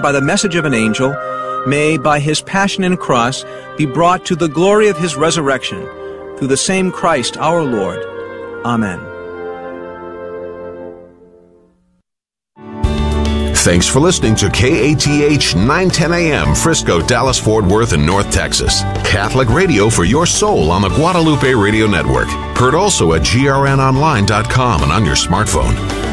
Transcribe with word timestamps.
by 0.00 0.12
the 0.12 0.20
message 0.20 0.56
of 0.56 0.64
an 0.64 0.74
angel, 0.74 1.14
may, 1.66 1.96
by 1.96 2.20
his 2.20 2.40
passion 2.42 2.84
and 2.84 2.98
cross, 2.98 3.44
be 3.76 3.86
brought 3.86 4.24
to 4.26 4.36
the 4.36 4.48
glory 4.48 4.88
of 4.88 4.98
his 4.98 5.16
resurrection, 5.16 5.82
through 6.36 6.48
the 6.48 6.56
same 6.56 6.90
Christ 6.90 7.36
our 7.36 7.62
Lord. 7.62 7.98
Amen. 8.64 9.14
Thanks 13.64 13.88
for 13.88 13.98
listening 13.98 14.34
to 14.36 14.50
KATH 14.50 15.56
910 15.56 16.12
AM, 16.12 16.54
Frisco, 16.54 17.00
Dallas, 17.00 17.38
Fort 17.38 17.64
Worth, 17.64 17.94
and 17.94 18.04
North 18.04 18.30
Texas. 18.30 18.82
Catholic 19.06 19.48
radio 19.48 19.88
for 19.88 20.04
your 20.04 20.26
soul 20.26 20.70
on 20.70 20.82
the 20.82 20.90
Guadalupe 20.90 21.54
Radio 21.54 21.86
Network. 21.86 22.28
Heard 22.58 22.74
also 22.74 23.14
at 23.14 23.22
grnonline.com 23.22 24.82
and 24.82 24.92
on 24.92 25.06
your 25.06 25.16
smartphone. 25.16 26.03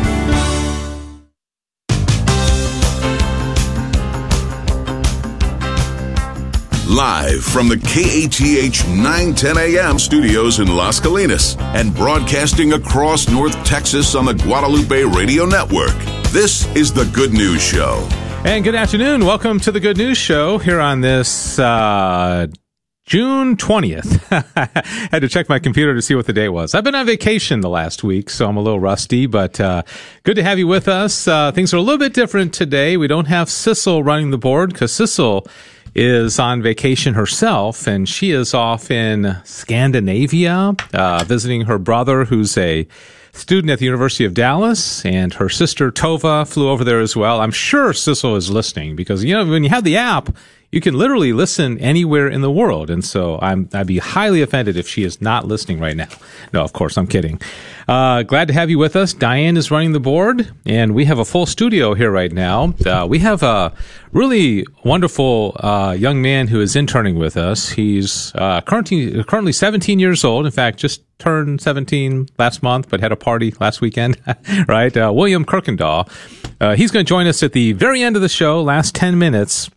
Live 6.91 7.45
from 7.45 7.70
the 7.70 7.77
KATH 7.77 8.86
910 8.86 9.58
AM 9.58 9.98
studios 9.98 10.59
in 10.59 10.68
Las 10.68 10.99
Colinas 10.99 11.58
and 11.73 11.95
broadcasting 11.95 12.73
across 12.73 13.30
North 13.30 13.54
Texas 13.63 14.13
on 14.13 14.26
the 14.26 14.34
Guadalupe 14.34 15.04
Radio 15.05 15.46
Network. 15.46 15.96
This 16.34 16.68
is 16.76 16.91
the 16.91 17.05
Good 17.13 17.32
News 17.32 17.62
Show. 17.62 18.05
And 18.44 18.62
good 18.66 18.76
afternoon. 18.76 19.23
Welcome 19.23 19.62
to 19.62 19.72
the 19.72 19.80
Good 19.80 19.96
News 19.96 20.18
Show 20.18 20.58
here 20.58 20.82
on 20.82 20.99
this 20.99 21.58
uh, 21.58 22.48
June 23.05 23.55
20th. 23.55 24.46
I 24.58 24.82
Had 25.12 25.21
to 25.21 25.30
check 25.30 25.48
my 25.48 25.60
computer 25.60 25.96
to 25.96 26.02
see 26.02 26.16
what 26.16 26.26
the 26.26 26.34
date 26.34 26.49
was. 26.49 26.76
I've 26.76 26.84
been 26.84 26.96
on 26.96 27.05
vacation 27.05 27.62
the 27.62 27.70
last 27.70 28.04
week, 28.04 28.30
so 28.30 28.49
I'm 28.49 28.58
a 28.58 28.62
little 28.62 28.82
rusty, 28.82 29.27
but 29.27 29.62
uh, 29.62 29.84
good 30.23 30.35
to 30.35 30.44
have 30.44 30.60
you 30.60 30.68
with 30.68 30.90
us. 30.90 31.26
Uh, 31.26 31.54
things 31.54 31.73
are 31.73 31.77
a 31.77 31.82
little 31.82 31.99
bit 31.99 32.13
different 32.13 32.54
today. 32.54 32.98
We 32.98 33.08
don't 33.08 33.27
have 33.27 33.48
Sissel 33.48 34.04
running 34.04 34.32
the 34.32 34.38
board 34.38 34.73
because 34.73 34.91
Sissel 34.91 35.48
is 35.94 36.40
on 36.40 36.62
vacation 36.62 37.13
herself, 37.13 37.88
and 37.88 38.07
she 38.07 38.32
is 38.32 38.54
off 38.54 38.90
in 38.90 39.38
Scandinavia, 39.43 40.76
uh, 40.93 41.24
visiting 41.26 41.62
her 41.62 41.77
brother, 41.77 42.26
who's 42.26 42.57
a 42.57 42.88
student 43.34 43.71
at 43.71 43.79
the 43.79 43.85
University 43.85 44.26
of 44.26 44.34
Dallas, 44.34 45.05
and 45.05 45.34
her 45.35 45.49
sister 45.49 45.91
Tova 45.91 46.48
flew 46.48 46.70
over 46.70 46.84
there 46.84 46.99
as 46.99 47.15
well. 47.15 47.41
I'm 47.41 47.52
sure 47.52 47.93
Sissel 47.93 48.35
is 48.35 48.49
listening 48.49 48.96
because 48.96 49.24
you 49.24 49.34
know 49.34 49.46
when 49.46 49.63
you 49.63 49.70
have 49.70 49.84
the 49.84 49.98
app, 49.98 50.35
you 50.72 50.80
can 50.80 50.94
literally 50.94 51.34
listen 51.34 51.77
anywhere 51.80 52.30
in 52.30 52.41
the 52.41 52.52
world. 52.52 52.90
And 52.90 53.04
so 53.04 53.38
I'm, 53.41 53.68
I'd 53.74 53.88
be 53.88 54.00
highly 54.00 54.41
offended 54.41 54.77
if 54.77 54.88
she 54.88 55.04
is 55.04 55.22
not 55.22 55.46
listening 55.46 55.80
right 55.80 55.98
now. 55.98 56.08
No, 56.54 56.64
of 56.64 56.72
course, 56.72 56.98
I'm 56.98 57.08
kidding. 57.08 57.41
Uh, 57.90 58.24
glad 58.24 58.48
to 58.48 58.54
have 58.54 58.70
you 58.70 58.80
with 58.80 58.96
us. 58.96 59.14
Diane 59.14 59.58
is 59.58 59.70
running 59.70 59.92
the 59.92 59.99
board, 59.99 60.49
and 60.66 60.96
we 60.96 61.04
have 61.05 61.20
a 61.20 61.26
full 61.26 61.46
studio 61.46 61.94
here 61.94 62.10
right 62.10 62.32
now. 62.32 62.74
Uh, 62.86 63.05
we 63.10 63.20
have 63.20 63.44
a 63.44 63.74
really 64.14 64.66
wonderful 64.86 65.58
uh, 65.59 65.96
young 65.97 66.22
man 66.22 66.47
who 66.47 66.62
is 66.62 66.78
interning 66.78 67.18
with 67.18 67.36
us. 67.36 67.69
He's 67.69 68.34
uh, 68.36 68.62
currently 68.62 69.24
currently 69.25 69.52
17 69.52 70.00
years 70.00 70.24
old. 70.24 70.46
In 70.46 70.52
fact, 70.53 70.80
just 70.80 71.02
turned 71.19 71.59
17 71.59 72.30
last 72.40 72.64
month, 72.64 72.90
but 72.90 73.02
had 73.02 73.12
a 73.12 73.18
party 73.18 73.53
last 73.59 73.81
weekend. 73.81 74.18
right, 74.69 74.96
uh, 74.96 75.12
William 75.14 75.44
Kirkendall. 75.44 76.09
Uh, 76.62 76.75
he's 76.75 76.92
going 76.92 77.06
to 77.06 77.09
join 77.09 77.28
us 77.28 77.44
at 77.44 77.52
the 77.52 77.74
very 77.74 78.02
end 78.02 78.16
of 78.16 78.22
the 78.22 78.30
show, 78.30 78.62
last 78.62 78.96
10 78.96 79.19
minutes 79.19 79.69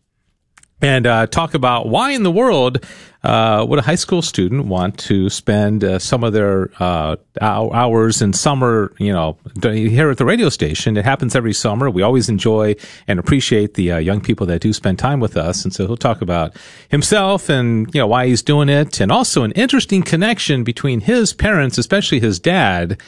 and 0.85 1.07
uh, 1.07 1.27
talk 1.27 1.55
about 1.55 1.89
why 1.89 2.11
in 2.11 2.25
the 2.25 2.31
world 2.31 2.85
uh, 3.23 3.65
would 3.67 3.79
a 3.79 3.83
high 3.83 3.95
school 3.95 4.21
student 4.21 4.67
want 4.67 4.99
to 4.99 5.31
spend 5.31 5.83
uh, 5.83 5.99
some 5.99 6.23
of 6.23 6.35
their 6.35 6.71
uh, 6.79 7.17
hours 7.41 8.21
in 8.21 8.35
summer, 8.35 8.93
you 8.99 9.11
know, 9.11 9.39
here 9.63 10.11
at 10.11 10.19
the 10.19 10.27
radio 10.27 10.51
station. 10.51 10.99
It 10.99 11.07
happens 11.07 11.35
every 11.35 11.55
summer. 11.55 11.89
We 11.89 12.03
always 12.03 12.29
enjoy 12.29 12.77
and 13.09 13.19
appreciate 13.19 13.75
the 13.75 13.93
uh, 13.93 13.97
young 13.97 14.21
people 14.21 14.47
that 14.49 14.61
do 14.61 14.75
spend 14.75 14.99
time 14.99 15.21
with 15.21 15.39
us. 15.39 15.65
And 15.65 15.73
so 15.73 15.87
he'll 15.87 15.97
talk 15.97 16.21
about 16.21 16.55
himself 16.91 17.49
and, 17.49 17.89
you 17.95 18.01
know, 18.01 18.07
why 18.07 18.27
he's 18.27 18.43
doing 18.43 18.69
it 18.69 19.01
and 19.01 19.11
also 19.11 19.43
an 19.43 19.53
interesting 19.53 20.03
connection 20.03 20.65
between 20.65 21.01
his 21.01 21.33
parents, 21.33 21.79
especially 21.79 22.21
his 22.21 22.39
dad, 22.39 23.01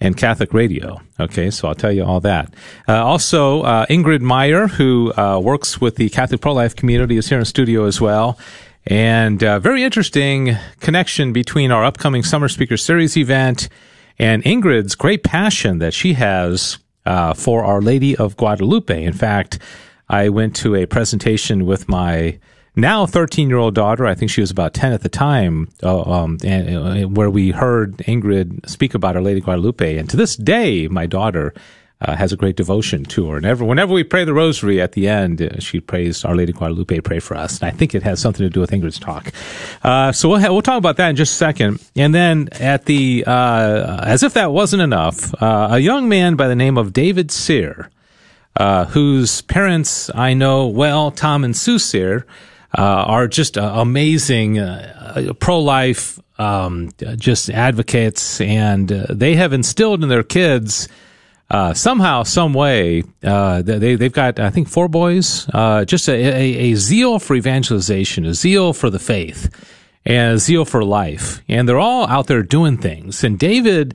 and 0.00 0.16
Catholic 0.16 0.52
radio. 0.52 1.00
Okay, 1.18 1.50
so 1.50 1.68
I'll 1.68 1.74
tell 1.74 1.92
you 1.92 2.04
all 2.04 2.20
that. 2.20 2.52
Uh, 2.88 3.04
also, 3.04 3.62
uh, 3.62 3.86
Ingrid 3.86 4.20
Meyer, 4.20 4.66
who 4.66 5.12
uh, 5.16 5.38
works 5.38 5.80
with 5.80 5.96
the 5.96 6.08
Catholic 6.10 6.40
pro 6.40 6.52
life 6.52 6.74
community, 6.76 7.16
is 7.16 7.28
here 7.28 7.38
in 7.38 7.44
studio 7.44 7.86
as 7.86 8.00
well. 8.00 8.38
And 8.86 9.42
uh, 9.42 9.58
very 9.60 9.82
interesting 9.82 10.56
connection 10.80 11.32
between 11.32 11.70
our 11.70 11.84
upcoming 11.84 12.22
Summer 12.22 12.48
Speaker 12.48 12.76
Series 12.76 13.16
event 13.16 13.68
and 14.18 14.42
Ingrid's 14.44 14.94
great 14.94 15.24
passion 15.24 15.78
that 15.78 15.94
she 15.94 16.12
has 16.14 16.78
uh, 17.06 17.34
for 17.34 17.64
Our 17.64 17.80
Lady 17.80 18.14
of 18.16 18.36
Guadalupe. 18.36 19.02
In 19.02 19.12
fact, 19.12 19.58
I 20.08 20.28
went 20.28 20.54
to 20.56 20.74
a 20.74 20.86
presentation 20.86 21.64
with 21.64 21.88
my 21.88 22.38
now 22.76 23.06
13 23.06 23.48
year 23.48 23.58
old 23.58 23.74
daughter, 23.74 24.06
I 24.06 24.14
think 24.14 24.30
she 24.30 24.40
was 24.40 24.50
about 24.50 24.74
10 24.74 24.92
at 24.92 25.02
the 25.02 25.08
time, 25.08 25.68
uh, 25.82 26.02
um, 26.02 26.38
and, 26.44 26.76
uh, 27.04 27.08
where 27.08 27.30
we 27.30 27.50
heard 27.50 27.98
Ingrid 27.98 28.68
speak 28.68 28.94
about 28.94 29.16
Our 29.16 29.22
Lady 29.22 29.40
Guadalupe. 29.40 29.96
And 29.96 30.10
to 30.10 30.16
this 30.16 30.36
day, 30.36 30.88
my 30.88 31.06
daughter 31.06 31.54
uh, 32.00 32.16
has 32.16 32.32
a 32.32 32.36
great 32.36 32.56
devotion 32.56 33.04
to 33.04 33.30
her. 33.30 33.36
And 33.36 33.46
ever, 33.46 33.64
whenever 33.64 33.94
we 33.94 34.02
pray 34.02 34.24
the 34.24 34.34
rosary 34.34 34.80
at 34.80 34.92
the 34.92 35.08
end, 35.08 35.40
uh, 35.40 35.60
she 35.60 35.80
prays 35.80 36.24
Our 36.24 36.34
Lady 36.34 36.52
Guadalupe, 36.52 37.00
pray 37.00 37.20
for 37.20 37.36
us. 37.36 37.60
And 37.60 37.68
I 37.68 37.70
think 37.70 37.94
it 37.94 38.02
has 38.02 38.20
something 38.20 38.44
to 38.44 38.50
do 38.50 38.60
with 38.60 38.72
Ingrid's 38.72 38.98
talk. 38.98 39.32
Uh, 39.82 40.12
so 40.12 40.28
we'll, 40.28 40.40
ha- 40.40 40.52
we'll 40.52 40.62
talk 40.62 40.78
about 40.78 40.96
that 40.96 41.10
in 41.10 41.16
just 41.16 41.34
a 41.34 41.36
second. 41.36 41.80
And 41.94 42.14
then 42.14 42.48
at 42.52 42.86
the, 42.86 43.24
uh, 43.26 44.00
as 44.04 44.22
if 44.22 44.34
that 44.34 44.52
wasn't 44.52 44.82
enough, 44.82 45.32
a 45.40 45.78
young 45.78 46.08
man 46.08 46.34
by 46.34 46.48
the 46.48 46.56
name 46.56 46.76
of 46.76 46.92
David 46.92 47.30
Sear, 47.30 47.90
whose 48.88 49.42
parents 49.42 50.10
I 50.14 50.34
know 50.34 50.66
well, 50.66 51.10
Tom 51.10 51.44
and 51.44 51.56
Sue 51.56 51.78
Sear, 51.78 52.26
are 52.82 53.28
just 53.28 53.56
uh, 53.56 53.72
amazing 53.76 54.58
uh, 54.58 55.32
pro-life 55.38 56.18
um, 56.38 56.90
just 57.16 57.50
advocates, 57.50 58.40
and 58.40 58.88
they 58.88 59.36
have 59.36 59.52
instilled 59.52 60.02
in 60.02 60.08
their 60.08 60.24
kids 60.24 60.88
uh, 61.50 61.74
somehow, 61.74 62.22
some 62.22 62.54
way, 62.54 63.04
uh, 63.22 63.62
they 63.62 63.94
they've 63.96 64.12
got 64.12 64.40
I 64.40 64.50
think 64.50 64.68
four 64.68 64.88
boys. 64.88 65.48
Uh, 65.52 65.84
just 65.84 66.08
a, 66.08 66.12
a, 66.12 66.72
a, 66.72 66.74
zeal 66.74 67.18
for 67.18 67.36
evangelization, 67.36 68.24
a 68.24 68.34
zeal 68.34 68.72
for 68.72 68.88
the 68.88 68.98
faith, 68.98 69.50
and 70.06 70.34
a 70.34 70.38
zeal 70.38 70.64
for 70.64 70.82
life, 70.82 71.42
and 71.48 71.68
they're 71.68 71.78
all 71.78 72.06
out 72.08 72.28
there 72.28 72.42
doing 72.42 72.78
things. 72.78 73.22
And 73.22 73.38
David 73.38 73.94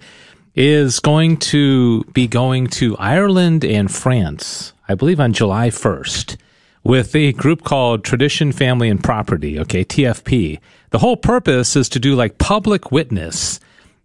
is 0.56 1.00
going 1.00 1.38
to 1.38 2.04
be 2.14 2.28
going 2.28 2.68
to 2.68 2.96
Ireland 2.98 3.66
and 3.66 3.92
France, 3.92 4.74
I 4.88 4.96
believe, 4.96 5.20
on 5.20 5.34
July 5.34 5.70
first 5.72 6.38
with 6.84 7.16
a 7.16 7.34
group 7.34 7.64
called 7.64 8.04
Tradition, 8.04 8.52
Family, 8.52 8.90
and 8.90 9.04
Property, 9.04 9.60
okay, 9.60 9.84
TFP. 9.84 10.60
The 10.92 11.00
whole 11.00 11.18
purpose 11.18 11.76
is 11.76 11.90
to 11.90 12.00
do 12.00 12.16
like 12.16 12.38
public 12.38 12.92
witness 12.92 13.60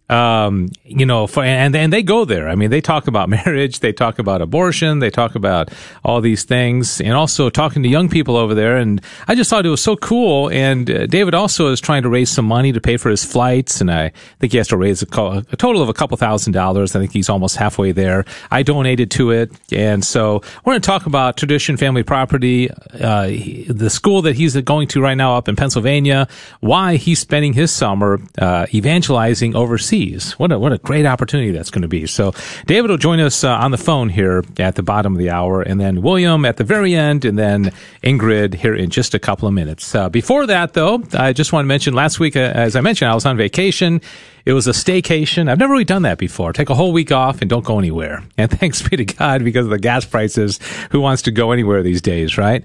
um, 0.09 0.69
you 0.83 1.05
know, 1.05 1.25
for, 1.25 1.43
and 1.43 1.75
and 1.75 1.91
they 1.91 2.03
go 2.03 2.25
there. 2.25 2.47
I 2.47 2.55
mean, 2.55 2.69
they 2.69 2.81
talk 2.81 3.07
about 3.07 3.27
marriage, 3.45 3.79
they 3.79 3.91
talk 3.91 4.19
about 4.19 4.41
abortion, 4.41 4.99
they 4.99 5.09
talk 5.09 5.35
about 5.35 5.69
all 6.03 6.21
these 6.21 6.43
things, 6.43 7.01
and 7.01 7.13
also 7.13 7.49
talking 7.49 7.81
to 7.83 7.89
young 7.89 8.09
people 8.09 8.35
over 8.35 8.53
there. 8.53 8.77
And 8.77 9.01
I 9.27 9.35
just 9.35 9.49
thought 9.49 9.65
it 9.65 9.69
was 9.69 9.81
so 9.81 9.95
cool. 9.95 10.49
And 10.51 10.89
uh, 10.89 11.07
David 11.07 11.33
also 11.33 11.71
is 11.71 11.81
trying 11.81 12.03
to 12.03 12.09
raise 12.09 12.29
some 12.29 12.45
money 12.45 12.71
to 12.71 12.81
pay 12.81 12.97
for 12.97 13.09
his 13.09 13.25
flights, 13.25 13.81
and 13.81 13.89
I 13.91 14.11
think 14.39 14.51
he 14.51 14.57
has 14.57 14.67
to 14.69 14.77
raise 14.77 15.01
a, 15.01 15.07
a 15.51 15.55
total 15.57 15.81
of 15.81 15.89
a 15.89 15.93
couple 15.93 16.17
thousand 16.17 16.53
dollars. 16.53 16.95
I 16.95 16.99
think 16.99 17.11
he's 17.11 17.29
almost 17.29 17.55
halfway 17.55 17.91
there. 17.91 18.25
I 18.51 18.61
donated 18.61 19.09
to 19.11 19.31
it, 19.31 19.51
and 19.71 20.05
so 20.05 20.41
we're 20.63 20.73
going 20.73 20.81
to 20.81 20.85
talk 20.85 21.07
about 21.07 21.37
tradition, 21.37 21.77
family, 21.77 22.03
property, 22.03 22.69
uh, 22.69 23.27
the 23.67 23.89
school 23.89 24.21
that 24.23 24.35
he's 24.35 24.55
going 24.61 24.87
to 24.89 25.01
right 25.01 25.15
now 25.15 25.35
up 25.35 25.47
in 25.47 25.55
Pennsylvania, 25.55 26.27
why 26.59 26.97
he's 26.97 27.19
spending 27.19 27.53
his 27.53 27.71
summer 27.71 28.19
uh, 28.37 28.67
evangelizing 28.73 29.55
overseas 29.55 29.94
What 30.37 30.51
a, 30.51 30.59
what 30.59 30.73
a 30.73 30.77
great 30.77 31.05
opportunity 31.05 31.51
that's 31.51 31.69
going 31.69 31.81
to 31.81 31.87
be. 31.87 32.05
So 32.07 32.33
David 32.65 32.89
will 32.89 32.97
join 32.97 33.19
us 33.19 33.43
uh, 33.43 33.49
on 33.49 33.71
the 33.71 33.77
phone 33.77 34.09
here 34.09 34.43
at 34.57 34.75
the 34.75 34.83
bottom 34.83 35.13
of 35.13 35.19
the 35.19 35.29
hour, 35.29 35.61
and 35.61 35.79
then 35.79 36.01
William 36.01 36.45
at 36.45 36.57
the 36.57 36.63
very 36.63 36.93
end, 36.95 37.23
and 37.25 37.37
then 37.37 37.71
Ingrid 38.03 38.53
here 38.53 38.75
in 38.75 38.89
just 38.89 39.13
a 39.13 39.19
couple 39.19 39.47
of 39.47 39.53
minutes. 39.53 39.95
Uh, 39.95 40.09
before 40.09 40.45
that, 40.47 40.73
though, 40.73 41.01
I 41.13 41.33
just 41.33 41.53
want 41.53 41.63
to 41.63 41.67
mention 41.67 41.93
last 41.93 42.19
week, 42.19 42.35
uh, 42.35 42.39
as 42.39 42.75
I 42.75 42.81
mentioned, 42.81 43.09
I 43.09 43.15
was 43.15 43.25
on 43.25 43.37
vacation. 43.37 44.01
It 44.45 44.53
was 44.53 44.67
a 44.67 44.71
staycation. 44.71 45.49
I've 45.49 45.57
never 45.57 45.73
really 45.73 45.85
done 45.85 46.03
that 46.03 46.17
before. 46.19 46.53
Take 46.53 46.69
a 46.69 46.75
whole 46.75 46.93
week 46.93 47.11
off 47.11 47.41
and 47.41 47.49
don't 47.49 47.65
go 47.65 47.79
anywhere. 47.79 48.23
And 48.37 48.51
thanks 48.51 48.87
be 48.87 48.97
to 48.97 49.05
God 49.05 49.43
because 49.43 49.65
of 49.65 49.71
the 49.71 49.79
gas 49.79 50.05
prices. 50.05 50.59
Who 50.91 50.99
wants 50.99 51.23
to 51.23 51.31
go 51.31 51.51
anywhere 51.51 51.81
these 51.81 52.01
days, 52.01 52.37
right? 52.37 52.63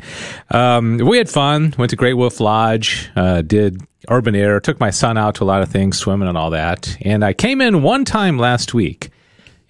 Um, 0.50 0.98
we 0.98 1.16
had 1.16 1.30
fun. 1.30 1.74
Went 1.78 1.90
to 1.90 1.96
Great 1.96 2.14
Wolf 2.14 2.40
Lodge. 2.40 3.08
Uh, 3.16 3.40
did 3.40 3.80
urban 4.08 4.34
air. 4.34 4.60
Took 4.60 4.80
my 4.80 4.90
son 4.90 5.16
out 5.16 5.36
to 5.36 5.44
a 5.44 5.46
lot 5.46 5.62
of 5.62 5.70
things, 5.70 5.96
swimming 5.96 6.28
and 6.28 6.36
all 6.36 6.50
that. 6.50 6.96
And 7.02 7.24
I 7.24 7.32
came 7.32 7.60
in 7.60 7.82
one 7.82 8.04
time 8.04 8.36
last 8.38 8.74
week. 8.74 9.10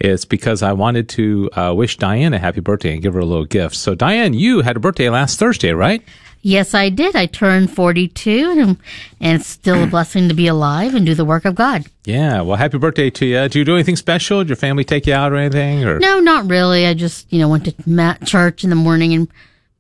It's 0.00 0.24
because 0.24 0.62
I 0.62 0.72
wanted 0.72 1.10
to 1.10 1.50
uh, 1.52 1.74
wish 1.76 1.98
Diane 1.98 2.32
a 2.32 2.38
happy 2.38 2.60
birthday 2.60 2.94
and 2.94 3.02
give 3.02 3.12
her 3.12 3.20
a 3.20 3.24
little 3.24 3.44
gift. 3.44 3.76
So, 3.76 3.94
Diane, 3.94 4.32
you 4.32 4.62
had 4.62 4.76
a 4.76 4.80
birthday 4.80 5.10
last 5.10 5.38
Thursday, 5.38 5.72
right? 5.72 6.02
Yes, 6.42 6.74
I 6.74 6.88
did. 6.88 7.14
I 7.14 7.26
turned 7.26 7.70
42, 7.70 8.54
and, 8.58 8.76
and 9.20 9.40
it's 9.40 9.46
still 9.46 9.82
a 9.82 9.86
blessing 9.90 10.28
to 10.28 10.34
be 10.34 10.46
alive 10.46 10.94
and 10.94 11.04
do 11.04 11.14
the 11.14 11.24
work 11.24 11.44
of 11.44 11.54
God. 11.54 11.84
Yeah, 12.04 12.40
well, 12.40 12.56
happy 12.56 12.78
birthday 12.78 13.10
to 13.10 13.26
you. 13.26 13.48
Do 13.48 13.58
you 13.58 13.64
do 13.64 13.74
anything 13.74 13.96
special? 13.96 14.38
Did 14.38 14.48
your 14.48 14.56
family 14.56 14.84
take 14.84 15.06
you 15.06 15.12
out 15.12 15.32
or 15.32 15.36
anything? 15.36 15.84
Or 15.84 15.98
no, 15.98 16.20
not 16.20 16.48
really. 16.48 16.86
I 16.86 16.94
just 16.94 17.30
you 17.32 17.38
know 17.38 17.48
went 17.48 17.66
to 17.66 18.18
church 18.24 18.64
in 18.64 18.70
the 18.70 18.76
morning 18.76 19.12
and 19.12 19.28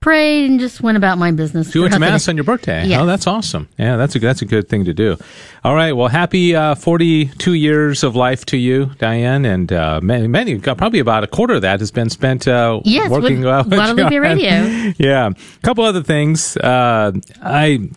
prayed 0.00 0.50
and 0.50 0.58
just 0.58 0.80
went 0.80 0.96
about 0.96 1.18
my 1.18 1.30
business. 1.30 1.74
You 1.74 1.82
went 1.82 1.92
to 1.92 2.00
mass 2.00 2.26
on 2.28 2.36
your 2.36 2.44
birthday. 2.44 2.86
Yes. 2.86 3.00
Oh, 3.00 3.06
that's 3.06 3.26
awesome. 3.26 3.68
Yeah, 3.78 3.96
that's 3.96 4.16
a 4.16 4.18
that's 4.18 4.40
a 4.40 4.46
good 4.46 4.68
thing 4.68 4.86
to 4.86 4.94
do. 4.94 5.16
All 5.62 5.74
right. 5.74 5.92
Well, 5.92 6.08
happy 6.08 6.56
uh, 6.56 6.74
42 6.74 7.52
years 7.52 8.02
of 8.02 8.16
life 8.16 8.46
to 8.46 8.56
you, 8.56 8.92
Diane, 8.98 9.44
and 9.44 9.70
uh, 9.72 10.00
many, 10.02 10.26
many 10.26 10.58
probably 10.58 11.00
about 11.00 11.22
a 11.22 11.26
quarter 11.26 11.54
of 11.54 11.62
that 11.62 11.80
has 11.80 11.90
been 11.90 12.08
spent 12.08 12.48
uh, 12.48 12.80
Yes, 12.84 13.10
with 13.10 13.22
working 13.22 13.44
uh, 13.46 13.62
with 13.64 13.74
Guadalupe 13.74 14.10
John. 14.10 14.20
Radio. 14.22 14.92
yeah. 14.98 15.28
A 15.30 15.60
couple 15.62 15.84
other 15.84 16.02
things. 16.02 16.56
Uh, 16.56 17.12
I 17.42 17.90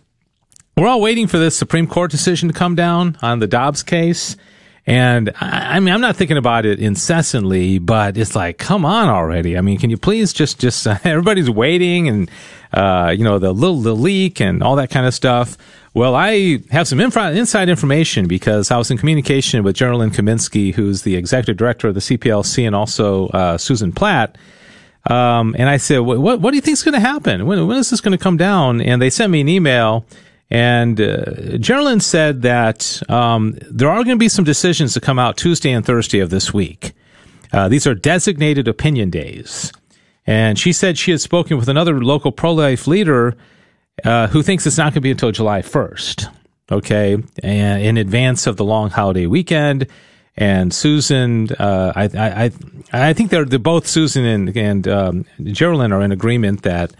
we're 0.75 0.87
all 0.87 1.01
waiting 1.01 1.27
for 1.27 1.37
this 1.37 1.55
Supreme 1.57 1.87
Court 1.87 2.11
decision 2.11 2.49
to 2.49 2.53
come 2.53 2.75
down 2.75 3.17
on 3.21 3.39
the 3.39 3.47
Dobbs 3.47 3.81
case. 3.83 4.35
And 4.85 5.31
I, 5.39 5.77
I 5.77 5.79
mean, 5.79 5.93
I'm 5.93 6.01
not 6.01 6.15
thinking 6.15 6.37
about 6.37 6.65
it 6.65 6.79
incessantly, 6.79 7.79
but 7.79 8.17
it's 8.17 8.35
like, 8.35 8.57
come 8.57 8.85
on 8.85 9.07
already. 9.07 9.57
I 9.57 9.61
mean, 9.61 9.77
can 9.77 9.89
you 9.89 9.97
please 9.97 10.33
just, 10.33 10.59
just, 10.59 10.85
uh, 10.85 10.97
everybody's 11.03 11.49
waiting 11.49 12.09
and, 12.09 12.31
uh, 12.73 13.13
you 13.15 13.23
know, 13.23 13.39
the 13.39 13.53
little, 13.53 13.81
the 13.81 13.95
leak 13.95 14.41
and 14.41 14.61
all 14.61 14.75
that 14.75 14.89
kind 14.89 15.05
of 15.05 15.13
stuff. 15.13 15.57
Well, 15.93 16.15
I 16.15 16.59
have 16.71 16.87
some 16.87 16.99
info, 16.99 17.31
inside 17.31 17.69
information 17.69 18.27
because 18.27 18.71
I 18.71 18.77
was 18.77 18.89
in 18.89 18.97
communication 18.97 19.63
with 19.63 19.75
Geraldine 19.75 20.09
Kaminsky, 20.09 20.73
who's 20.73 21.03
the 21.03 21.15
executive 21.15 21.55
director 21.55 21.87
of 21.87 21.93
the 21.93 22.01
CPLC 22.01 22.65
and 22.65 22.75
also, 22.75 23.27
uh, 23.27 23.57
Susan 23.57 23.91
Platt. 23.91 24.37
Um, 25.05 25.55
and 25.57 25.69
I 25.69 25.77
said, 25.77 25.99
what, 25.99 26.19
what, 26.19 26.41
what 26.41 26.51
do 26.51 26.55
you 26.55 26.61
think 26.61 26.73
is 26.73 26.83
going 26.83 26.93
to 26.93 26.99
happen? 26.99 27.45
When, 27.45 27.67
when 27.67 27.77
is 27.77 27.89
this 27.89 28.01
going 28.01 28.17
to 28.17 28.21
come 28.21 28.37
down? 28.37 28.81
And 28.81 29.01
they 29.01 29.09
sent 29.09 29.31
me 29.31 29.41
an 29.41 29.49
email. 29.49 30.05
And 30.53 31.01
uh, 31.01 31.57
Geraldine 31.57 31.99
said 31.99 32.43
that 32.43 33.01
um, 33.09 33.57
there 33.59 33.89
are 33.89 34.03
going 34.03 34.15
to 34.15 34.23
be 34.23 34.29
some 34.29 34.45
decisions 34.45 34.93
to 34.93 35.01
come 35.01 35.17
out 35.17 35.35
Tuesday 35.35 35.71
and 35.71 35.83
Thursday 35.83 36.19
of 36.19 36.29
this 36.29 36.53
week. 36.53 36.93
Uh, 37.51 37.67
these 37.67 37.87
are 37.87 37.95
designated 37.95 38.67
opinion 38.67 39.09
days. 39.09 39.71
And 40.27 40.59
she 40.59 40.71
said 40.71 40.99
she 40.99 41.09
had 41.09 41.21
spoken 41.21 41.57
with 41.57 41.69
another 41.69 42.03
local 42.03 42.31
pro 42.31 42.53
life 42.53 42.85
leader 42.85 43.35
uh, 44.05 44.27
who 44.27 44.43
thinks 44.43 44.67
it's 44.67 44.77
not 44.77 44.85
going 44.85 44.93
to 44.93 45.01
be 45.01 45.09
until 45.09 45.31
July 45.31 45.63
1st. 45.63 46.31
Okay. 46.71 47.17
And 47.41 47.83
in 47.83 47.97
advance 47.97 48.45
of 48.45 48.55
the 48.55 48.63
long 48.63 48.91
holiday 48.91 49.25
weekend. 49.25 49.87
And 50.37 50.71
Susan, 50.71 51.51
uh, 51.53 51.93
I, 51.95 52.03
I, 52.03 52.51
I, 52.91 53.13
think 53.13 53.31
they're, 53.31 53.45
they're 53.45 53.57
both 53.57 53.87
Susan 53.87 54.23
and, 54.23 54.55
and 54.55 54.87
um, 54.87 55.25
Geraldine 55.43 55.91
are 55.91 56.01
in 56.01 56.11
agreement 56.11 56.61
that 56.61 56.93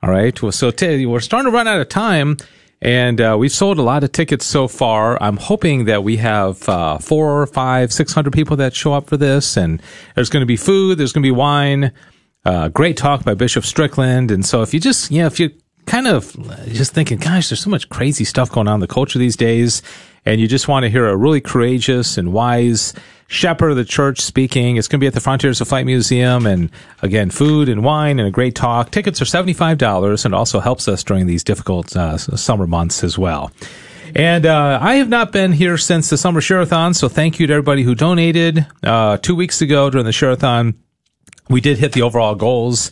All 0.01 0.09
right, 0.09 0.37
so 0.51 0.71
t- 0.71 1.05
we're 1.05 1.19
starting 1.19 1.51
to 1.51 1.55
run 1.55 1.67
out 1.67 1.81
of 1.81 1.89
time. 1.89 2.37
And 2.81 3.19
uh, 3.19 3.35
we've 3.39 3.51
sold 3.51 3.79
a 3.79 3.81
lot 3.81 4.03
of 4.03 4.11
tickets 4.11 4.45
so 4.45 4.67
far. 4.67 5.21
I'm 5.21 5.37
hoping 5.37 5.85
that 5.85 6.03
we 6.03 6.17
have 6.17 6.67
uh, 6.69 6.97
four, 6.99 7.47
five, 7.47 7.91
six 7.91 8.13
hundred 8.13 8.33
people 8.33 8.57
that 8.57 8.75
show 8.75 8.93
up 8.93 9.07
for 9.07 9.17
this. 9.17 9.57
And 9.57 9.81
there's 10.13 10.29
going 10.29 10.41
to 10.41 10.45
be 10.45 10.57
food, 10.57 10.97
there's 10.97 11.13
going 11.13 11.23
to 11.23 11.27
be 11.27 11.31
wine. 11.31 11.91
Uh, 12.43 12.67
great 12.67 12.95
talk 12.95 13.23
by 13.23 13.33
Bishop 13.33 13.63
Strickland. 13.63 14.29
And 14.29 14.45
so 14.45 14.61
if 14.61 14.73
you 14.73 14.79
just, 14.79 15.09
you 15.09 15.21
know, 15.21 15.27
if 15.27 15.39
you 15.39 15.49
kind 15.87 16.07
of 16.07 16.35
just 16.67 16.93
thinking, 16.93 17.17
gosh, 17.17 17.49
there's 17.49 17.59
so 17.59 17.71
much 17.71 17.89
crazy 17.89 18.23
stuff 18.23 18.51
going 18.51 18.67
on 18.67 18.75
in 18.75 18.79
the 18.81 18.87
culture 18.87 19.17
these 19.17 19.35
days, 19.35 19.81
and 20.25 20.41
you 20.41 20.47
just 20.47 20.67
want 20.67 20.83
to 20.83 20.89
hear 20.89 21.07
a 21.07 21.15
really 21.15 21.41
courageous 21.41 22.17
and 22.17 22.33
wise 22.33 22.93
shepherd 23.27 23.71
of 23.71 23.77
the 23.77 23.85
church 23.85 24.21
speaking. 24.21 24.77
It's 24.77 24.87
going 24.87 24.99
to 24.99 25.03
be 25.03 25.07
at 25.07 25.13
the 25.13 25.19
Frontiers 25.19 25.59
of 25.61 25.67
Flight 25.67 25.85
Museum, 25.85 26.45
and 26.45 26.69
again, 27.01 27.29
food 27.29 27.69
and 27.69 27.83
wine 27.83 28.19
and 28.19 28.27
a 28.27 28.31
great 28.31 28.55
talk. 28.55 28.91
Tickets 28.91 29.21
are 29.21 29.25
seventy 29.25 29.53
five 29.53 29.77
dollars, 29.77 30.25
and 30.25 30.35
also 30.35 30.59
helps 30.59 30.87
us 30.87 31.03
during 31.03 31.27
these 31.27 31.43
difficult 31.43 31.95
uh, 31.95 32.17
summer 32.17 32.67
months 32.67 33.03
as 33.03 33.17
well. 33.17 33.51
And 34.15 34.45
uh, 34.45 34.79
I 34.81 34.95
have 34.95 35.09
not 35.09 35.31
been 35.31 35.51
here 35.51 35.77
since 35.77 36.09
the 36.09 36.17
summer 36.17 36.39
share-a-thon, 36.39 36.93
so 36.93 37.09
thank 37.09 37.39
you 37.39 37.47
to 37.47 37.53
everybody 37.53 37.83
who 37.83 37.95
donated. 37.95 38.65
Uh, 38.81 39.17
two 39.17 39.35
weeks 39.35 39.61
ago 39.61 39.89
during 39.89 40.05
the 40.05 40.13
share-a-thon, 40.13 40.75
we 41.49 41.59
did 41.59 41.79
hit 41.79 41.91
the 41.91 42.03
overall 42.03 42.35
goals. 42.35 42.91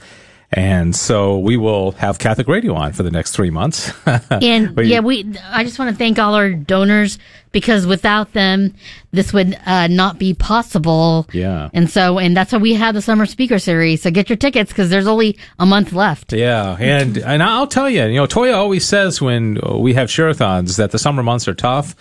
And 0.55 0.95
so 0.95 1.39
we 1.39 1.57
will 1.57 1.93
have 1.93 2.19
Catholic 2.19 2.47
Radio 2.47 2.75
on 2.75 2.93
for 2.93 3.01
the 3.01 3.09
next 3.09 3.31
three 3.31 3.49
months. 3.49 3.91
And 4.29 4.77
yeah, 4.77 4.99
we. 4.99 5.25
I 5.43 5.63
just 5.63 5.79
want 5.79 5.91
to 5.91 5.95
thank 5.95 6.19
all 6.19 6.33
our 6.35 6.51
donors 6.51 7.17
because 7.51 7.85
without 7.85 8.33
them, 8.33 8.73
this 9.11 9.31
would 9.31 9.57
uh, 9.65 9.87
not 9.87 10.19
be 10.19 10.33
possible. 10.33 11.27
Yeah. 11.31 11.69
And 11.73 11.89
so, 11.89 12.19
and 12.19 12.35
that's 12.35 12.51
why 12.51 12.57
we 12.57 12.73
have 12.73 12.93
the 12.93 13.01
summer 13.01 13.25
speaker 13.25 13.59
series. 13.59 14.01
So 14.01 14.11
get 14.11 14.29
your 14.29 14.37
tickets 14.37 14.71
because 14.71 14.89
there's 14.89 15.07
only 15.07 15.37
a 15.59 15.65
month 15.65 15.93
left. 15.93 16.33
Yeah, 16.33 16.75
and 16.79 17.17
and 17.17 17.41
I'll 17.41 17.67
tell 17.67 17.89
you, 17.89 18.05
you 18.05 18.15
know, 18.15 18.27
Toya 18.27 18.55
always 18.55 18.85
says 18.85 19.21
when 19.21 19.59
we 19.79 19.93
have 19.93 20.09
share-a-thons 20.09 20.77
that 20.77 20.91
the 20.91 20.99
summer 20.99 21.23
months 21.23 21.47
are 21.47 21.55
tough. 21.55 21.95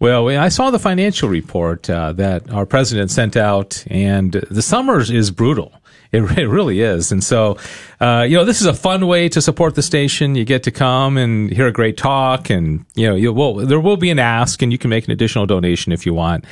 Well, 0.00 0.28
I 0.28 0.48
saw 0.48 0.70
the 0.70 0.78
financial 0.78 1.28
report 1.28 1.90
uh, 1.90 2.12
that 2.12 2.50
our 2.52 2.66
president 2.66 3.10
sent 3.10 3.36
out, 3.36 3.84
and 3.88 4.32
the 4.32 4.62
summer 4.62 5.00
is 5.00 5.30
brutal. 5.32 5.72
It, 6.10 6.38
it 6.38 6.48
really 6.48 6.80
is, 6.80 7.12
and 7.12 7.22
so 7.22 7.58
uh, 8.00 8.24
you 8.28 8.36
know 8.36 8.44
this 8.44 8.60
is 8.60 8.66
a 8.66 8.74
fun 8.74 9.06
way 9.06 9.28
to 9.28 9.42
support 9.42 9.74
the 9.74 9.82
station. 9.82 10.34
You 10.34 10.44
get 10.44 10.62
to 10.62 10.70
come 10.70 11.18
and 11.18 11.50
hear 11.50 11.66
a 11.66 11.72
great 11.72 11.96
talk, 11.96 12.48
and 12.50 12.86
you 12.94 13.06
know 13.08 13.14
you 13.14 13.32
will 13.32 13.56
there 13.66 13.80
will 13.80 13.98
be 13.98 14.10
an 14.10 14.18
ask, 14.18 14.62
and 14.62 14.72
you 14.72 14.78
can 14.78 14.88
make 14.90 15.04
an 15.04 15.10
additional 15.10 15.46
donation 15.46 15.92
if 15.92 16.06
you 16.06 16.14
want. 16.14 16.44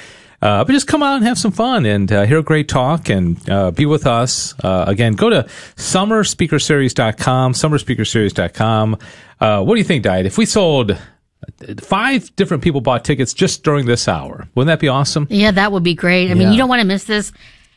Uh, 0.42 0.64
but 0.64 0.72
just 0.72 0.86
come 0.86 1.02
out 1.02 1.16
and 1.16 1.24
have 1.24 1.38
some 1.38 1.50
fun 1.50 1.86
and 1.86 2.12
uh, 2.12 2.24
hear 2.24 2.38
a 2.38 2.42
great 2.42 2.68
talk 2.68 3.08
and 3.08 3.48
uh, 3.48 3.70
be 3.70 3.86
with 3.86 4.06
us. 4.06 4.54
Uh, 4.62 4.84
again, 4.86 5.14
go 5.14 5.30
to 5.30 5.42
summerspeakerseries.com, 5.76 7.52
summerspeakerseries.com. 7.52 8.98
Uh, 9.40 9.64
what 9.64 9.74
do 9.74 9.78
you 9.78 9.84
think, 9.84 10.04
Diet? 10.04 10.26
If 10.26 10.36
we 10.36 10.46
sold 10.46 10.98
five 11.80 12.34
different 12.36 12.62
people 12.62 12.80
bought 12.80 13.04
tickets 13.04 13.32
just 13.32 13.62
during 13.62 13.86
this 13.86 14.08
hour, 14.08 14.46
wouldn't 14.54 14.68
that 14.68 14.80
be 14.80 14.88
awesome? 14.88 15.26
Yeah, 15.30 15.52
that 15.52 15.72
would 15.72 15.82
be 15.82 15.94
great. 15.94 16.30
I 16.30 16.34
mean, 16.34 16.52
you 16.52 16.58
don't 16.58 16.68
want 16.68 16.80
to 16.80 16.86
miss 16.86 17.04
this. 17.04 17.32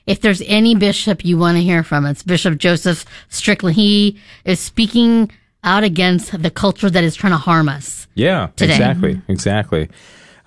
If 0.09 0.21
there's 0.21 0.41
any 0.47 0.73
bishop 0.73 1.23
you 1.23 1.37
want 1.37 1.57
to 1.57 1.61
hear 1.61 1.83
from, 1.83 2.03
it's 2.07 2.23
Bishop 2.23 2.57
Joseph 2.57 3.05
Strickland. 3.29 3.75
He 3.75 4.19
is 4.43 4.59
speaking 4.59 5.31
out 5.63 5.83
against 5.83 6.41
the 6.41 6.49
culture 6.49 6.89
that 6.89 7.03
is 7.03 7.15
trying 7.15 7.33
to 7.33 7.37
harm 7.37 7.69
us. 7.69 8.07
Yeah, 8.15 8.47
Today. 8.55 8.73
exactly, 8.73 9.21
exactly. 9.27 9.87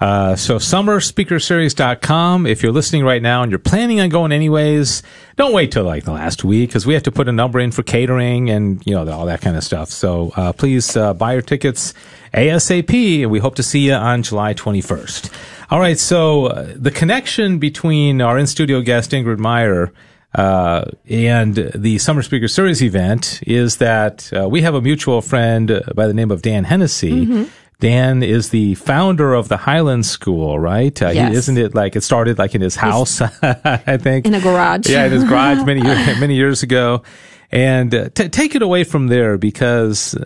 Uh, 0.02 0.34
so 0.34 0.56
summerspeakerseries.com. 0.56 2.44
If 2.44 2.60
you're 2.60 2.72
listening 2.72 3.04
right 3.04 3.22
now 3.22 3.44
and 3.44 3.52
you're 3.52 3.60
planning 3.60 4.00
on 4.00 4.08
going 4.08 4.32
anyways, 4.32 5.04
don't 5.36 5.52
wait 5.52 5.70
till 5.70 5.84
like 5.84 6.02
the 6.02 6.10
last 6.10 6.42
week 6.42 6.70
because 6.70 6.84
we 6.84 6.94
have 6.94 7.04
to 7.04 7.12
put 7.12 7.28
a 7.28 7.32
number 7.32 7.60
in 7.60 7.70
for 7.70 7.84
catering 7.84 8.50
and 8.50 8.84
you 8.84 8.94
know 8.94 9.08
all 9.12 9.26
that 9.26 9.40
kind 9.40 9.56
of 9.56 9.62
stuff. 9.62 9.90
So 9.90 10.32
uh, 10.34 10.54
please 10.54 10.96
uh, 10.96 11.14
buy 11.14 11.34
your 11.34 11.42
tickets 11.42 11.94
ASAP, 12.34 13.22
and 13.22 13.30
we 13.30 13.38
hope 13.38 13.54
to 13.54 13.62
see 13.62 13.86
you 13.86 13.92
on 13.92 14.24
July 14.24 14.54
21st. 14.54 15.32
All 15.70 15.78
right, 15.78 15.96
so 15.96 16.46
uh, 16.46 16.72
the 16.74 16.90
connection 16.90 17.60
between 17.60 18.20
our 18.20 18.36
in 18.38 18.48
studio 18.48 18.80
guest 18.80 19.12
Ingrid 19.12 19.38
Meyer 19.38 19.92
uh, 20.34 20.84
and 21.08 21.54
the 21.76 21.98
Summer 21.98 22.22
Speaker 22.22 22.48
Series 22.48 22.82
event 22.82 23.40
is 23.46 23.76
that 23.76 24.32
uh, 24.36 24.48
we 24.48 24.62
have 24.62 24.74
a 24.74 24.80
mutual 24.80 25.22
friend 25.22 25.80
by 25.94 26.08
the 26.08 26.14
name 26.14 26.32
of 26.32 26.42
Dan 26.42 26.64
Hennessy. 26.64 27.48
Dan 27.82 28.22
is 28.22 28.50
the 28.50 28.76
founder 28.76 29.34
of 29.34 29.48
the 29.48 29.56
Highland 29.56 30.06
School, 30.06 30.56
right? 30.58 30.94
Uh, 31.02 31.08
he- 31.10 31.16
Yes. 31.16 31.34
isn't 31.34 31.58
it 31.58 31.74
like 31.74 31.96
it 31.96 32.02
started 32.02 32.38
like 32.38 32.54
in 32.54 32.60
his 32.60 32.76
house? 32.76 33.20
I 33.42 33.96
think 33.98 34.24
In 34.24 34.34
a 34.34 34.40
garage. 34.40 34.88
Yeah, 34.88 35.06
in 35.06 35.10
his 35.12 35.24
garage 35.24 35.64
many 35.66 35.80
years, 35.88 36.20
many 36.20 36.36
years 36.36 36.62
ago. 36.62 37.02
And 37.50 37.92
uh, 37.92 38.08
t- 38.14 38.28
take 38.28 38.54
it 38.54 38.62
away 38.62 38.84
from 38.84 39.08
there 39.08 39.36
because 39.36 40.16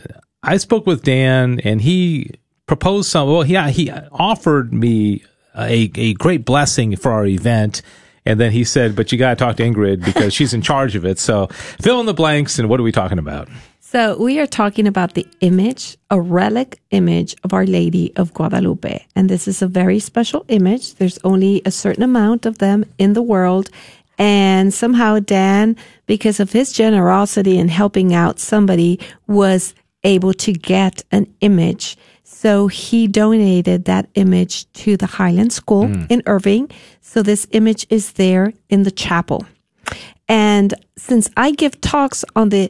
I 0.43 0.59
spoke 0.59 0.87
with 0.87 1.03
Dan 1.03 1.59
and 1.65 1.81
he 1.81 2.31
proposed 2.67 3.09
some. 3.11 3.27
Well, 3.29 3.41
he 3.43 3.57
he 3.73 3.91
offered 4.13 4.75
me 4.75 5.23
a 5.57 5.91
a 5.97 6.13
great 6.15 6.45
blessing 6.45 6.95
for 6.97 7.11
our 7.11 7.25
event. 7.27 7.81
And 8.27 8.39
then 8.41 8.53
he 8.53 8.65
said, 8.65 8.95
"But 8.97 9.13
you 9.13 9.19
got 9.19 9.31
to 9.31 9.37
talk 9.37 9.57
to 9.57 9.63
Ingrid 9.63 10.05
because 10.05 10.35
she's 10.35 10.53
in 10.53 10.61
charge 10.61 10.95
of 10.95 11.05
it." 11.07 11.19
So 11.19 11.47
fill 11.81 12.01
in 12.01 12.07
the 12.07 12.15
blanks. 12.15 12.59
And 12.59 12.69
what 12.69 12.79
are 12.81 12.83
we 12.83 12.93
talking 12.93 13.19
about? 13.19 13.49
So 13.89 14.17
we 14.19 14.41
are 14.41 14.49
talking 14.49 14.89
about 14.89 15.15
the 15.15 15.29
image, 15.39 15.97
a 16.11 16.21
relic 16.21 16.81
image 16.91 17.37
of 17.45 17.53
Our 17.53 17.65
Lady 17.65 18.13
of 18.17 18.35
Guadalupe. 18.35 19.07
And 19.15 19.31
this 19.31 19.47
is 19.47 19.63
a 19.63 19.69
very 19.69 20.01
special 20.01 20.45
image. 20.49 20.97
There's 20.97 21.21
only 21.23 21.63
a 21.65 21.71
certain 21.71 22.03
amount 22.03 22.47
of 22.47 22.59
them 22.59 22.85
in 22.99 23.13
the 23.13 23.23
world. 23.23 23.71
And 24.19 24.75
somehow 24.75 25.21
Dan, 25.21 25.77
because 26.07 26.41
of 26.41 26.51
his 26.51 26.73
generosity 26.73 27.59
in 27.59 27.69
helping 27.69 28.13
out 28.13 28.41
somebody, 28.41 28.99
was 29.29 29.73
able 30.03 30.35
to 30.35 30.53
get 30.53 31.05
an 31.13 31.33
image. 31.41 31.97
So 32.25 32.67
he 32.67 33.07
donated 33.07 33.85
that 33.85 34.09
image 34.17 34.71
to 34.83 34.97
the 34.97 35.07
Highland 35.07 35.53
School 35.53 35.87
hmm. 35.87 36.07
in 36.09 36.25
Irving. 36.27 36.73
So 37.03 37.23
this 37.23 37.47
image 37.53 37.87
is 37.89 38.15
there 38.15 38.53
in 38.69 38.83
the 38.83 38.91
chapel. 38.91 39.47
And 40.29 40.75
since 40.97 41.31
I 41.37 41.53
give 41.53 41.81
talks 41.81 42.25
on 42.35 42.49
the 42.49 42.69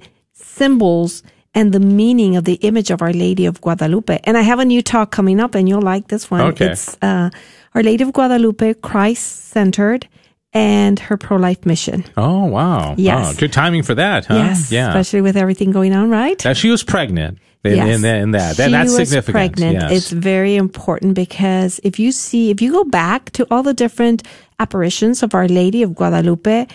symbols 0.57 1.23
and 1.55 1.73
the 1.73 1.81
meaning 1.81 2.37
of 2.37 2.45
the 2.45 2.55
image 2.69 2.91
of 2.91 3.01
Our 3.03 3.13
Lady 3.13 3.47
of 3.47 3.61
Guadalupe, 3.61 4.21
and 4.25 4.37
I 4.37 4.43
have 4.43 4.59
a 4.59 4.65
new 4.65 4.83
talk 4.83 5.11
coming 5.11 5.41
up, 5.41 5.55
and 5.55 5.69
you'll 5.69 5.81
like 5.83 6.09
this 6.09 6.31
one. 6.31 6.41
Okay. 6.53 6.73
It's 6.73 6.97
uh, 7.01 7.31
Our 7.75 7.83
Lady 7.83 8.05
of 8.05 8.13
Guadalupe, 8.13 8.75
Christ 8.75 9.47
centered, 9.57 10.07
and 10.53 10.99
her 11.01 11.17
pro 11.17 11.37
life 11.39 11.65
mission. 11.65 12.05
Oh 12.17 12.45
wow! 12.45 12.95
Yes. 12.99 13.35
Oh, 13.37 13.41
good 13.41 13.53
timing 13.53 13.83
for 13.85 13.95
that, 13.95 14.27
huh? 14.27 14.35
Yes, 14.35 14.71
Yeah. 14.73 14.89
especially 14.89 15.23
with 15.23 15.37
everything 15.37 15.71
going 15.73 15.93
on, 15.95 16.11
right? 16.11 16.43
Now 16.45 16.53
she 16.55 16.71
was 16.71 16.83
pregnant. 16.83 17.39
In, 17.65 17.75
Yes. 17.77 17.97
in, 17.97 18.03
that- 18.03 18.21
in 18.23 18.31
that, 18.31 18.57
that's 18.57 18.85
was 18.97 19.09
significant. 19.09 19.33
pregnant. 19.35 19.75
Yes. 19.81 19.91
It's 19.93 20.11
very 20.13 20.55
important 20.57 21.15
because 21.15 21.81
if 21.83 21.99
you 21.99 22.13
see, 22.13 22.51
if 22.51 22.63
you 22.63 22.71
go 22.71 22.85
back 22.85 23.31
to 23.33 23.47
all 23.51 23.63
the 23.65 23.75
different 23.75 24.23
apparitions 24.61 25.23
of 25.25 25.35
Our 25.35 25.49
Lady 25.49 25.83
of 25.83 25.95
Guadalupe, 25.97 26.67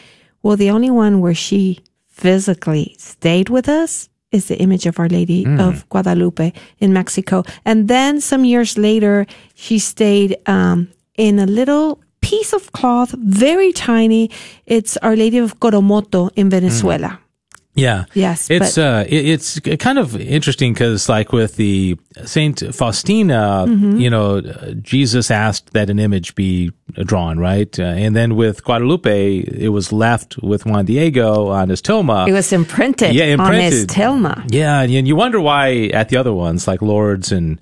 well, 0.43 0.57
the 0.57 0.69
only 0.69 0.89
one 0.91 1.21
where 1.21 1.33
she 1.35 1.79
physically 2.21 2.95
stayed 2.99 3.49
with 3.49 3.67
us 3.67 4.09
is 4.31 4.45
the 4.47 4.57
image 4.65 4.85
of 4.89 4.99
Our 4.99 5.09
Lady 5.09 5.43
Hmm. 5.43 5.59
of 5.59 5.73
Guadalupe 5.89 6.53
in 6.79 6.93
Mexico. 6.93 7.43
And 7.65 7.87
then 7.87 8.21
some 8.21 8.45
years 8.45 8.77
later, 8.77 9.25
she 9.55 9.79
stayed 9.79 10.37
um, 10.47 10.87
in 11.17 11.39
a 11.39 11.45
little 11.45 11.99
piece 12.21 12.53
of 12.53 12.71
cloth, 12.71 13.11
very 13.17 13.73
tiny. 13.73 14.29
It's 14.65 14.95
Our 15.01 15.15
Lady 15.15 15.39
of 15.39 15.59
Coromoto 15.59 16.29
in 16.35 16.49
Venezuela. 16.49 17.19
Yeah. 17.73 18.03
Yes, 18.13 18.49
It's 18.49 18.75
but- 18.75 18.83
uh 18.83 19.03
it, 19.07 19.25
it's 19.25 19.59
kind 19.79 19.97
of 19.97 20.15
interesting 20.19 20.75
cuz 20.75 21.07
like 21.07 21.31
with 21.31 21.55
the 21.55 21.97
Saint 22.25 22.59
Faustina, 22.75 23.65
Mm-hmm. 23.67 23.97
you 23.97 24.09
know, 24.09 24.41
Jesus 24.81 25.31
asked 25.31 25.71
that 25.73 25.89
an 25.89 25.97
image 25.99 26.35
be 26.35 26.71
drawn, 27.05 27.39
right? 27.39 27.79
Uh, 27.79 27.83
and 27.83 28.13
then 28.15 28.35
with 28.35 28.63
Guadalupe, 28.65 29.37
it 29.37 29.69
was 29.69 29.93
left 29.93 30.37
with 30.43 30.65
Juan 30.65 30.85
Diego 30.85 31.47
on 31.47 31.69
his 31.69 31.81
tilma. 31.81 32.27
It 32.27 32.33
was 32.33 32.51
imprinted, 32.51 33.15
Yeah, 33.15 33.25
imprinted 33.25 33.65
on 33.65 33.71
his 33.71 33.85
tilma. 33.87 34.43
Yeah, 34.51 34.81
and 34.81 35.07
you 35.07 35.15
wonder 35.15 35.39
why 35.39 35.89
at 35.93 36.09
the 36.09 36.17
other 36.17 36.33
ones 36.33 36.67
like 36.67 36.81
Lourdes 36.81 37.31
and 37.31 37.57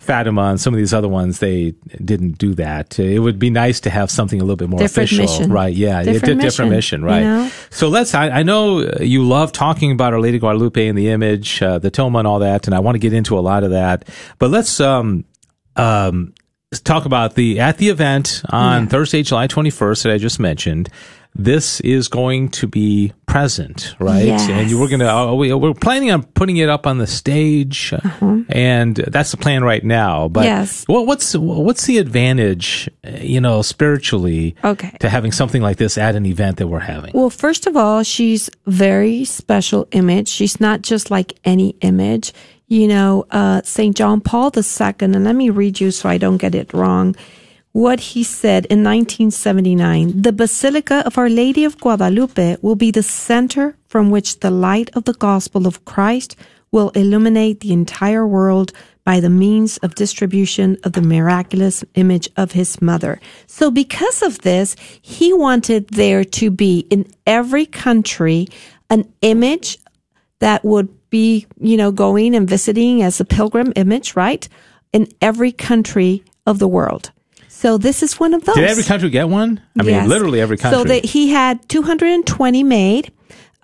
Fatima 0.00 0.44
and 0.44 0.60
some 0.60 0.72
of 0.74 0.78
these 0.78 0.92
other 0.94 1.08
ones 1.08 1.38
they 1.38 1.74
didn't 2.04 2.38
do 2.38 2.54
that. 2.54 2.98
It 2.98 3.18
would 3.20 3.38
be 3.38 3.50
nice 3.50 3.80
to 3.80 3.90
have 3.90 4.10
something 4.10 4.40
a 4.40 4.42
little 4.42 4.56
bit 4.56 4.68
more 4.68 4.80
Different 4.80 5.12
official, 5.12 5.26
mission. 5.40 5.52
right? 5.52 5.72
Yeah, 5.74 6.02
Different 6.02 6.40
di- 6.40 6.46
different 6.46 6.70
mission, 6.72 7.02
mission, 7.02 7.04
right? 7.04 7.18
you 7.20 7.24
know? 7.24 7.50
So 7.70 7.88
let's. 7.88 8.14
I, 8.14 8.30
I 8.30 8.42
know 8.42 8.80
you 9.00 9.22
love 9.24 9.52
talking 9.52 9.92
about 9.92 10.12
Our 10.14 10.20
Lady 10.20 10.38
Guadalupe 10.38 10.86
and 10.88 10.96
the 10.98 11.10
image, 11.10 11.62
uh, 11.62 11.78
the 11.78 11.90
tilma, 11.90 12.18
and 12.20 12.26
all 12.26 12.38
that, 12.40 12.66
and 12.66 12.74
I 12.74 12.80
want 12.80 12.94
to 12.96 12.98
get 12.98 13.12
into 13.12 13.38
a 13.38 13.40
lot 13.40 13.62
of 13.62 13.70
that. 13.72 14.08
But 14.38 14.50
let's 14.50 14.80
um 14.80 15.24
um 15.76 16.32
talk 16.84 17.04
about 17.04 17.34
the 17.34 17.60
at 17.60 17.78
the 17.78 17.88
event 17.90 18.42
on 18.48 18.86
Thursday, 18.88 19.22
July 19.22 19.46
twenty 19.48 19.70
first 19.70 20.02
that 20.04 20.12
I 20.12 20.18
just 20.18 20.40
mentioned. 20.40 20.88
This 21.34 21.80
is 21.80 22.08
going 22.08 22.48
to 22.50 22.66
be 22.66 23.12
present, 23.26 23.94
right? 24.00 24.26
Yes. 24.26 24.48
And 24.48 24.68
you, 24.68 24.80
we're 24.80 24.88
gonna 24.88 25.06
uh, 25.06 25.32
we, 25.34 25.52
we're 25.54 25.74
planning 25.74 26.10
on 26.10 26.24
putting 26.24 26.56
it 26.56 26.68
up 26.68 26.86
on 26.86 26.98
the 26.98 27.06
stage, 27.06 27.94
and 28.48 28.96
that's 28.96 29.30
the 29.30 29.36
plan 29.36 29.62
right 29.62 29.84
now. 29.84 30.28
But 30.28 30.40
Uh-huh. 30.46 30.48
Yes. 30.60 30.84
what, 30.88 31.06
what's 31.06 31.34
what's 31.36 31.86
the 31.86 31.98
advantage, 31.98 32.90
uh, 33.06 33.10
you 33.20 33.40
know, 33.40 33.62
spiritually, 33.62 34.56
Okay. 34.64 34.90
to 35.00 35.08
having 35.08 35.30
something 35.32 35.62
like 35.62 35.76
this 35.76 35.96
at 35.96 36.16
an 36.16 36.26
event 36.26 36.56
that 36.58 36.66
we're 36.66 36.80
having? 36.80 37.12
Well, 37.14 37.30
first 37.30 37.66
of 37.66 37.76
all, 37.76 38.02
she's 38.02 38.50
very 38.66 39.24
special 39.24 39.86
image. 39.92 40.28
She's 40.28 40.60
not 40.60 40.82
just 40.82 41.10
like 41.10 41.38
any 41.44 41.70
image. 41.80 42.32
You 42.66 42.86
know, 42.86 43.26
uh, 43.32 43.62
St. 43.64 43.96
John 43.96 44.20
Paul 44.20 44.52
II, 44.56 44.94
and 45.00 45.24
let 45.24 45.34
me 45.34 45.50
read 45.50 45.80
you 45.80 45.90
so 45.90 46.08
I 46.08 46.18
don't 46.18 46.36
get 46.36 46.54
it 46.54 46.72
wrong. 46.72 47.16
What 47.72 48.00
he 48.00 48.24
said 48.24 48.66
in 48.66 48.82
1979, 48.82 50.22
the 50.22 50.32
Basilica 50.32 51.04
of 51.06 51.16
Our 51.16 51.28
Lady 51.28 51.62
of 51.62 51.78
Guadalupe 51.78 52.56
will 52.62 52.74
be 52.74 52.90
the 52.90 53.04
center 53.04 53.76
from 53.86 54.10
which 54.10 54.40
the 54.40 54.50
light 54.50 54.90
of 54.94 55.04
the 55.04 55.12
gospel 55.14 55.68
of 55.68 55.84
Christ 55.84 56.34
will 56.72 56.90
illuminate 56.90 57.60
the 57.60 57.72
entire 57.72 58.26
world 58.26 58.72
by 59.04 59.20
the 59.20 59.30
means 59.30 59.78
of 59.78 59.94
distribution 59.94 60.78
of 60.82 60.94
the 60.94 61.00
miraculous 61.00 61.84
image 61.94 62.28
of 62.36 62.52
his 62.52 62.82
mother. 62.82 63.20
So 63.46 63.70
because 63.70 64.20
of 64.20 64.40
this, 64.40 64.74
he 65.00 65.32
wanted 65.32 65.90
there 65.90 66.24
to 66.24 66.50
be 66.50 66.88
in 66.90 67.06
every 67.24 67.66
country 67.66 68.48
an 68.90 69.12
image 69.22 69.78
that 70.40 70.64
would 70.64 70.88
be, 71.08 71.46
you 71.60 71.76
know, 71.76 71.92
going 71.92 72.34
and 72.34 72.48
visiting 72.48 73.00
as 73.00 73.20
a 73.20 73.24
pilgrim 73.24 73.72
image, 73.76 74.16
right? 74.16 74.48
In 74.92 75.06
every 75.22 75.52
country 75.52 76.24
of 76.46 76.58
the 76.58 76.68
world. 76.68 77.12
So 77.52 77.76
this 77.78 78.02
is 78.02 78.18
one 78.18 78.32
of 78.32 78.44
those. 78.44 78.54
Did 78.54 78.70
every 78.70 78.84
country 78.84 79.10
get 79.10 79.28
one? 79.28 79.60
I 79.78 79.82
mean, 79.82 80.08
literally 80.08 80.40
every 80.40 80.56
country. 80.56 80.78
So 80.78 80.84
that 80.84 81.04
he 81.04 81.30
had 81.30 81.68
220 81.68 82.62
made, 82.62 83.12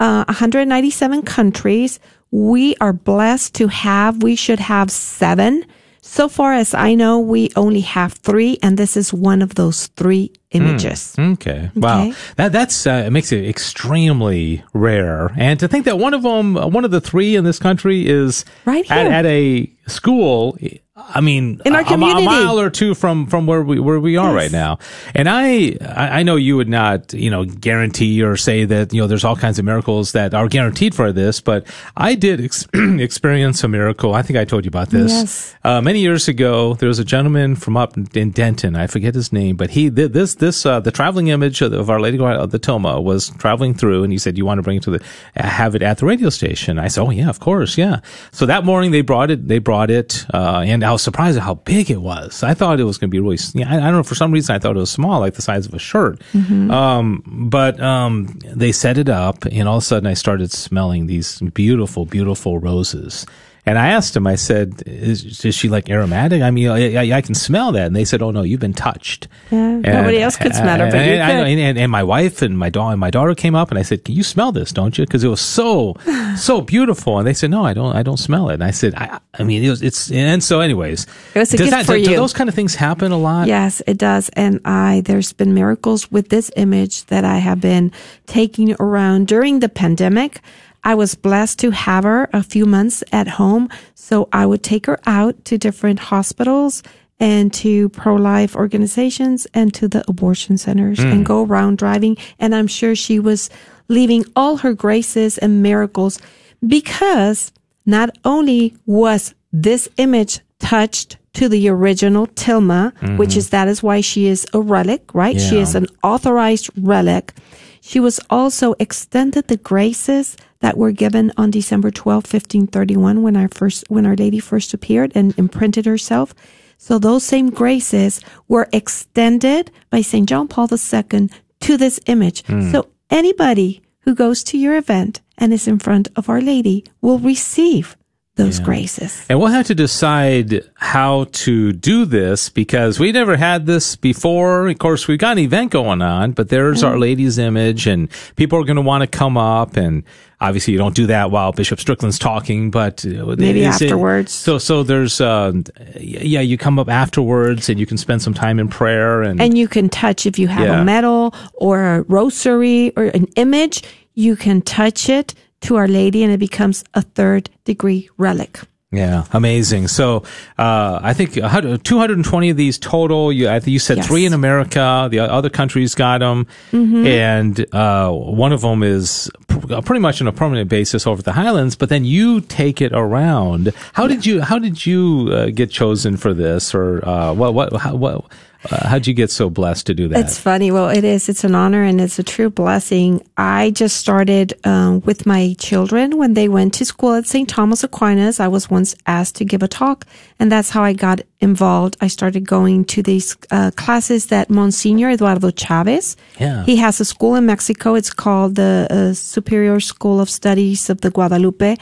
uh, 0.01 0.25
197 0.27 1.23
countries. 1.23 2.01
We 2.33 2.75
are 2.81 2.93
blessed 2.93 3.55
to 3.55 3.69
have, 3.69 4.23
we 4.23 4.35
should 4.37 4.59
have 4.61 4.91
seven. 4.91 5.65
So 6.03 6.29
far 6.29 6.53
as 6.53 6.75
I 6.75 6.95
know, 6.95 7.19
we 7.21 7.51
only 7.57 7.81
have 7.81 8.13
three, 8.15 8.59
and 8.63 8.77
this 8.77 8.97
is 8.97 9.13
one 9.15 9.41
of 9.41 9.55
those 9.55 9.87
three 9.89 10.33
images. 10.51 11.15
Okay. 11.19 11.71
Wow. 11.75 12.03
Okay. 12.09 12.15
That 12.37 12.53
that's 12.53 12.87
uh, 12.87 13.05
it 13.07 13.11
makes 13.11 13.33
it 13.33 13.45
extremely 13.49 14.63
rare. 14.73 15.33
And 15.37 15.59
to 15.61 15.69
think 15.69 15.85
that 15.85 15.99
one 15.99 16.13
of 16.15 16.23
them, 16.23 16.55
one 16.55 16.85
of 16.85 16.91
the 16.91 17.01
three 17.01 17.35
in 17.35 17.45
this 17.45 17.59
country, 17.59 18.07
is 18.07 18.45
Right 18.65 18.89
at, 18.91 19.07
here. 19.07 19.13
at 19.13 19.27
a 19.27 19.73
school. 19.87 20.57
I 20.99 21.21
mean, 21.21 21.61
In 21.67 21.75
our 21.75 21.81
a, 21.83 21.85
a 21.85 21.87
community. 21.87 22.25
mile 22.25 22.59
or 22.59 22.71
two 22.71 22.95
from 22.95 23.27
from 23.27 23.47
where 23.47 23.63
we 23.63 23.79
where 23.79 24.01
we 24.01 24.17
are 24.17 24.33
Yes. 24.33 24.35
right 24.35 24.53
now. 24.53 24.79
And 25.15 25.29
I 25.29 25.77
I 25.95 26.23
know 26.23 26.37
you 26.37 26.57
would 26.57 26.71
not 26.71 27.13
you 27.13 27.31
know 27.31 27.45
guarantee 27.45 28.23
or 28.23 28.37
say 28.39 28.65
that 28.65 28.95
you 28.95 29.01
know 29.03 29.07
there's 29.07 29.23
all 29.25 29.37
kinds 29.37 29.59
of 29.59 29.67
miracles 29.67 30.13
that 30.13 30.33
are 30.33 30.49
guaranteed 30.49 30.95
for 30.95 31.13
this, 31.13 31.41
but 31.43 31.67
I 31.99 32.15
did 32.15 32.41
ex- 32.43 32.67
experience 32.75 33.63
a 33.63 33.69
miracle. 33.69 34.15
I 34.15 34.23
think 34.23 34.39
I 34.39 34.47
told 34.47 34.65
you 34.65 34.69
about 34.71 34.89
this. 34.89 35.13
Yes. 35.13 35.55
Uh, 35.65 35.83
many 35.83 36.01
years 36.01 36.29
ago, 36.29 36.75
there 36.75 36.89
was 36.89 36.99
a 36.99 37.05
gentleman 37.05 37.57
from 37.57 37.77
up 37.77 37.97
in 37.99 38.31
Denton. 38.31 38.75
I 38.75 38.87
forget 38.87 39.15
his 39.15 39.33
name, 39.35 39.57
but 39.57 39.71
he 39.71 39.91
th- 39.91 40.13
this 40.13 40.37
this 40.37 40.65
uh, 40.65 40.81
the 40.81 40.91
traveling 40.93 41.29
image 41.29 41.61
of, 41.61 41.75
of 41.75 41.91
Our 41.91 42.01
Lady 42.01 42.19
of 42.19 42.51
the 42.53 42.59
Toma 42.59 43.03
was 43.03 43.29
traveling 43.39 43.75
through, 43.75 44.03
and 44.03 44.13
he 44.13 44.19
said, 44.19 44.39
"You 44.39 44.47
want 44.47 44.59
to 44.59 44.63
bring 44.63 44.79
it 44.79 44.83
to 44.85 44.93
the 44.93 45.03
have 45.35 45.75
it 45.75 45.83
at 45.83 45.99
the 45.99 46.07
radio 46.07 46.31
station?" 46.31 46.79
I 46.79 46.89
said, 46.89 47.03
"Oh 47.03 47.11
yeah, 47.11 47.29
of 47.29 47.39
course, 47.41 47.77
yeah." 47.77 48.01
So 48.33 48.47
that 48.47 48.65
morning 48.65 48.93
they 48.93 49.03
brought 49.03 49.31
it. 49.31 49.47
They 49.47 49.59
brought 49.59 49.91
it, 49.91 50.25
uh, 50.33 50.65
and 50.67 50.86
I 50.87 50.93
was 50.93 51.03
surprised 51.03 51.37
at 51.37 51.43
how 51.43 51.55
big 51.55 51.91
it 51.91 52.01
was. 52.01 52.43
I 52.43 52.55
thought 52.55 52.81
it 52.81 52.85
was 52.85 52.97
going 52.99 53.11
to 53.11 53.15
be 53.15 53.21
really. 53.21 53.35
s- 53.35 53.53
Yeah, 53.55 53.71
I, 53.71 53.77
I 53.77 53.81
don't 53.81 53.93
know. 53.97 54.03
For 54.03 54.15
some 54.15 54.31
reason, 54.33 54.55
I 54.55 54.59
thought 54.59 54.77
it 54.77 54.79
was 54.81 54.91
small, 54.91 55.21
like 55.21 55.35
the 55.35 55.43
size 55.43 55.67
of 55.67 55.75
a 55.75 55.79
shirt. 55.79 56.21
Um, 56.35 57.23
but 57.51 57.81
um, 57.81 58.39
they 58.45 58.73
set 58.73 58.97
it 58.99 59.09
up, 59.09 59.45
and 59.47 59.69
all 59.69 59.77
of 59.79 59.83
a 59.83 59.87
sudden, 59.87 60.07
I 60.07 60.15
started 60.15 60.53
smelling 60.53 61.07
these 61.07 61.41
beautiful, 61.55 62.05
beautiful 62.07 62.59
roses. 62.59 63.27
And 63.69 63.81
I 63.81 63.89
asked 63.89 64.15
him, 64.15 64.29
I 64.29 64.37
said, 64.37 64.85
is, 64.87 65.45
is 65.45 65.57
she 65.57 65.69
like 65.69 65.91
aromatic? 65.91 66.41
I 66.41 66.53
mean, 66.53 66.69
I, 66.69 66.95
I, 66.95 67.17
I 67.17 67.21
can 67.21 67.35
smell 67.35 67.73
that. 67.73 67.89
And 67.89 67.97
they 67.97 68.05
said, 68.05 68.23
oh 68.23 68.31
no, 68.31 68.43
you've 68.43 68.61
been 68.61 68.73
touched. 68.73 69.27
Yeah, 69.51 69.79
nobody 69.79 70.21
else 70.21 70.37
could 70.37 70.55
smell 70.55 70.81
it, 70.81 70.93
but 70.93 71.05
you 71.05 71.15
and, 71.15 71.45
could. 71.45 71.59
and, 71.59 71.79
and 71.79 71.91
my 71.91 72.05
wife 72.05 72.43
and 72.43 72.57
my 72.57 72.71
daughter, 72.71 72.97
my 72.97 73.11
daughter 73.11 73.35
came 73.35 73.57
up 73.57 73.71
and 73.71 73.79
I 73.79 73.83
said, 73.83 74.05
can 74.05 74.15
you 74.15 74.23
smell 74.23 74.53
this? 74.53 74.71
Don't 74.71 74.97
you? 74.97 75.05
Cause 75.05 75.25
it 75.25 75.29
was 75.29 75.41
so, 75.41 75.97
so 76.37 76.61
beautiful. 76.61 77.19
And 77.19 77.27
they 77.27 77.35
said, 77.35 77.51
no, 77.51 77.65
I 77.65 77.75
don't, 77.75 77.97
I 77.97 78.05
don't 78.05 78.19
smell 78.19 78.51
it. 78.51 78.55
And 78.55 78.63
I 78.63 78.71
said, 78.71 78.95
I, 78.95 79.19
I 79.35 79.43
mean, 79.43 79.65
it 79.65 79.71
was, 79.71 79.83
it's, 79.83 80.13
and 80.13 80.45
so 80.45 80.61
anyways, 80.61 81.05
It 81.35 81.39
was 81.41 81.53
a 81.53 81.57
does 81.57 81.67
gift 81.67 81.71
that, 81.73 81.87
for 81.87 81.97
do, 81.97 82.05
do 82.05 82.15
those 82.15 82.33
kind 82.33 82.49
of 82.49 82.55
things 82.55 82.77
happen 82.77 83.11
a 83.11 83.19
lot? 83.19 83.49
Yes, 83.49 83.83
it 83.89 83.99
does. 83.99 84.29
And 84.35 84.61
I, 84.65 85.03
there's 85.05 85.33
been 85.33 85.55
miracles 85.55 86.09
with 86.13 86.29
this 86.29 86.53
image 86.55 87.07
that 87.07 87.25
I 87.25 87.39
have 87.39 87.61
been 87.61 87.91
taking 88.27 88.77
around 88.79 89.27
during 89.27 89.59
the 89.59 89.69
pandemic. 89.69 90.41
I 90.87 90.95
was 90.95 91.17
blessed 91.17 91.59
to 91.59 91.73
have 91.73 92.05
her 92.05 92.31
a 92.33 92.45
few 92.45 92.65
months 92.65 93.03
at 93.11 93.27
home. 93.27 93.69
So 93.97 94.29
I 94.33 94.47
would 94.47 94.63
take 94.63 94.87
her 94.87 95.01
out 95.05 95.45
to 95.47 95.59
different 95.59 95.99
hospitals 95.99 96.85
and 97.19 97.53
to 97.55 97.89
pro-life 97.89 98.55
organizations 98.55 99.49
and 99.53 99.75
to 99.75 99.89
the 99.89 100.05
abortion 100.09 100.57
centers 100.57 101.01
and 101.01 101.19
hmm. 101.19 101.23
go 101.25 101.45
around 101.45 101.79
driving. 101.79 102.17
And 102.39 102.55
I'm 102.55 102.69
sure 102.69 102.95
she 102.95 103.19
was 103.19 103.51
leaving 103.89 104.25
all 104.37 104.59
her 104.59 104.75
graces 104.75 105.39
and 105.39 105.61
miracles 105.61 106.21
because 106.65 107.53
not 107.85 108.11
only 108.25 108.77
was 108.87 109.35
this 109.53 109.89
image 109.97 110.39
touched 110.61 111.17
to 111.35 111.49
the 111.49 111.69
original 111.69 112.29
Tilma, 112.29 112.93
mm-hmm. 112.95 113.17
which 113.17 113.37
is 113.37 113.51
that 113.51 113.67
is 113.67 113.83
why 113.83 114.01
she 114.01 114.27
is 114.27 114.47
a 114.55 114.61
relic, 114.61 115.13
right? 115.15 115.41
She 115.41 115.59
is 115.59 115.75
an 115.75 115.87
authorized 116.05 116.71
relic. 116.81 117.35
She 117.81 117.99
was 118.01 118.21
also 118.31 118.75
extended 118.79 119.49
the 119.49 119.57
graces 119.57 120.37
that 120.61 120.77
were 120.77 120.93
given 120.93 121.33
on 121.37 121.51
December 121.51 121.91
12, 121.91 122.25
1531, 122.25 123.23
when 123.23 123.37
our 123.37 123.49
first, 123.49 123.85
when 123.89 124.07
Our 124.07 124.17
Lady 124.17 124.39
first 124.39 124.75
appeared 124.75 125.13
and 125.15 125.37
imprinted 125.39 125.87
herself. 125.87 126.35
So 126.79 126.99
those 126.99 127.25
same 127.25 127.51
graces 127.51 128.21
were 128.49 128.69
extended 128.73 129.71
by 129.91 130.03
St. 130.03 130.29
John 130.29 130.49
Paul 130.49 130.69
II 130.71 131.31
to 131.61 131.77
this 131.77 132.01
image. 132.07 132.45
Hmm. 132.47 132.71
So 132.71 132.89
anybody 133.11 133.83
who 134.01 134.15
goes 134.15 134.45
to 134.45 134.59
your 134.59 134.77
event 134.77 135.21
and 135.39 135.53
is 135.53 135.67
in 135.67 135.79
front 135.79 136.09
of 136.17 136.29
Our 136.29 136.41
Lady 136.41 136.85
will 137.01 137.19
receive 137.19 137.97
those 138.37 138.61
graces. 138.61 139.25
And 139.31 139.39
we'll 139.39 139.49
have 139.49 139.67
to 139.67 139.75
decide 139.75 140.63
how 140.75 141.25
to 141.33 141.73
do 141.73 142.05
this 142.05 142.49
because 142.51 143.01
we 143.01 143.11
never 143.11 143.37
had 143.37 143.65
this 143.67 143.97
before. 143.97 144.69
Of 144.69 144.79
course, 144.79 145.09
we've 145.09 145.19
got 145.19 145.33
an 145.33 145.45
event 145.45 145.71
going 145.73 146.03
on, 146.03 146.33
but 146.33 146.51
there's 146.51 146.83
Mm. 146.83 146.89
Our 146.89 146.99
Lady's 146.99 147.39
image 147.39 147.87
and 147.87 148.09
people 148.37 148.59
are 148.59 148.65
going 148.65 148.77
to 148.77 148.83
want 148.83 149.01
to 149.03 149.07
come 149.07 149.39
up 149.39 149.77
and 149.79 150.03
obviously 150.41 150.73
you 150.75 150.79
don't 150.79 150.95
do 150.95 151.07
that 151.07 151.31
while 151.31 151.53
Bishop 151.53 151.81
Strickland's 151.81 152.19
talking, 152.19 152.71
but 152.71 153.05
Maybe 153.07 153.65
is 153.65 153.81
it- 153.81 153.87
afterwards. 153.87 154.33
so, 154.33 154.59
so 154.59 154.83
there's, 154.83 155.19
uh, 155.19 155.53
yeah, 155.99 156.41
you 156.43 156.59
come 156.59 156.79
up 156.79 156.91
afterwards 156.91 157.71
and 157.71 157.81
you 157.81 157.87
can 157.87 157.97
spend 157.97 158.21
some 158.21 158.35
time 158.35 158.59
in 158.59 158.69
prayer 158.69 159.23
and, 159.23 159.41
And 159.41 159.57
you 159.57 159.67
can 159.67 159.89
touch 159.89 160.27
if 160.27 160.39
you 160.39 160.49
have 160.49 160.67
Yeah. 160.67 160.83
a 160.83 160.85
medal 160.85 161.35
or 161.55 161.83
a 161.83 162.03
rosary 162.03 162.93
or 162.97 163.05
an 163.05 163.27
image, 163.37 163.83
you 164.15 164.37
can 164.37 164.61
touch 164.61 165.09
it 165.09 165.35
to 165.67 165.77
Our 165.77 165.89
Lady 165.89 166.23
and 166.25 166.33
it 166.33 166.39
becomes 166.39 166.85
a 166.95 167.03
third 167.03 167.51
degree 167.65 168.09
relic. 168.19 168.61
Yeah, 168.93 169.25
amazing. 169.33 169.89
So, 169.89 170.23
uh, 170.59 171.01
I 171.03 171.13
think 171.13 171.35
220 171.35 172.51
of 172.51 172.57
these 172.57 172.79
total. 172.79 173.33
You, 173.33 173.49
I 173.49 173.59
think 173.59 173.73
you 173.73 173.79
said 173.81 173.97
Yes. 173.99 174.07
three 174.07 174.25
in 174.25 174.33
America. 174.33 175.09
The 175.11 175.19
other 175.19 175.51
countries 175.51 175.95
got 175.97 176.19
them, 176.21 176.47
and 176.73 177.67
uh, 177.75 178.11
one 178.13 178.53
of 178.53 178.61
them 178.61 178.83
is 178.85 179.29
pr- 179.49 179.81
pretty 179.85 180.01
much 180.01 180.21
on 180.23 180.29
a 180.29 180.33
permanent 180.33 180.71
basis 180.71 181.05
over 181.07 181.21
the 181.21 181.33
Highlands. 181.33 181.75
But 181.77 181.89
then 181.89 182.05
you 182.05 182.41
take 182.41 182.81
it 182.81 182.93
around. 182.93 183.73
How 183.93 184.07
did 184.07 184.25
you? 184.25 184.41
How 184.41 184.59
did 184.61 184.87
you 184.87 185.31
uh, 185.33 185.47
get 185.53 185.71
chosen 185.71 186.17
for 186.17 186.33
this, 186.33 186.73
or 186.75 187.07
uh, 187.07 187.33
what? 187.35 187.55
What? 187.55 187.77
How, 187.77 187.97
what? 187.97 188.25
Uh, 188.71 188.89
how'd 188.89 189.07
you 189.07 189.15
get 189.15 189.31
so 189.31 189.51
blessed 189.51 189.87
to 189.87 189.95
do 189.95 190.09
that? 190.09 190.19
It's 190.19 190.39
funny. 190.39 190.71
Well, 190.71 190.89
it 190.89 191.05
is. 191.05 191.29
It's 191.29 191.45
an 191.45 191.55
honor 191.55 191.83
and 191.83 192.01
it's 192.01 192.19
a 192.19 192.23
true 192.23 192.51
blessing. 192.51 193.27
I 193.37 193.71
just 193.71 193.97
started 193.97 194.55
um, 194.67 195.01
with 195.03 195.27
my 195.27 195.55
children 195.59 196.17
when 196.19 196.35
they 196.35 196.49
went 196.49 196.75
to 196.75 196.85
school 196.85 197.15
at 197.15 197.27
St. 197.27 197.49
Thomas 197.49 197.85
Aquinas. 197.85 198.41
I 198.41 198.49
was 198.49 198.71
once 198.71 198.95
asked 199.07 199.37
to 199.37 199.45
give 199.45 199.63
a 199.63 199.69
talk, 199.69 200.07
and 200.39 200.51
that's 200.51 200.71
how 200.71 200.83
I 200.83 200.93
got 200.93 201.21
involved. 201.41 201.97
I 202.01 202.09
started 202.09 202.47
going 202.47 202.85
to 202.87 203.03
these 203.03 203.37
uh, 203.51 203.71
classes 203.77 204.27
that 204.27 204.51
Monsignor 204.51 205.11
Eduardo 205.11 205.51
Chavez. 205.51 206.17
Yeah. 206.39 206.65
He 206.65 206.77
has 206.77 207.01
a 207.01 207.05
school 207.05 207.35
in 207.35 207.47
Mexico. 207.47 207.95
It's 207.95 208.11
called 208.11 208.57
the 208.57 208.87
uh, 208.91 209.15
Superior 209.15 209.81
School 209.81 210.21
of 210.21 210.31
Studies 210.31 210.91
of 210.91 211.01
the 211.01 211.11
Guadalupe, 211.11 211.77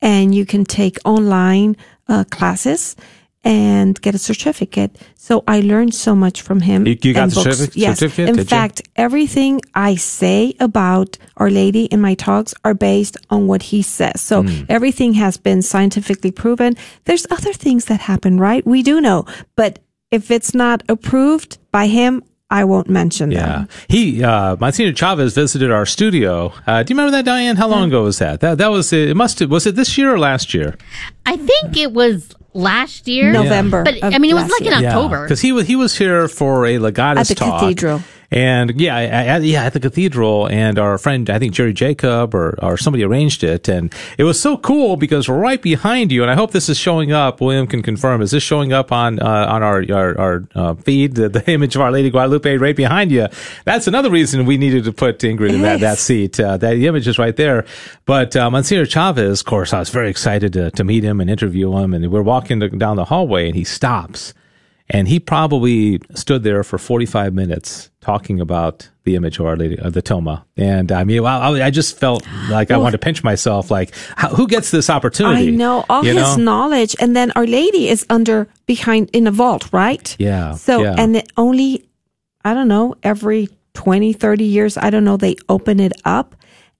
and 0.00 0.34
you 0.34 0.46
can 0.46 0.64
take 0.64 0.98
online 1.04 1.76
uh, 2.08 2.24
classes 2.30 2.96
and 3.44 4.00
get 4.02 4.14
a 4.14 4.18
certificate. 4.18 4.96
So 5.16 5.44
I 5.46 5.60
learned 5.60 5.94
so 5.94 6.14
much 6.14 6.42
from 6.42 6.60
him. 6.60 6.86
You- 6.86 6.98
you 7.02 7.12
got 7.14 7.22
and 7.24 7.32
the 7.32 7.42
certificate- 7.42 7.76
Yes. 7.76 7.98
certificate, 7.98 8.28
In 8.30 8.36
did 8.36 8.42
you? 8.50 8.56
fact, 8.56 8.82
everything 8.96 9.60
I 9.74 9.94
say 9.96 10.54
about 10.60 11.18
Our 11.36 11.50
Lady 11.50 11.84
in 11.84 12.00
my 12.00 12.14
talks 12.14 12.52
are 12.64 12.74
based 12.74 13.16
on 13.30 13.46
what 13.46 13.62
he 13.64 13.80
says. 13.82 14.20
So 14.20 14.42
Hmm. 14.42 14.48
everything 14.68 15.14
has 15.14 15.36
been 15.36 15.62
scientifically 15.62 16.30
proven. 16.32 16.76
There's 17.04 17.26
other 17.30 17.52
things 17.52 17.84
that 17.86 18.00
happen, 18.00 18.38
right? 18.38 18.66
We 18.66 18.82
do 18.82 19.00
know, 19.00 19.24
but 19.56 19.78
if 20.10 20.30
it's 20.30 20.52
not 20.54 20.82
approved 20.88 21.58
by 21.70 21.86
him, 21.86 22.22
I 22.50 22.64
won't 22.64 22.88
mention 22.88 23.30
Yeah, 23.30 23.46
them. 23.46 23.68
he 23.88 24.24
uh, 24.24 24.56
Monsignor 24.58 24.94
Chavez 24.94 25.34
visited 25.34 25.70
our 25.70 25.84
studio. 25.86 26.52
Uh, 26.66 26.82
do 26.82 26.92
you 26.92 26.96
remember 26.98 27.14
that, 27.16 27.26
Diane? 27.26 27.56
How 27.56 27.68
long 27.68 27.84
ago 27.88 28.02
was 28.04 28.18
that? 28.20 28.40
That 28.40 28.56
that 28.58 28.70
was 28.70 28.90
it. 28.92 29.14
Must 29.14 29.38
have, 29.40 29.50
was 29.50 29.66
it 29.66 29.76
this 29.76 29.98
year 29.98 30.12
or 30.14 30.18
last 30.18 30.54
year? 30.54 30.74
I 31.26 31.36
think 31.36 31.76
it 31.76 31.92
was 31.92 32.30
last 32.58 33.06
year. 33.08 33.32
November 33.32 33.84
But 33.84 34.02
I 34.02 34.18
mean, 34.18 34.30
it 34.32 34.34
was 34.34 34.50
like 34.50 34.66
in. 34.66 34.84
October. 34.84 35.22
because 35.22 35.40
he 35.40 35.52
was 35.52 35.66
he 35.66 35.76
was 35.76 35.96
here 35.96 36.28
for 36.28 36.66
a 36.66 36.78
legatus 36.78 37.20
At 37.22 37.28
the 37.28 37.34
talk. 37.36 37.60
cathedral. 37.60 38.02
And 38.30 38.78
yeah, 38.78 38.98
at, 38.98 39.42
yeah, 39.42 39.64
at 39.64 39.72
the 39.72 39.80
cathedral, 39.80 40.46
and 40.48 40.78
our 40.78 40.98
friend, 40.98 41.30
I 41.30 41.38
think 41.38 41.54
Jerry 41.54 41.72
Jacob 41.72 42.34
or, 42.34 42.62
or 42.62 42.76
somebody 42.76 43.02
arranged 43.02 43.42
it, 43.42 43.68
and 43.68 43.92
it 44.18 44.24
was 44.24 44.38
so 44.38 44.58
cool 44.58 44.96
because 44.96 45.30
right 45.30 45.60
behind 45.60 46.12
you, 46.12 46.20
and 46.20 46.30
I 46.30 46.34
hope 46.34 46.50
this 46.50 46.68
is 46.68 46.76
showing 46.76 47.10
up. 47.10 47.40
William 47.40 47.66
can 47.66 47.82
confirm. 47.82 48.20
Is 48.20 48.32
this 48.32 48.42
showing 48.42 48.70
up 48.70 48.92
on 48.92 49.18
uh, 49.18 49.24
on 49.24 49.62
our 49.62 49.82
our, 49.90 50.18
our 50.18 50.44
uh, 50.54 50.74
feed? 50.74 51.14
The, 51.14 51.30
the 51.30 51.50
image 51.50 51.74
of 51.74 51.80
Our 51.80 51.90
Lady 51.90 52.10
Guadalupe 52.10 52.58
right 52.58 52.76
behind 52.76 53.10
you. 53.10 53.28
That's 53.64 53.86
another 53.86 54.10
reason 54.10 54.44
we 54.44 54.58
needed 54.58 54.84
to 54.84 54.92
put 54.92 55.20
Ingrid 55.20 55.54
in 55.54 55.62
that 55.62 55.80
that 55.80 55.96
seat. 55.96 56.38
Uh, 56.38 56.58
that 56.58 56.74
the 56.74 56.86
image 56.86 57.08
is 57.08 57.18
right 57.18 57.34
there. 57.34 57.64
But 58.04 58.36
uh, 58.36 58.50
Monsignor 58.50 58.84
Chavez, 58.84 59.40
of 59.40 59.46
course, 59.46 59.72
I 59.72 59.78
was 59.78 59.88
very 59.88 60.10
excited 60.10 60.52
to 60.52 60.70
to 60.72 60.84
meet 60.84 61.02
him 61.02 61.22
and 61.22 61.30
interview 61.30 61.74
him, 61.78 61.94
and 61.94 62.12
we're 62.12 62.20
walking 62.20 62.58
down 62.58 62.96
the 62.96 63.06
hallway, 63.06 63.46
and 63.46 63.56
he 63.56 63.64
stops. 63.64 64.34
And 64.90 65.06
he 65.06 65.20
probably 65.20 66.00
stood 66.14 66.42
there 66.44 66.64
for 66.64 66.78
45 66.78 67.34
minutes 67.34 67.90
talking 68.00 68.40
about 68.40 68.88
the 69.04 69.16
image 69.16 69.38
of 69.38 69.44
Our 69.46 69.56
Lady 69.56 69.78
of 69.78 69.92
the 69.92 70.00
Toma. 70.00 70.46
And 70.56 70.90
I 70.90 71.04
mean, 71.04 71.24
I, 71.26 71.66
I 71.66 71.70
just 71.70 71.98
felt 71.98 72.26
like 72.48 72.70
I 72.70 72.78
wanted 72.78 72.92
to 72.92 72.98
pinch 72.98 73.22
myself. 73.22 73.70
Like, 73.70 73.94
how, 74.16 74.28
who 74.30 74.46
gets 74.46 74.70
this 74.70 74.88
opportunity? 74.88 75.48
I 75.48 75.50
know 75.50 75.84
all 75.90 76.04
You 76.04 76.14
his 76.14 76.36
know? 76.38 76.44
knowledge, 76.44 76.96
and 77.00 77.14
then 77.14 77.32
Our 77.36 77.46
Lady 77.46 77.88
is 77.88 78.06
under 78.08 78.48
behind 78.66 79.10
in 79.12 79.26
a 79.26 79.30
vault, 79.30 79.68
right? 79.72 80.16
Yeah, 80.18 80.54
So, 80.54 80.82
yeah. 80.82 80.94
and 80.96 81.16
it 81.16 81.30
only, 81.36 81.86
I 82.44 82.54
don't 82.54 82.68
know, 82.68 82.94
every 83.02 83.48
20, 83.74 84.14
30 84.14 84.44
years, 84.44 84.78
I 84.78 84.88
don't 84.90 85.04
know, 85.04 85.16
they 85.18 85.36
open 85.48 85.80
it 85.80 85.92
up 86.04 86.34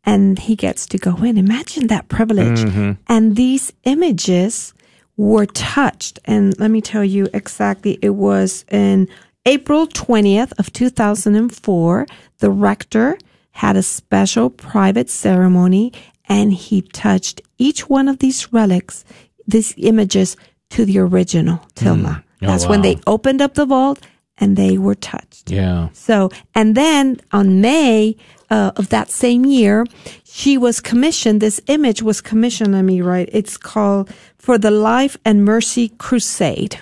and 0.04 0.38
he 0.38 0.56
gets 0.56 0.86
to 0.86 0.98
go 0.98 1.14
in. 1.22 1.36
Imagine 1.36 1.88
that 1.88 2.08
privilege. 2.08 2.60
Mm-hmm. 2.60 2.92
And 3.08 3.36
these 3.36 3.72
images 3.84 4.72
were 5.18 5.44
touched. 5.46 6.18
And 6.24 6.58
let 6.58 6.70
me 6.70 6.80
tell 6.80 7.04
you 7.04 7.28
exactly, 7.34 7.98
it 8.00 8.10
was 8.10 8.64
in 8.70 9.08
April 9.44 9.86
20th 9.86 10.52
of 10.58 10.72
2004. 10.72 12.06
The 12.38 12.50
rector 12.50 13.18
had 13.50 13.76
a 13.76 13.82
special 13.82 14.48
private 14.48 15.10
ceremony 15.10 15.92
and 16.28 16.54
he 16.54 16.82
touched 16.82 17.42
each 17.58 17.88
one 17.88 18.08
of 18.08 18.20
these 18.20 18.52
relics, 18.52 19.04
these 19.46 19.74
images 19.76 20.36
to 20.70 20.84
the 20.84 20.98
original 20.98 21.58
Tilma. 21.74 22.04
Mm. 22.04 22.22
Oh, 22.42 22.46
That's 22.46 22.66
when 22.66 22.82
they 22.82 22.98
opened 23.06 23.42
up 23.42 23.54
the 23.54 23.66
vault 23.66 24.06
and 24.36 24.56
they 24.56 24.78
were 24.78 24.94
touched. 24.94 25.50
Yeah. 25.50 25.88
So, 25.92 26.30
and 26.54 26.76
then 26.76 27.20
on 27.32 27.60
May 27.60 28.16
uh, 28.50 28.72
of 28.76 28.88
that 28.88 29.10
same 29.10 29.44
year, 29.44 29.84
she 30.24 30.56
was 30.58 30.80
commissioned. 30.80 31.40
This 31.40 31.60
image 31.66 32.02
was 32.02 32.20
commissioned. 32.20 32.72
Let 32.72 32.82
me 32.82 33.00
write. 33.00 33.28
It's 33.32 33.56
called 33.56 34.10
"For 34.38 34.58
the 34.58 34.70
Life 34.70 35.16
and 35.24 35.44
Mercy 35.44 35.90
Crusade." 35.98 36.80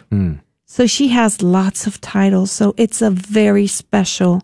So 0.64 0.86
she 0.86 1.08
has 1.08 1.42
lots 1.42 1.86
of 1.86 2.00
titles. 2.00 2.50
So 2.50 2.74
it's 2.76 3.00
a 3.02 3.10
very 3.10 3.66
special 3.66 4.42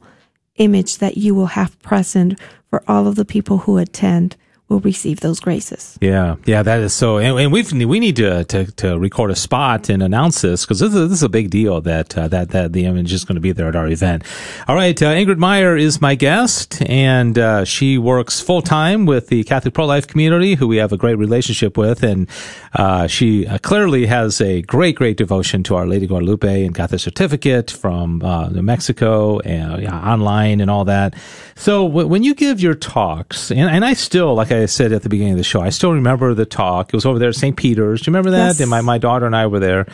image 0.56 0.98
that 0.98 1.16
you 1.16 1.34
will 1.34 1.52
have 1.54 1.80
present 1.82 2.38
for 2.70 2.82
all 2.86 3.06
of 3.06 3.16
the 3.16 3.24
people 3.24 3.58
who 3.58 3.76
attend 3.78 4.36
will 4.68 4.80
receive 4.80 5.20
those 5.20 5.38
graces. 5.38 5.98
Yeah, 6.00 6.36
yeah, 6.46 6.62
that 6.62 6.80
is 6.80 6.94
so. 6.94 7.18
And, 7.18 7.38
and 7.38 7.52
we 7.52 7.62
we 7.84 8.00
need 8.00 8.16
to, 8.16 8.44
to 8.44 8.64
to 8.72 8.98
record 8.98 9.30
a 9.30 9.36
spot 9.36 9.88
and 9.88 10.02
announce 10.02 10.40
this 10.40 10.64
because 10.64 10.80
this 10.80 10.94
is, 10.94 11.10
this 11.10 11.18
is 11.18 11.22
a 11.22 11.28
big 11.28 11.50
deal 11.50 11.80
that 11.82 12.16
uh, 12.16 12.28
that 12.28 12.50
that 12.50 12.72
the 12.72 12.86
image 12.86 13.12
is 13.12 13.24
going 13.24 13.34
to 13.34 13.40
be 13.40 13.52
there 13.52 13.68
at 13.68 13.76
our 13.76 13.88
event. 13.88 14.24
All 14.66 14.74
right, 14.74 15.00
uh, 15.02 15.06
Ingrid 15.06 15.36
Meyer 15.36 15.76
is 15.76 16.00
my 16.00 16.14
guest, 16.14 16.80
and 16.88 17.38
uh, 17.38 17.64
she 17.64 17.98
works 17.98 18.40
full 18.40 18.62
time 18.62 19.04
with 19.04 19.28
the 19.28 19.44
Catholic 19.44 19.74
pro 19.74 19.84
life 19.84 20.06
community, 20.06 20.54
who 20.54 20.66
we 20.66 20.78
have 20.78 20.92
a 20.92 20.96
great 20.96 21.18
relationship 21.18 21.76
with, 21.76 22.02
and 22.02 22.28
uh, 22.74 23.06
she 23.06 23.46
uh, 23.46 23.58
clearly 23.58 24.06
has 24.06 24.40
a 24.40 24.62
great 24.62 24.96
great 24.96 25.18
devotion 25.18 25.62
to 25.64 25.76
Our 25.76 25.86
Lady 25.86 26.06
Guadalupe 26.06 26.64
and 26.64 26.74
got 26.74 26.88
the 26.88 26.98
certificate 26.98 27.70
from 27.70 28.22
uh, 28.22 28.48
New 28.48 28.62
Mexico 28.62 29.38
and 29.40 29.86
online 29.86 30.60
and 30.60 30.70
all 30.70 30.86
that. 30.86 31.14
So 31.56 31.86
w- 31.88 32.06
when 32.06 32.22
you 32.22 32.34
give 32.34 32.60
your 32.60 32.74
talks, 32.74 33.50
and, 33.50 33.68
and 33.68 33.84
I 33.84 33.92
still, 33.92 34.34
like 34.34 34.50
I 34.50 34.61
said 34.66 34.92
at 34.92 35.02
the 35.02 35.08
beginning 35.08 35.32
of 35.34 35.38
the 35.38 35.44
show, 35.44 35.60
I 35.60 35.70
still 35.70 35.92
remember 35.92 36.34
the 36.34 36.46
talk. 36.46 36.88
It 36.88 36.94
was 36.96 37.06
over 37.06 37.18
there 37.18 37.28
at 37.30 37.34
St. 37.36 37.56
Peter's. 37.56 38.02
Do 38.02 38.10
you 38.10 38.14
remember 38.14 38.30
that? 38.32 38.46
Yes. 38.46 38.60
And 38.60 38.70
my, 38.70 38.80
my 38.80 38.98
daughter 38.98 39.26
and 39.26 39.34
I 39.36 39.46
were 39.46 39.60
there. 39.60 39.86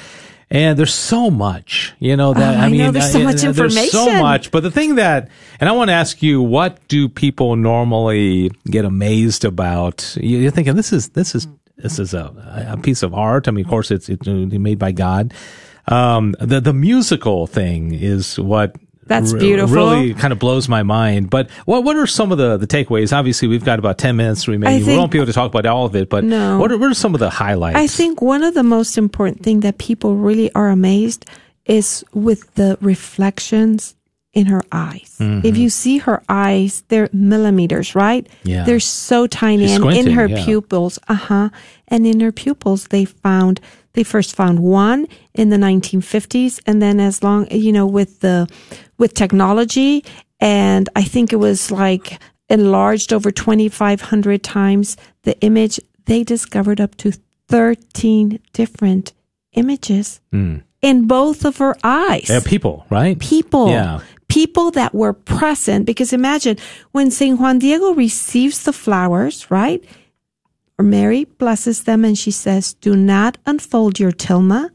And 0.51 0.79
there's 0.79 0.95
so 0.95 1.31
much, 1.31 1.93
you 1.99 2.17
know, 2.17 2.33
that 2.33 2.57
Oh, 2.57 2.61
I 2.61 2.65
I 2.65 2.69
mean, 2.71 2.81
know, 2.81 2.91
there's 2.91 3.13
so 3.13 3.21
uh, 3.21 3.25
much 3.25 3.43
There's 3.43 3.91
so 3.93 4.19
much, 4.19 4.51
but 4.51 4.63
the 4.63 4.71
thing 4.71 4.95
that, 4.95 5.29
and 5.61 5.69
I 5.69 5.73
want 5.73 5.89
to 5.89 5.93
ask 5.95 6.23
you, 6.23 6.41
what 6.41 6.79
do 6.89 7.07
people 7.07 7.55
normally 7.57 8.51
get 8.71 8.87
amazed 8.87 9.45
about? 9.45 10.17
You- 10.19 10.39
You're 10.39 10.51
thinking 10.51 10.75
this 10.75 10.91
is 10.93 11.11
this 11.11 11.35
is 11.35 11.47
this 11.77 11.99
is 11.99 12.15
a, 12.15 12.33
a 12.71 12.79
piece 12.79 13.03
of 13.03 13.13
art. 13.13 13.47
I 13.47 13.51
mean, 13.51 13.67
of 13.67 13.71
course, 13.71 13.91
it's 13.91 14.09
it's 14.09 14.27
made 14.27 14.79
by 14.79 14.93
God. 14.93 15.35
Um, 15.87 16.35
the 16.41 16.61
the 16.63 16.73
musical 16.73 17.47
thing 17.47 17.93
is 17.93 18.39
what 18.41 18.75
That's 19.09 19.33
beautiful. 19.33 19.75
Really 19.77 20.15
kind 20.15 20.33
of 20.33 20.39
blows 20.39 20.69
my 20.69 20.83
mind. 20.83 21.31
But 21.31 21.51
what 21.65 21.85
what 21.85 21.97
are 21.97 22.07
some 22.07 22.31
of 22.33 22.39
the 22.39 22.57
the 22.57 22.67
takeaways? 22.67 23.17
Obviously, 23.17 23.49
we've 23.49 23.65
got 23.65 23.79
about 23.79 23.99
ten 23.99 24.17
minutes 24.17 24.47
remaining. 24.47 24.87
we 24.87 24.97
won't 24.97 25.11
be 25.11 25.19
able 25.19 25.27
to 25.27 25.33
talk 25.33 25.51
about 25.51 25.67
all 25.67 25.87
of 25.87 25.97
it, 25.97 26.09
but 26.09 26.25
No. 26.25 26.59
what 26.59 26.71
are, 26.71 26.79
what 26.79 26.91
are 26.91 26.95
some 26.95 27.15
of 27.15 27.21
the 27.21 27.31
highlights? 27.31 27.77
I 27.79 27.87
think 27.87 28.23
one 28.23 28.43
of 28.43 28.55
the 28.55 28.63
most 28.63 28.97
important 28.99 29.43
thing 29.43 29.61
that 29.61 29.79
people 29.79 30.17
really 30.17 30.53
are 30.55 30.69
amazed 30.69 31.25
is 31.65 32.05
with 32.15 32.55
the 32.55 32.79
reflections 32.81 33.95
in 34.35 34.47
her 34.47 34.63
eyes. 34.71 35.17
If 35.21 35.57
you 35.57 35.69
see 35.69 35.99
her 35.99 36.23
eyes, 36.29 36.85
they're 36.89 37.09
millimeters, 37.13 37.95
right? 37.95 38.25
Mm-hmm. 38.25 38.49
Yeah. 38.49 38.65
They're 38.65 38.79
so 38.81 39.27
tiny. 39.27 39.67
She's 39.67 39.77
and 39.77 39.93
in 39.93 40.11
her 40.13 40.27
yeah. 40.27 40.45
pupils, 40.45 40.99
uh 41.09 41.15
huh. 41.15 41.49
And 41.89 42.07
in 42.07 42.21
her 42.21 42.31
pupils, 42.31 42.89
they 42.89 43.05
found, 43.05 43.61
they 43.95 44.05
first 44.05 44.37
found 44.37 44.61
one 44.61 45.09
in 45.35 45.49
the 45.49 45.57
1950s. 45.57 46.61
And 46.67 46.81
then 46.81 47.01
as 47.01 47.23
long, 47.23 47.51
you 47.51 47.73
know, 47.73 47.87
with 47.87 48.21
the, 48.21 48.47
with 48.99 49.15
technology, 49.15 50.05
and 50.41 50.89
I 50.97 51.05
think 51.05 51.33
it 51.33 51.37
was 51.37 51.71
like 51.71 52.21
enlarged 52.49 53.13
over 53.13 53.31
2,500 53.31 54.43
times 54.43 54.97
the 55.23 55.39
image, 55.41 55.81
they 56.07 56.25
discovered 56.25 56.81
up 56.81 56.97
to 56.97 57.13
13 57.49 58.41
different 58.53 59.13
images 59.53 60.21
in 60.33 61.07
both 61.07 61.45
of 61.45 61.57
her 61.59 61.77
eyes 61.83 62.29
yeah, 62.29 62.41
people, 62.45 62.87
right? 62.91 63.19
people. 63.19 63.69
Yeah. 63.71 64.01
People 64.29 64.71
that 64.73 64.95
were 64.95 65.15
present. 65.15 65.87
Because 65.87 66.13
imagine 66.13 66.57
when 66.93 67.11
St. 67.11 67.41
Juan 67.41 67.59
Diego 67.59 67.95
receives 67.95 68.65
the 68.65 68.73
flowers, 68.75 69.51
right? 69.51 69.83
Or 70.79 70.85
Mary 70.85 71.25
blesses 71.25 71.85
them 71.85 72.05
and 72.05 72.17
she 72.17 72.31
says, 72.31 72.75
Do 72.75 72.95
not 72.95 73.39
unfold 73.47 73.99
your 73.99 74.13
tilma 74.13 74.71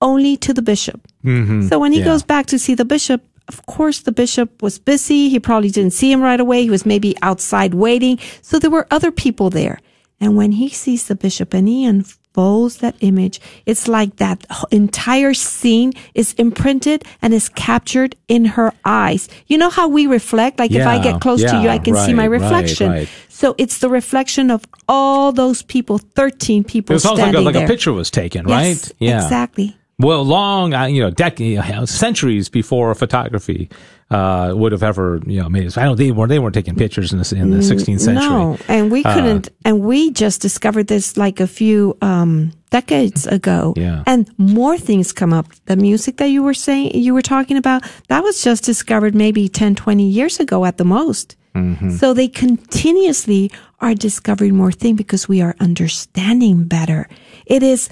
only 0.00 0.36
to 0.38 0.54
the 0.54 0.62
bishop. 0.62 1.06
Mm-hmm. 1.24 1.68
So 1.68 1.78
when 1.78 1.92
he 1.92 1.98
Yeah. 1.98 2.06
goes 2.06 2.22
back 2.22 2.46
to 2.46 2.58
see 2.58 2.74
the 2.74 2.84
bishop, 2.84 3.22
of 3.48 3.66
course, 3.66 4.00
the 4.00 4.12
bishop 4.12 4.62
was 4.62 4.78
busy. 4.78 5.28
He 5.28 5.40
probably 5.40 5.70
didn't 5.70 5.92
see 5.92 6.10
him 6.12 6.22
right 6.22 6.40
away. 6.40 6.62
He 6.62 6.70
was 6.70 6.86
maybe 6.86 7.16
outside 7.22 7.74
waiting. 7.74 8.18
So 8.40 8.58
there 8.58 8.70
were 8.70 8.86
other 8.90 9.10
people 9.10 9.50
there. 9.50 9.78
And 10.20 10.36
when 10.36 10.52
he 10.52 10.68
sees 10.68 11.08
the 11.08 11.16
bishop 11.16 11.52
and 11.52 11.66
he 11.66 11.84
unfolds 11.84 12.76
that 12.76 12.94
image, 13.00 13.40
it's 13.66 13.88
like 13.88 14.16
that 14.16 14.46
entire 14.70 15.34
scene 15.34 15.92
is 16.14 16.32
imprinted 16.34 17.04
and 17.20 17.34
is 17.34 17.48
captured 17.48 18.14
in 18.28 18.44
her 18.44 18.72
eyes. 18.84 19.28
You 19.48 19.58
know 19.58 19.68
how 19.68 19.88
we 19.88 20.06
reflect? 20.06 20.60
Like 20.60 20.70
if 20.70 20.86
I 20.86 21.02
get 21.02 21.20
close 21.20 21.42
to 21.42 21.60
you, 21.60 21.68
I 21.68 21.78
can 21.78 21.96
see 21.96 22.14
my 22.14 22.28
right, 22.28 22.40
right, 22.40 22.42
reflection. 22.42 22.90
right. 22.90 23.08
So 23.28 23.56
it's 23.58 23.78
the 23.78 23.88
reflection 23.88 24.52
of 24.52 24.64
all 24.88 25.32
those 25.32 25.62
people, 25.62 25.98
13 25.98 26.62
people 26.62 26.92
It 26.92 26.94
was 26.94 27.04
almost 27.04 27.26
like 27.26 27.34
a, 27.34 27.40
like 27.40 27.56
a 27.56 27.66
picture 27.66 27.92
was 27.92 28.08
taken, 28.08 28.46
Yes, 28.46 28.52
right? 28.52 28.96
Yeah. 29.00 29.24
Exactly. 29.24 29.76
Well, 30.02 30.24
long, 30.24 30.74
uh, 30.74 30.86
you 30.86 31.00
know, 31.00 31.10
decades, 31.10 31.90
centuries 31.90 32.48
before 32.48 32.94
photography 32.94 33.70
uh, 34.10 34.52
would 34.54 34.72
have 34.72 34.82
ever, 34.82 35.20
you 35.26 35.40
know, 35.40 35.48
made. 35.48 35.66
it. 35.66 35.78
I 35.78 35.84
don't. 35.84 35.96
They 35.96 36.10
weren't. 36.10 36.28
They 36.28 36.38
weren't 36.38 36.54
taking 36.54 36.74
pictures 36.76 37.12
in 37.12 37.18
the 37.18 37.34
in 37.36 37.50
the 37.50 37.58
16th 37.58 38.00
century. 38.00 38.28
No, 38.28 38.58
and 38.68 38.90
we 38.90 39.02
Uh, 39.04 39.14
couldn't, 39.14 39.48
and 39.64 39.80
we 39.80 40.10
just 40.10 40.42
discovered 40.42 40.86
this 40.88 41.16
like 41.16 41.40
a 41.40 41.46
few 41.46 41.96
um, 42.02 42.52
decades 42.70 43.26
ago. 43.26 43.72
Yeah. 43.76 44.02
And 44.06 44.28
more 44.36 44.76
things 44.76 45.12
come 45.12 45.32
up. 45.32 45.46
The 45.64 45.76
music 45.76 46.16
that 46.18 46.28
you 46.28 46.42
were 46.42 46.52
saying, 46.54 46.92
you 46.94 47.14
were 47.14 47.22
talking 47.22 47.56
about, 47.56 47.82
that 48.08 48.22
was 48.22 48.42
just 48.44 48.64
discovered 48.64 49.14
maybe 49.14 49.48
10, 49.48 49.74
20 49.76 50.04
years 50.06 50.40
ago 50.40 50.64
at 50.66 50.76
the 50.76 50.84
most. 50.84 51.36
Mm-hmm. 51.54 51.90
So 51.90 52.12
they 52.12 52.28
continuously 52.28 53.50
are 53.80 53.94
discovering 53.94 54.56
more 54.56 54.72
things 54.72 54.96
because 54.98 55.26
we 55.28 55.40
are 55.40 55.54
understanding 55.60 56.64
better. 56.64 57.08
It 57.46 57.62
is 57.62 57.88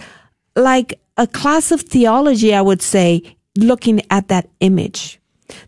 like 0.57 1.00
a 1.21 1.27
class 1.27 1.71
of 1.73 1.81
theology, 1.83 2.51
I 2.55 2.63
would 2.63 2.83
say, 2.83 3.23
looking 3.57 4.01
at 4.11 4.29
that 4.29 4.49
image. 4.61 5.19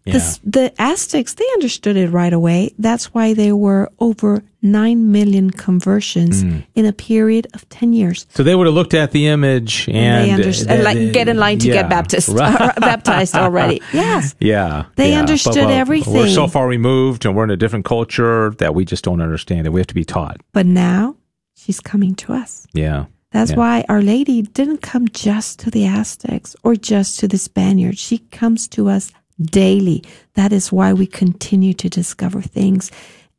Yeah. 0.05 0.13
The, 0.15 0.39
the 0.45 0.73
Aztecs, 0.79 1.35
they 1.35 1.45
understood 1.55 1.97
it 1.97 2.09
right 2.11 2.33
away. 2.33 2.71
That's 2.79 3.07
why 3.15 3.35
there 3.35 3.57
were 3.57 3.91
over 3.99 4.43
9 4.63 5.11
million 5.11 5.51
conversions 5.51 6.45
Mm. 6.45 6.63
in 6.77 6.87
a 6.87 6.93
period 6.93 7.49
of 7.53 7.69
10 7.69 7.93
years. 7.93 8.27
So 8.31 8.45
they 8.45 8.55
would 8.55 8.67
have 8.69 8.75
looked 8.77 8.95
at 8.95 9.11
the 9.11 9.27
image 9.27 9.89
and, 9.89 10.25
they 10.25 10.31
understood, 10.31 10.81
uh, 10.81 10.85
like, 10.85 11.13
get 11.13 11.27
in 11.29 11.37
line 11.37 11.59
to 11.59 11.67
yeah, 11.69 11.75
get 11.83 11.91
baptized, 11.91 12.29
right. 12.39 12.75
baptized 12.93 13.35
already. 13.35 13.83
Yes. 13.93 14.37
Yeah, 14.39 14.85
They 14.95 15.11
yeah. 15.13 15.19
understood 15.19 15.55
But, 15.55 15.67
well, 15.67 15.69
We're 15.75 15.81
everything. 15.81 16.29
so 16.29 16.47
far 16.47 16.69
removed, 16.69 17.27
and 17.27 17.35
we're 17.35 17.45
in 17.45 17.51
a 17.51 17.57
different 17.57 17.85
culture 17.85 18.51
that 18.59 18.75
we 18.77 18.85
just 18.85 19.03
don't 19.03 19.21
understand 19.21 19.67
it. 19.67 19.71
We 19.73 19.81
have 19.81 19.89
to 19.89 19.95
be 19.95 20.05
taught. 20.05 20.37
But 20.53 20.67
now 20.67 21.17
she's 21.57 21.81
coming 21.81 22.15
to 22.23 22.33
us. 22.33 22.69
Yeah, 22.73 23.07
That's 23.33 23.51
Yeah. 23.53 23.57
why 23.57 23.85
Our 23.89 24.03
Lady 24.03 24.43
didn't 24.43 24.83
come 24.83 25.09
just 25.09 25.59
to 25.61 25.71
the 25.71 25.87
Aztecs 25.87 26.55
or 26.63 26.75
just 26.77 27.19
to 27.21 27.29
the 27.29 27.39
Spaniards. 27.39 27.99
She 27.99 28.19
comes 28.19 28.69
to 28.69 28.89
us 28.89 29.11
daily. 29.41 30.05
That 30.35 30.53
is 30.53 30.71
why 30.71 30.93
we 30.93 31.07
continue 31.07 31.73
to 31.75 31.89
discover 31.89 32.43
things. 32.43 32.91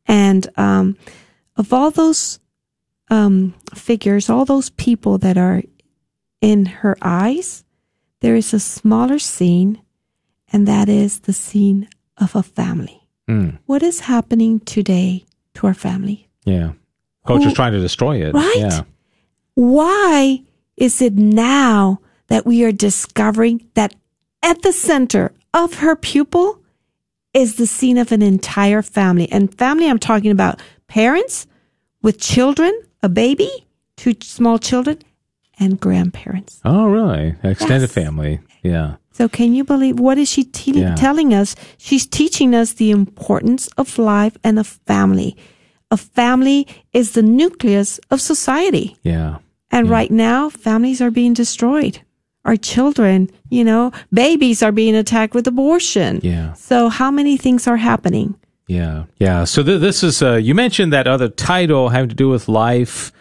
And 0.08 0.48
um, 0.58 0.98
of 1.56 1.72
all 1.72 1.92
those 1.92 2.40
um, 3.10 3.54
figures, 3.76 4.30
all 4.30 4.46
those 4.46 4.70
people 4.72 5.18
that 5.20 5.38
are 5.38 5.62
in 6.42 6.66
her 6.66 6.98
eyes, 7.02 7.64
there 8.22 8.36
is 8.36 8.54
a 8.54 8.60
smaller 8.60 9.20
scene, 9.20 9.80
and 10.52 10.68
that 10.68 10.90
is 10.90 11.20
the 11.22 11.34
scene 11.34 11.88
of 12.18 12.36
a 12.36 12.44
family. 12.44 13.00
Mm, 13.30 13.60
What 13.68 13.84
is 13.84 14.02
happening 14.02 14.60
today 14.62 15.24
to 15.54 15.68
our 15.68 15.74
family? 15.76 16.28
yeah. 16.46 16.72
Culture's 17.26 17.50
Who- 17.52 17.56
trying 17.56 17.72
to 17.74 17.80
destroy 17.80 18.22
it. 18.28 18.34
Right? 18.34 18.56
Yeah. 18.58 18.82
Why 19.56 20.42
is 20.78 21.02
it 21.02 21.14
now 21.14 22.00
that 22.28 22.46
we 22.46 22.64
are 22.64 22.72
discovering 22.72 23.68
that 23.76 23.94
at 24.42 24.62
the 24.62 24.74
center 24.74 25.32
of 25.54 25.76
her 25.76 25.96
pupil 25.96 26.60
is 27.34 27.56
the 27.56 27.68
scene 27.68 27.98
of 27.98 28.12
an 28.12 28.22
entire 28.22 28.82
family? 28.82 29.32
And 29.32 29.54
family, 29.58 29.90
I'm 29.90 30.00
talking 30.00 30.32
about 30.32 30.62
parents 30.88 31.48
with 32.02 32.20
children, 32.20 32.74
a 33.02 33.10
baby, 33.10 33.50
two 33.98 34.14
small 34.22 34.58
children, 34.60 35.00
and 35.60 35.80
grandparents. 35.80 36.60
Oh, 36.66 36.86
really? 36.88 37.36
Extended 37.44 37.82
Yes. 37.90 37.92
family. 37.94 38.40
Yeah. 38.64 38.96
So, 39.12 39.30
can 39.30 39.54
you 39.54 39.64
believe 39.64 40.00
what 40.00 40.18
is 40.18 40.28
she 40.28 40.44
te- 40.44 40.80
Yeah. 40.80 40.96
telling 40.96 41.34
us? 41.34 41.56
She's 41.78 42.08
teaching 42.08 42.56
us 42.56 42.74
the 42.74 42.90
importance 42.90 43.68
of 43.78 44.00
life 44.00 44.36
and 44.44 44.58
of 44.58 44.66
family. 44.88 45.36
A 45.92 45.98
family 45.98 46.66
is 46.94 47.12
the 47.12 47.22
nucleus 47.22 48.00
of 48.10 48.20
society. 48.20 48.98
Yeah. 49.04 49.38
And 49.74 49.90
right 49.90 50.12
now, 50.12 50.50
families 50.50 51.02
are 51.02 51.10
being 51.12 51.34
destroyed. 51.34 52.00
Our 52.46 52.56
children, 52.56 53.30
you 53.50 53.64
know, 53.64 53.92
babies 54.12 54.62
are 54.62 54.72
being 54.72 54.96
attacked 54.96 55.34
with 55.34 55.48
abortion. 55.48 56.20
Yeah. 56.22 56.54
So, 56.54 56.90
how 56.90 57.10
many 57.10 57.38
things 57.38 57.68
are 57.68 57.78
happening? 57.78 58.36
Yeah, 58.68 59.06
yeah. 59.18 59.46
So 59.46 59.64
th- 59.64 59.82
this 59.82 60.04
is 60.04 60.22
uh, 60.22 60.36
you 60.36 60.54
mentioned 60.56 60.94
that 60.94 61.08
other 61.08 61.28
title 61.28 61.90
having 61.90 62.10
to 62.10 62.16
do 62.16 62.30
with 62.30 62.48
life. 62.48 63.12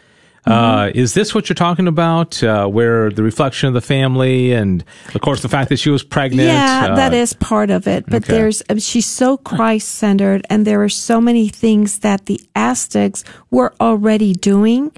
Uh, 0.45 0.51
Mm-hmm. 0.51 0.99
is 0.99 1.15
this 1.15 1.35
what 1.37 1.49
you're 1.49 1.55
talking 1.55 1.87
about? 1.87 2.43
Uh, 2.43 2.67
where 2.67 3.11
the 3.11 3.23
reflection 3.23 3.69
of 3.69 3.75
the 3.75 3.81
family, 3.81 4.53
and 4.53 4.85
of 5.15 5.21
course 5.21 5.41
the 5.41 5.49
fact 5.49 5.69
that 5.69 5.79
she 5.79 5.89
was 5.89 6.03
pregnant. 6.03 6.49
Yeah, 6.49 6.89
uh, 6.91 6.97
that 6.97 7.15
is 7.15 7.33
part 7.33 7.71
of 7.71 7.87
it. 7.87 8.05
But 8.07 8.25
okay. 8.25 8.33
there's, 8.33 8.63
um, 8.69 8.79
she's 8.79 9.07
so 9.07 9.37
Christ 9.37 9.89
centered, 9.89 10.45
and 10.51 10.67
there 10.67 10.83
are 10.83 10.89
so 10.89 11.21
many 11.21 11.49
things 11.49 12.01
that 12.01 12.27
the 12.27 12.41
Aztecs 12.57 13.23
were 13.53 13.73
already 13.81 14.33
doing, 14.33 14.91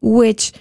which 0.00 0.52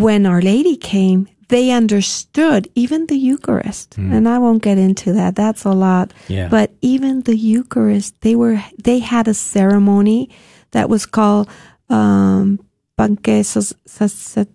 when 0.00 0.26
Our 0.26 0.42
Lady 0.42 0.76
came, 0.76 1.28
they 1.48 1.70
understood 1.70 2.68
even 2.74 3.06
the 3.06 3.16
Eucharist. 3.16 3.96
And 4.12 4.28
I 4.28 4.38
won't 4.38 4.62
get 4.62 4.78
into 4.78 5.12
that. 5.12 5.36
That's 5.36 5.64
a 5.64 5.72
lot. 5.72 6.12
Yeah. 6.28 6.48
But 6.48 6.72
even 6.80 7.22
the 7.22 7.36
Eucharist, 7.36 8.20
they 8.22 8.34
were, 8.34 8.62
they 8.82 8.98
had 8.98 9.28
a 9.28 9.34
ceremony 9.34 10.30
that 10.70 10.88
was 10.88 11.06
called, 11.06 11.48
um, 11.88 12.58
Banquesos, 12.98 13.72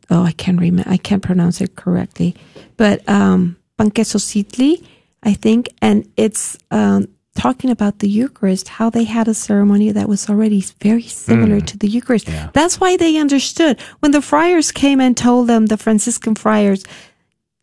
oh, 0.09 0.23
I 0.23 0.31
can't 0.31 0.59
remember, 0.59 0.89
I 0.89 0.97
can't 0.97 1.21
pronounce 1.21 1.59
it 1.61 1.75
correctly, 1.75 2.35
but, 2.77 3.07
um, 3.07 3.57
Banquesositli, 3.77 4.81
I 5.23 5.33
think, 5.33 5.67
and 5.81 6.07
it's, 6.15 6.57
um, 6.71 7.07
talking 7.39 7.69
about 7.69 7.99
the 7.99 8.09
Eucharist, 8.09 8.67
how 8.67 8.89
they 8.89 9.05
had 9.05 9.29
a 9.29 9.33
ceremony 9.33 9.91
that 9.91 10.09
was 10.09 10.29
already 10.29 10.61
very 10.81 11.03
similar 11.03 11.61
to 11.61 11.77
the 11.77 11.87
Eucharist. 11.87 12.27
Yeah. 12.27 12.49
That's 12.53 12.81
why 12.81 12.97
they 12.97 13.15
understood. 13.15 13.79
When 13.99 14.11
the 14.11 14.21
friars 14.21 14.73
came 14.73 14.99
and 14.99 15.15
told 15.15 15.47
them, 15.47 15.67
the 15.67 15.77
Franciscan 15.77 16.35
friars, 16.35 16.83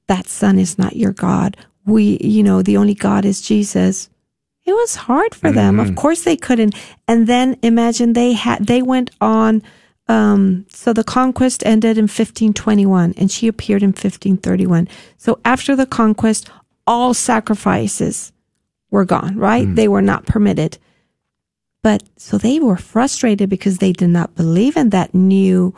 that 0.06 0.28
son 0.28 0.58
is 0.58 0.78
not 0.78 0.96
your 0.96 1.12
God. 1.12 1.58
We, 1.84 2.16
you 2.22 2.42
know, 2.42 2.62
the 2.62 2.78
only 2.78 2.94
God 2.94 3.26
is 3.26 3.42
Jesus. 3.42 4.08
It 4.64 4.72
was 4.72 4.96
hard 4.96 5.34
for 5.34 5.52
them. 5.52 5.78
Of 5.78 5.94
course 5.94 6.24
they 6.24 6.36
couldn't. 6.36 6.74
And 7.06 7.26
then 7.26 7.56
imagine 7.62 8.14
they 8.14 8.32
had, 8.32 8.66
they 8.66 8.80
went 8.82 9.10
on, 9.20 9.62
um, 10.08 10.64
so 10.70 10.92
the 10.92 11.04
conquest 11.04 11.64
ended 11.66 11.98
in 11.98 12.04
1521 12.04 13.14
and 13.16 13.30
she 13.30 13.46
appeared 13.46 13.82
in 13.82 13.90
1531. 13.90 14.88
So 15.18 15.38
after 15.44 15.76
the 15.76 15.86
conquest, 15.86 16.50
all 16.86 17.12
sacrifices 17.14 18.32
were 18.96 19.04
gone, 19.04 19.36
right? 19.36 19.68
They 19.76 19.88
were 19.88 20.02
not 20.02 20.24
permitted. 20.26 20.78
But 21.82 22.02
so 22.16 22.38
they 22.38 22.58
were 22.58 22.78
frustrated 22.78 23.48
because 23.48 23.78
they 23.78 23.92
did 23.92 24.10
not 24.10 24.34
believe 24.34 24.76
in 24.76 24.90
that 24.90 25.14
new, 25.14 25.74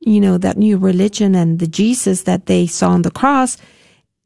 you 0.00 0.20
know, 0.20 0.36
that 0.38 0.58
new 0.58 0.76
religion 0.76 1.34
and 1.34 1.58
the 1.58 1.66
Jesus 1.66 2.24
that 2.24 2.46
they 2.46 2.66
saw 2.66 2.90
on 2.90 3.02
the 3.02 3.10
cross. 3.10 3.56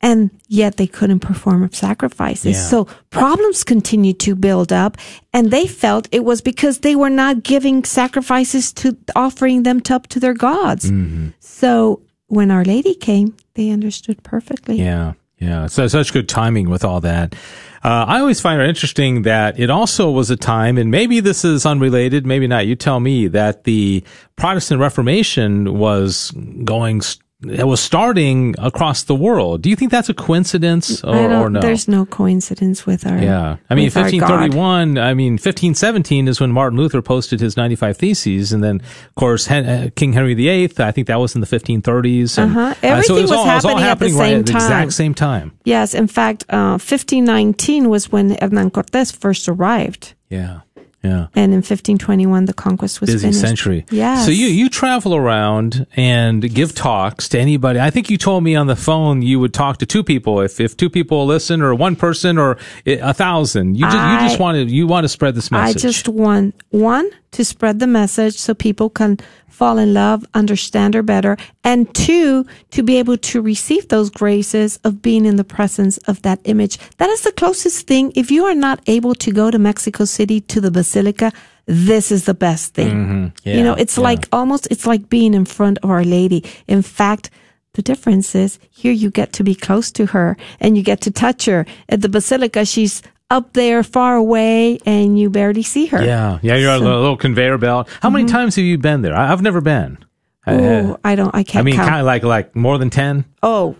And 0.01 0.31
yet 0.49 0.79
they 0.79 0.89
couldn't 0.89 1.21
perform 1.21 1.71
sacrifices. 1.71 2.57
Yeah. 2.57 2.69
So 2.71 2.79
problems 3.11 3.63
continued 3.63 4.19
to 4.27 4.35
build 4.35 4.73
up 4.73 4.97
and 5.33 5.53
they 5.53 5.69
felt 5.69 6.09
it 6.11 6.25
was 6.25 6.41
because 6.43 6.81
they 6.81 6.97
were 6.97 7.15
not 7.25 7.45
giving 7.45 7.85
sacrifices 7.85 8.73
to 8.83 8.97
offering 9.15 9.63
them 9.63 9.81
to, 9.83 9.95
up 9.95 10.09
to 10.09 10.19
their 10.19 10.35
gods. 10.35 10.91
Mm-hmm. 10.91 11.29
So 11.39 12.03
when 12.27 12.51
Our 12.51 12.65
Lady 12.65 12.95
came, 12.95 13.37
they 13.55 13.71
understood 13.71 14.19
perfectly. 14.25 14.77
Yeah, 14.83 15.13
yeah. 15.39 15.69
So 15.69 15.87
such 15.87 16.13
good 16.13 16.29
timing 16.29 16.69
with 16.69 16.83
all 16.83 17.01
that. 17.03 17.37
Uh, 17.85 18.05
I 18.07 18.21
always 18.21 18.41
find 18.41 18.61
it 18.63 18.69
interesting 18.69 19.23
that 19.23 19.59
it 19.59 19.69
also 19.69 20.11
was 20.11 20.31
a 20.31 20.37
time, 20.37 20.79
and 20.79 20.91
maybe 20.91 21.19
this 21.19 21.45
is 21.45 21.67
unrelated, 21.67 22.25
maybe 22.25 22.47
not. 22.47 22.67
You 22.67 22.77
tell 22.77 23.01
me 23.01 23.27
that 23.29 23.65
the 23.65 24.05
Protestant 24.37 24.81
Reformation 24.81 25.79
was 25.79 26.31
going. 26.65 26.99
s- 26.99 27.19
It 27.49 27.67
was 27.67 27.81
starting 27.81 28.55
across 28.59 29.03
the 29.03 29.15
world. 29.15 29.63
Do 29.63 29.71
you 29.71 29.77
think 29.77 29.91
that's 29.91 30.09
a 30.09 30.15
coincidence 30.15 31.03
or, 31.03 31.17
or 31.33 31.51
no? 31.51 31.61
There's 31.61 31.89
no 31.89 32.07
coincidence 32.07 32.87
with 32.87 33.07
our. 33.07 33.19
Yeah. 33.19 33.57
I 33.69 33.75
mean, 33.75 33.87
with 33.87 33.97
our 33.97 34.05
God. 34.11 34.21
1531, 34.53 34.99
I 34.99 35.15
mean, 35.15 35.33
1517 35.33 36.29
is 36.29 36.41
when 36.41 36.53
Martin 36.53 36.79
Luther 36.79 37.03
posted 37.03 37.41
his 37.41 37.57
95 37.57 37.97
Theses. 37.97 38.53
And 38.53 38.63
then, 38.63 38.77
of 38.81 39.15
course, 39.17 39.51
uh, 39.51 39.91
King 39.97 40.13
Henry 40.13 40.35
VIII, 40.35 40.71
I 40.79 40.93
think 40.93 41.09
that 41.09 41.17
was 41.19 41.35
in 41.35 41.41
the 41.41 41.47
1530s. 41.47 42.39
And, 42.39 42.51
Uh-huh. 42.57 42.75
so 42.75 42.79
Everything 42.83 43.17
it 43.17 43.21
was, 43.23 43.31
was 43.31 43.39
all, 43.39 43.45
it 43.49 43.55
was 43.55 43.65
happening 43.65 43.77
at 43.77 43.79
the 43.81 43.85
happening 43.89 44.15
right 44.17 44.29
same 44.31 44.39
at 44.41 44.47
the 44.47 44.53
time. 44.53 44.63
exact 44.63 44.93
same 44.93 45.15
time. 45.15 45.53
Yes, 45.65 45.95
in 45.95 46.07
fact, 46.07 46.45
uh, 46.49 46.79
1519 46.79 47.89
was 47.89 48.11
when 48.13 48.37
Hernan 48.41 48.71
Cortes 48.71 49.11
first 49.13 49.49
arrived. 49.49 50.15
Yeah. 50.31 50.61
Yeah. 51.03 51.27
And 51.35 51.53
in 51.53 51.59
1521, 51.59 52.45
the 52.45 52.53
conquest 52.55 53.01
was 53.01 53.11
Busy 53.11 53.27
finished. 53.29 53.41
century. 53.41 53.85
Yes. 53.91 54.25
So 54.25 54.31
you, 54.31 54.47
you 54.47 54.69
travel 54.69 55.17
around 55.17 55.87
and 55.97 56.43
give 56.55 56.75
talks 56.75 57.29
to 57.31 57.39
anybody. 57.41 57.81
I 57.81 57.91
think 57.91 58.09
you 58.09 58.17
told 58.17 58.45
me 58.45 58.55
on 58.55 58.69
the 58.69 58.77
phone 58.77 59.21
you 59.21 59.41
would 59.41 59.53
talk 59.53 59.79
to 59.79 59.87
two 59.87 60.05
people. 60.05 60.41
If, 60.41 60.61
if 60.61 60.77
two 60.77 60.89
people 60.89 61.27
listen 61.27 61.61
or 61.61 61.75
one 61.75 61.97
person 61.97 62.39
or 62.39 62.57
eh, 62.87 62.99
a 63.03 63.13
thousand, 63.13 63.75
you 63.77 63.85
just, 63.85 63.97
you 63.97 64.29
just 64.29 64.39
I- 64.39 64.43
want 64.43 64.57
to, 64.57 64.65
you 64.73 64.87
want 64.87 65.05
to 65.05 65.09
spread 65.09 65.35
this 65.35 65.51
message. 65.51 65.77
I 65.77 65.81
just 65.81 66.09
want 66.09 66.55
one 66.71 67.11
to 67.33 67.45
spread 67.45 67.79
the 67.79 67.87
message 67.87 68.37
so 68.37 68.55
people 68.55 68.89
can 68.89 69.19
fall 69.49 69.79
in 69.79 69.93
love, 69.93 70.25
understand 70.35 70.95
her 70.95 71.03
better, 71.03 71.37
and 71.63 71.93
two 71.95 72.45
to 72.71 72.83
be 72.83 72.99
able 72.99 73.17
to 73.17 73.43
receive 73.43 73.89
those 73.89 74.11
graces 74.11 74.79
of 74.85 75.03
being 75.03 75.25
in 75.25 75.37
the 75.37 75.45
presence 75.45 75.99
of 75.99 76.23
that 76.23 76.41
image. 76.45 76.79
That 76.97 77.11
is 77.11 77.23
the 77.23 77.33
closest 77.33 77.87
thing. 77.87 78.13
If 78.17 78.31
you 78.31 78.45
are 78.45 78.55
not 78.55 78.81
able 78.87 79.15
to 79.17 79.31
go 79.31 79.51
to 79.51 79.59
Mexico 79.59 80.05
City 80.05 80.41
to 80.41 80.61
the 80.61 80.71
basilica, 80.71 81.33
this 81.67 82.11
is 82.11 82.25
the 82.25 82.35
best 82.35 82.75
thing. 82.75 82.91
Mm-hmm. 82.91 83.27
Yeah, 83.45 83.57
you 83.57 83.63
know, 83.63 83.75
it's 83.75 83.97
yeah. 83.97 84.05
like 84.05 84.29
almost 84.33 84.67
it's 84.71 84.87
like 84.87 85.09
being 85.09 85.35
in 85.35 85.45
front 85.45 85.79
of 85.83 85.91
Our 85.91 86.05
Lady. 86.05 86.45
In 86.67 86.83
fact, 86.83 87.31
the 87.75 87.83
difference 87.83 88.35
is 88.35 88.59
here 88.71 88.93
you 88.93 89.11
get 89.11 89.33
to 89.35 89.45
be 89.45 89.55
close 89.55 89.91
to 89.93 90.07
her 90.07 90.37
and 90.61 90.77
you 90.77 90.83
get 90.83 91.01
to 91.03 91.11
touch 91.11 91.47
her. 91.47 91.65
At 91.89 92.03
the 92.03 92.09
basilica, 92.09 92.67
she's 92.67 93.01
up 93.33 93.53
there 93.55 93.83
far 93.83 94.15
away 94.17 94.79
and 94.87 95.19
you 95.19 95.31
barely 95.31 95.63
see 95.63 95.87
her. 95.87 96.05
Yeah, 96.05 96.39
yeah, 96.43 96.55
you're 96.57 96.71
on 96.71 96.81
a 96.83 96.85
little 96.85 97.17
conveyor 97.17 97.59
belt. 97.59 97.89
How 98.03 98.11
many 98.11 98.27
times 98.29 98.55
have 98.57 98.65
you 98.65 98.79
been 98.79 99.03
there? 99.03 99.15
I, 99.17 99.33
I've 99.33 99.43
never 99.43 99.61
been. 99.61 99.99
I- 99.99 100.53
Mm-hmm. 100.53 100.91
Oh, 100.93 100.99
I 101.05 101.15
don't. 101.15 101.35
I 101.35 101.45
can't 101.45 101.63
I 101.63 101.65
mean, 101.65 101.77
kind 101.77 102.01
of 102.01 102.05
like 102.07 102.23
like 102.25 102.55
more 102.57 102.77
than 102.79 102.91
ten. 102.91 103.25
oh, 103.43 103.77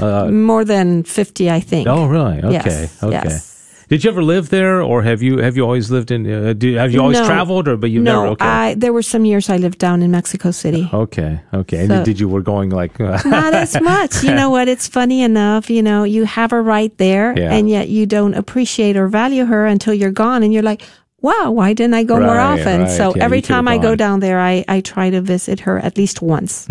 more 0.00 0.64
than 0.64 1.02
fifty, 1.02 1.50
I 1.50 1.60
think. 1.60 1.88
Oh, 1.88 2.06
really? 2.06 2.38
Okay, 2.38 2.52
Yes, 2.52 3.02
okay. 3.02 3.12
yes. 3.24 3.51
Did 3.92 4.04
you 4.04 4.10
ever 4.10 4.22
live 4.22 4.48
there, 4.48 4.80
or 4.80 5.02
have 5.02 5.20
you 5.20 5.36
have 5.46 5.54
you 5.54 5.64
always 5.64 5.90
lived 5.90 6.10
in? 6.10 6.20
Uh, 6.24 6.54
do, 6.54 6.66
have 6.76 6.92
you 6.94 7.00
always 7.02 7.18
No. 7.20 7.26
traveled, 7.26 7.68
or 7.68 7.76
but 7.76 7.90
you 7.90 8.00
no, 8.00 8.12
never? 8.14 8.26
Okay, 8.32 8.46
I 8.46 8.74
there 8.74 8.90
were 8.90 9.02
some 9.14 9.26
years 9.26 9.50
I 9.50 9.58
lived 9.58 9.76
down 9.78 10.00
in 10.02 10.10
Mexico 10.10 10.50
City. 10.50 10.88
okay, 11.04 11.40
okay. 11.52 11.84
And 11.84 12.02
did 12.02 12.18
you 12.18 12.26
were 12.34 12.40
going 12.40 12.70
like? 12.70 12.98
Not 12.98 13.52
as 13.64 13.78
much. 13.82 14.24
You 14.24 14.32
know 14.34 14.48
what? 14.48 14.66
It's 14.68 14.88
funny 14.88 15.20
enough. 15.20 15.68
You 15.68 15.82
know, 15.82 16.04
you 16.04 16.24
have 16.24 16.52
her 16.52 16.62
right 16.62 16.96
there, 16.96 17.34
Yeah. 17.36 17.52
and 17.56 17.68
yet 17.68 17.88
you 17.90 18.06
don't 18.06 18.32
appreciate 18.32 18.96
or 18.96 19.08
value 19.08 19.44
her 19.44 19.66
until 19.66 19.92
you're 19.92 20.16
gone, 20.24 20.42
and 20.42 20.54
you're 20.54 20.68
like, 20.72 20.80
"Wow, 21.20 21.50
why 21.58 21.74
didn't 21.74 21.92
I 22.00 22.04
go 22.04 22.16
more 22.18 22.40
often?" 22.40 22.80
right. 22.88 22.96
So 22.98 23.12
Yeah, 23.14 23.24
every 23.26 23.42
time 23.42 23.68
I 23.68 23.76
go 23.76 23.94
down 23.94 24.20
there, 24.20 24.40
I 24.40 24.64
I 24.68 24.80
try 24.80 25.10
to 25.10 25.20
visit 25.20 25.60
her 25.66 25.76
at 25.88 25.98
least 25.98 26.22
once. 26.22 26.66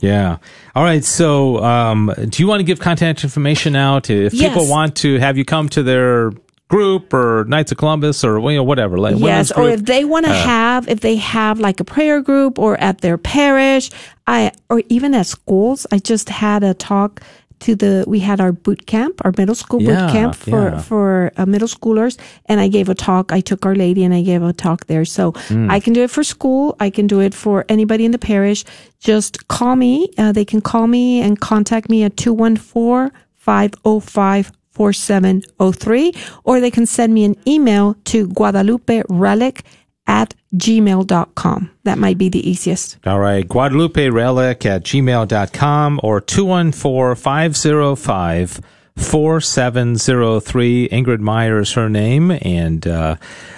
yeah. 0.00 0.38
All 0.74 0.82
right. 0.90 1.04
So, 1.04 1.62
um, 1.62 2.10
do 2.32 2.42
you 2.42 2.48
want 2.50 2.58
to 2.58 2.64
give 2.70 2.80
contact 2.80 3.22
information 3.22 3.76
out 3.76 4.10
if 4.10 4.34
Yes. 4.34 4.42
people 4.48 4.66
want 4.68 4.96
to 5.04 5.08
have 5.20 5.38
you 5.38 5.44
come 5.44 5.68
to 5.68 5.82
their 5.84 6.32
group 6.68 7.12
or 7.14 7.44
Knights 7.48 7.72
of 7.72 7.78
Columbus 7.78 8.24
or 8.24 8.38
you 8.50 8.56
know, 8.56 8.64
whatever? 8.64 8.98
Like 8.98 9.16
Yes, 9.18 9.50
or? 9.52 9.62
Uh. 9.64 9.66
if 9.74 9.84
they 9.84 10.04
want 10.04 10.26
to 10.26 10.32
have, 10.32 10.88
if 10.88 11.00
they 11.00 11.16
have 11.16 11.60
like 11.60 11.80
a 11.80 11.84
prayer 11.84 12.20
group 12.20 12.58
or 12.58 12.78
at 12.80 13.00
their 13.00 13.18
parish, 13.18 13.90
I 14.26 14.52
or 14.68 14.82
even 14.88 15.14
at 15.14 15.26
schools. 15.26 15.86
I 15.92 15.98
just 15.98 16.28
had 16.28 16.62
a 16.64 16.74
talk 16.74 17.20
to 17.60 17.74
the. 17.74 18.04
We 18.06 18.18
had 18.20 18.40
our 18.40 18.52
boot 18.52 18.86
camp, 18.86 19.22
our 19.24 19.32
middle 19.38 19.54
school 19.54 19.80
Yeah, 19.80 20.06
boot 20.06 20.12
camp 20.12 20.34
for 20.34 20.62
yeah. 20.70 20.80
for 20.82 21.32
uh, 21.38 21.46
middle 21.46 21.68
schoolers, 21.68 22.18
and 22.46 22.60
I 22.60 22.68
gave 22.68 22.88
a 22.90 22.94
talk. 22.94 23.32
I 23.32 23.40
took 23.40 23.64
Our 23.64 23.74
Lady 23.74 24.04
and 24.04 24.12
I 24.12 24.22
gave 24.22 24.42
a 24.42 24.52
talk 24.52 24.86
there. 24.86 25.04
So 25.06 25.32
Hmm. 25.48 25.70
I 25.70 25.80
can 25.80 25.92
do 25.94 26.02
it 26.02 26.10
for 26.10 26.22
school. 26.24 26.74
I 26.80 26.90
can 26.90 27.06
do 27.06 27.20
it 27.20 27.32
for 27.34 27.64
anybody 27.68 28.04
in 28.04 28.10
the 28.10 28.18
parish. 28.18 28.64
Just 29.00 29.46
call 29.48 29.76
me. 29.76 30.08
Uh, 30.18 30.32
they 30.32 30.44
can 30.44 30.60
call 30.60 30.86
me 30.86 31.20
and 31.22 31.40
contact 31.40 31.88
me 31.88 32.02
at 32.02 32.16
214 32.16 33.10
505 33.36 34.52
4703, 34.76 36.12
or 36.44 36.60
they 36.60 36.70
can 36.70 36.86
send 36.86 37.14
me 37.14 37.24
an 37.24 37.36
email 37.46 37.94
to 38.04 38.28
Guadalupe 38.28 39.02
Relic 39.08 39.62
at 40.06 40.34
gmail.com. 40.54 41.70
That 41.84 41.98
might 41.98 42.16
be 42.18 42.28
the 42.28 42.48
easiest. 42.48 42.98
All 43.06 43.18
right. 43.18 43.46
Guadalupe 43.48 44.08
Relic 44.10 44.64
at 44.64 44.84
gmail.com 44.84 46.00
or 46.02 46.20
214 46.20 47.16
505 47.20 48.60
4703. 48.96 50.88
Ingrid 50.88 51.20
Meyer 51.20 51.58
is 51.60 51.72
her 51.72 51.88
name. 51.88 52.30
And 52.42 52.86
uh, 52.86 53.16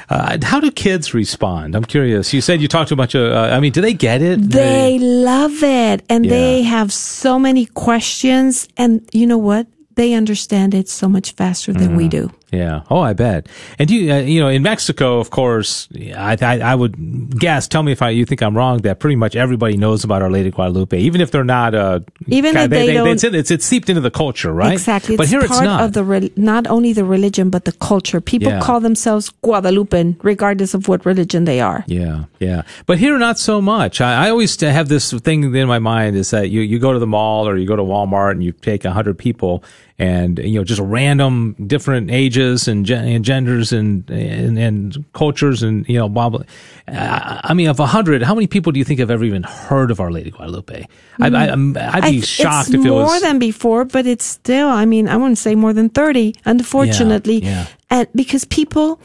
uh, 0.09 0.38
how 0.42 0.59
do 0.61 0.70
kids 0.70 1.14
respond? 1.14 1.74
I'm 1.76 1.85
curious. 1.85 2.33
You 2.35 2.40
said 2.40 2.61
you 2.61 2.66
talked 2.68 2.88
to 2.88 2.94
a 2.94 2.96
bunch 2.96 3.14
of, 3.14 3.31
uh, 3.31 3.50
I 3.54 3.61
mean, 3.61 3.72
do 3.72 3.81
they 3.81 3.92
get 3.94 4.22
it? 4.22 4.40
They 4.50 4.98
love 4.98 5.62
it 5.62 6.02
and 6.09 6.24
Yeah. 6.24 6.31
they 6.31 6.62
have 6.62 6.92
so 6.92 7.38
many 7.38 7.66
questions. 7.66 8.68
And 8.76 9.09
you 9.12 9.26
know 9.26 9.38
what? 9.38 9.66
They 9.98 10.14
understand 10.14 10.74
it 10.74 10.88
so 10.88 11.08
much 11.08 11.32
faster 11.32 11.72
than 11.72 11.96
we 11.96 12.06
do. 12.06 12.30
Yeah. 12.52 12.82
Oh, 12.88 13.00
I 13.00 13.12
bet. 13.14 13.48
And 13.80 13.90
you, 13.90 14.12
uh, 14.12 14.20
you 14.20 14.40
know, 14.40 14.48
in 14.48 14.62
Mexico, 14.62 15.18
of 15.18 15.28
course, 15.30 15.88
I, 16.16 16.37
I, 16.40 16.61
I 16.61 16.74
would 16.74 17.37
guess. 17.38 17.66
Tell 17.66 17.82
me 17.82 17.90
if 17.90 18.00
I, 18.00 18.11
you 18.11 18.24
think 18.24 18.40
I'm 18.40 18.56
wrong. 18.56 18.78
That 18.82 19.00
pretty 19.00 19.16
much 19.16 19.34
everybody 19.34 19.76
knows 19.76 20.04
about 20.04 20.22
Our 20.22 20.30
Lady 20.30 20.50
Guadalupe, 20.52 20.96
even 20.96 21.20
if 21.20 21.32
they're 21.32 21.42
not. 21.58 21.74
Uh, 21.74 22.00
Even 22.28 22.56
if 22.56 22.70
they 22.70 22.94
don't- 22.94 23.08
it's, 23.08 23.24
it's, 23.24 23.50
it's 23.50 23.66
seeped 23.66 23.88
into 23.90 24.00
the 24.00 24.11
culture, 24.11 24.52
right? 24.52 24.72
Exactly. 24.72 25.16
But 25.16 25.24
it's 25.24 25.32
here 25.32 25.40
part 25.40 25.50
it's 25.50 25.61
not. 25.62 25.82
of 25.82 25.92
the 25.94 26.04
re- 26.04 26.32
not 26.37 26.66
only 26.68 26.92
the 26.92 27.04
religion 27.04 27.50
but 27.50 27.64
the 27.64 27.72
culture. 27.72 28.20
People 28.20 28.52
Yeah. 28.52 28.61
call 28.61 28.78
themselves 28.80 29.30
Guadalupan 29.44 30.16
regardless 30.22 30.74
of 30.74 30.87
what 30.88 31.04
religion 31.04 31.44
they 31.44 31.61
are. 31.61 31.84
Yeah, 31.88 32.26
yeah. 32.38 32.62
But 32.87 32.98
here, 32.98 33.18
not 33.18 33.38
so 33.40 33.61
much. 33.61 34.00
I, 34.00 34.26
I 34.26 34.30
always 34.30 34.58
have 34.61 34.88
this 34.88 35.12
thing 35.12 35.42
in 35.54 35.66
my 35.68 35.80
mind 35.80 36.14
is 36.16 36.30
that 36.30 36.50
you, 36.50 36.61
you 36.62 36.78
go 36.78 36.92
to 36.92 36.98
the 37.00 37.06
mall 37.06 37.48
or 37.48 37.56
you 37.58 37.66
go 37.66 37.76
to 37.76 37.82
Walmart 37.82 38.30
and 38.30 38.44
you 38.44 38.52
take 38.52 38.84
a 38.87 38.92
hundred 38.92 39.18
people 39.18 39.62
and, 40.00 40.38
you 40.38 40.58
know, 40.61 40.64
just 40.64 40.80
random 40.80 41.56
different 41.66 42.11
ages 42.11 42.68
and, 42.68 42.87
gen- 42.87 43.08
and 43.08 43.24
genders 43.24 43.72
and, 43.72 44.08
and, 44.11 44.56
and 44.58 45.04
cultures 45.12 45.62
and, 45.64 45.88
you 45.88 45.98
know, 45.98 46.08
blah, 46.08 46.28
blah. 46.28 46.42
I, 46.87 47.40
I 47.44 47.54
mean, 47.54 47.68
of 47.68 47.80
a 47.80 47.87
hundred, 47.87 48.22
how 48.22 48.34
many 48.34 48.46
people 48.46 48.70
do 48.70 48.78
you 48.78 48.84
think 48.84 49.00
have 49.00 49.11
ever 49.11 49.24
even 49.24 49.42
heard 49.42 49.90
of 49.90 49.98
Our 49.98 50.12
Lady 50.12 50.30
Guadalupe? 50.30 50.87
I, 51.20 51.26
I, 51.28 51.46
I'm- 51.46 51.76
I'd 51.76 52.02
be 52.02 52.18
I 52.18 52.20
shocked 52.20 52.68
if 52.68 52.76
it 52.76 52.88
more 52.88 53.02
was. 53.04 53.22
than 53.22 53.38
before, 53.40 53.84
but 53.84 54.06
it's 54.06 54.24
still. 54.24 54.68
I 54.68 54.84
mean, 54.84 55.08
I 55.08 55.16
wouldn't 55.16 55.38
say 55.38 55.54
more 55.56 55.72
than 55.72 55.88
thirty. 55.88 56.34
Unfortunately, 56.44 57.42
yeah. 57.42 57.66
and 57.90 58.06
because 58.14 58.44
people 58.44 59.00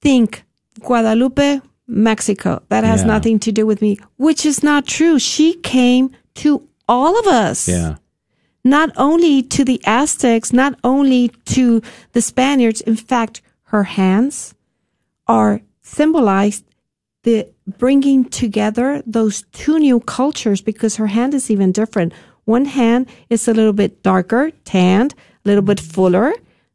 think 0.00 0.44
Guadalupe, 0.80 1.60
Mexico, 1.86 2.62
that 2.70 2.84
has 2.84 3.02
Yeah. 3.02 3.06
nothing 3.08 3.38
to 3.40 3.52
do 3.52 3.66
with 3.66 3.82
me, 3.82 3.98
which 4.16 4.46
is 4.46 4.62
not 4.62 4.86
true. 4.86 5.18
She 5.18 5.54
came 5.54 6.10
to 6.36 6.66
all 6.88 7.18
of 7.18 7.26
us. 7.26 7.68
yeah. 7.68 7.96
Not 8.64 8.90
only 8.96 9.42
to 9.42 9.64
the 9.64 9.80
Aztecs, 9.84 10.52
not 10.52 10.78
only 10.84 11.28
to 11.46 11.82
the 12.12 12.22
Spaniards. 12.22 12.80
In 12.80 12.96
fact, 12.96 13.42
her 13.64 13.84
hands 13.84 14.54
are 15.26 15.60
symbolized 15.82 16.64
the 17.24 17.48
bringing 17.78 18.24
together 18.24 19.02
those 19.06 19.42
two 19.52 19.78
new 19.78 20.00
cultures 20.00 20.60
because 20.60 20.96
her 20.96 21.08
hand 21.08 21.34
is 21.34 21.50
even 21.50 21.72
different. 21.72 22.12
One 22.44 22.64
hand 22.64 23.06
is 23.30 23.46
a 23.46 23.54
little 23.54 23.72
bit 23.72 24.02
darker, 24.02 24.50
tanned, 24.64 25.14
a 25.44 25.48
little 25.48 25.62
bit 25.62 25.78
fuller, 25.78 26.32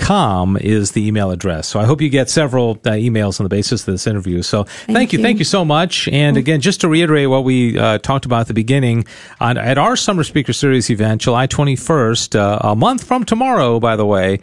com 0.00 0.56
is 0.56 0.92
the 0.92 1.06
email 1.06 1.30
address. 1.30 1.68
So 1.68 1.78
I 1.78 1.84
hope 1.84 2.00
you 2.00 2.08
get 2.08 2.28
several 2.28 2.72
uh, 2.72 2.90
emails 2.92 3.38
on 3.38 3.44
the 3.44 3.48
basis 3.48 3.82
of 3.82 3.86
this 3.86 4.06
interview. 4.06 4.42
So 4.42 4.64
thank, 4.64 5.12
you. 5.12 5.18
you. 5.18 5.22
Thank 5.22 5.38
you 5.38 5.44
so 5.44 5.64
much. 5.64 6.08
And 6.08 6.36
again, 6.36 6.60
just 6.60 6.80
to 6.80 6.88
reiterate 6.88 7.28
what 7.28 7.44
we 7.44 7.78
uh, 7.78 7.98
talked 7.98 8.24
about 8.24 8.42
at 8.42 8.46
the 8.48 8.54
beginning, 8.54 9.06
on, 9.40 9.58
at 9.58 9.78
our 9.78 9.96
Summer 9.96 10.24
Speaker 10.24 10.52
Series 10.52 10.90
event, 10.90 11.20
July 11.20 11.46
21st, 11.46 12.34
uh, 12.34 12.58
a 12.62 12.74
month 12.74 13.04
from 13.04 13.24
tomorrow, 13.24 13.78
by 13.78 13.94
the 13.94 14.06
way, 14.06 14.40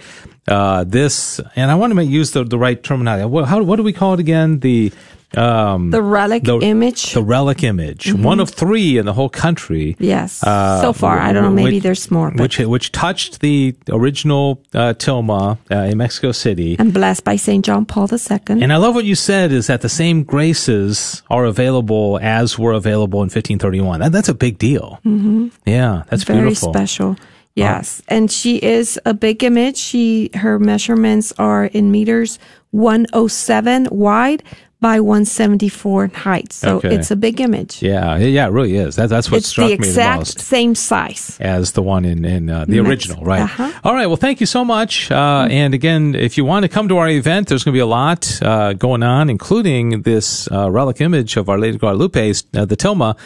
uh, 0.48 0.86
this, 0.86 1.42
and 1.56 1.70
I 1.72 1.76
want 1.76 1.92
to 1.92 1.96
make, 1.96 2.10
use 2.10 2.32
the, 2.32 2.44
the 2.44 2.58
right 2.58 2.82
terminology. 2.82 3.26
What, 3.26 3.46
how, 3.46 3.62
what 3.64 3.76
do 3.76 3.84
we 3.84 3.94
call 3.94 4.14
it 4.14 4.20
again? 4.20 4.60
The, 4.60 4.94
um, 5.36 5.92
The 5.92 6.02
relic 6.02 6.44
the- 6.44 6.60
image. 6.60 7.14
the 7.14 7.22
relic 7.22 7.64
image, 7.64 8.14
one 8.14 8.40
of 8.40 8.50
three 8.50 8.98
in 8.98 9.06
the 9.06 9.14
whole 9.14 9.30
country. 9.30 9.96
yes. 10.00 10.42
Uh, 10.44 10.80
so 10.82 10.94
far, 10.94 11.20
I 11.20 11.34
don't 11.34 11.44
know. 11.44 11.50
Maybe 11.52 11.76
which- 11.76 11.84
there's 11.84 12.10
more. 12.12 12.32
But 12.32 12.42
Which 12.42 12.60
which 12.60 12.92
touched 12.92 13.40
the 13.42 13.76
original 13.90 14.62
uh, 14.74 14.94
Tilma 14.98 15.58
uh, 15.70 15.76
in 15.92 15.98
Mexico 15.98 16.32
City. 16.32 16.78
I'm 16.80 16.92
blessed 16.92 17.24
by 17.26 17.36
St. 17.36 17.64
John 17.66 17.86
Paul 17.86 18.08
II. 18.12 18.62
And 18.64 18.72
I 18.72 18.78
love 18.78 18.96
what 18.96 19.06
you 19.06 19.16
said 19.16 19.52
is 19.52 19.68
that 19.68 19.82
the 19.82 19.90
same 19.90 20.24
graces 20.24 21.24
are 21.30 21.46
available 21.46 22.20
as 22.22 22.58
were 22.58 22.74
available 22.74 23.20
in 23.20 23.26
1531. 23.30 24.00
That, 24.00 24.12
that's 24.12 24.30
a 24.30 24.34
big 24.34 24.58
deal. 24.58 25.00
Mm-hmm. 25.06 25.48
Yeah, 25.66 26.04
that's 26.10 26.24
very 26.24 26.42
beautiful. 26.42 26.74
special. 26.74 27.16
Yes, 27.56 28.04
and 28.08 28.32
she 28.32 28.58
is 28.58 29.00
a 29.04 29.16
big 29.16 29.44
image. 29.44 29.78
She 29.78 30.30
her 30.36 30.60
measurements 30.60 31.34
are 31.40 31.66
in 31.66 31.90
meters, 31.92 32.38
107 32.70 33.88
wide 33.92 34.44
by 34.80 35.00
174 35.00 36.04
in 36.06 36.10
height. 36.12 36.54
So 36.54 36.78
Okay. 36.78 36.94
it's 36.94 37.10
a 37.10 37.16
big 37.16 37.42
image. 37.42 37.82
Yeah, 37.82 38.18
yeah, 38.18 38.46
it 38.48 38.52
really 38.52 38.76
is. 38.76 38.96
That, 38.96 39.10
that's 39.10 39.32
what 39.32 39.38
it's 39.40 39.48
struck 39.48 39.70
the 39.70 39.78
me 39.78 39.78
the 39.78 39.88
exact 39.88 40.20
most. 40.20 40.40
same 40.40 40.76
size. 40.76 41.36
as 41.40 41.72
the 41.72 41.82
one 41.82 42.06
in, 42.06 42.24
in 42.26 42.50
uh, 42.50 42.66
the 42.68 42.80
original, 42.80 43.24
right? 43.24 43.42
uh-huh. 43.42 43.72
All 43.84 43.94
right. 43.96 44.06
Well, 44.06 44.18
thank 44.18 44.40
you 44.40 44.46
so 44.46 44.64
much. 44.64 45.10
Uh, 45.12 45.48
and 45.50 45.74
again, 45.74 46.14
if 46.14 46.38
you 46.38 46.46
want 46.46 46.64
to 46.64 46.70
come 46.70 46.88
to 46.90 46.98
our 46.98 47.10
event, 47.10 47.48
there's 47.48 47.64
going 47.64 47.74
to 47.74 47.78
be 47.78 47.82
a 47.82 47.88
lot 47.88 48.40
uh, 48.44 48.74
going 48.74 49.02
on, 49.02 49.30
including 49.32 50.04
this 50.04 50.48
uh, 50.52 50.70
relic 50.70 51.02
image 51.02 51.38
of 51.38 51.50
Our 51.50 51.58
Lady 51.58 51.78
Guadalupe, 51.80 52.30
uh, 52.56 52.66
the 52.66 52.78
Tilma. 52.78 53.18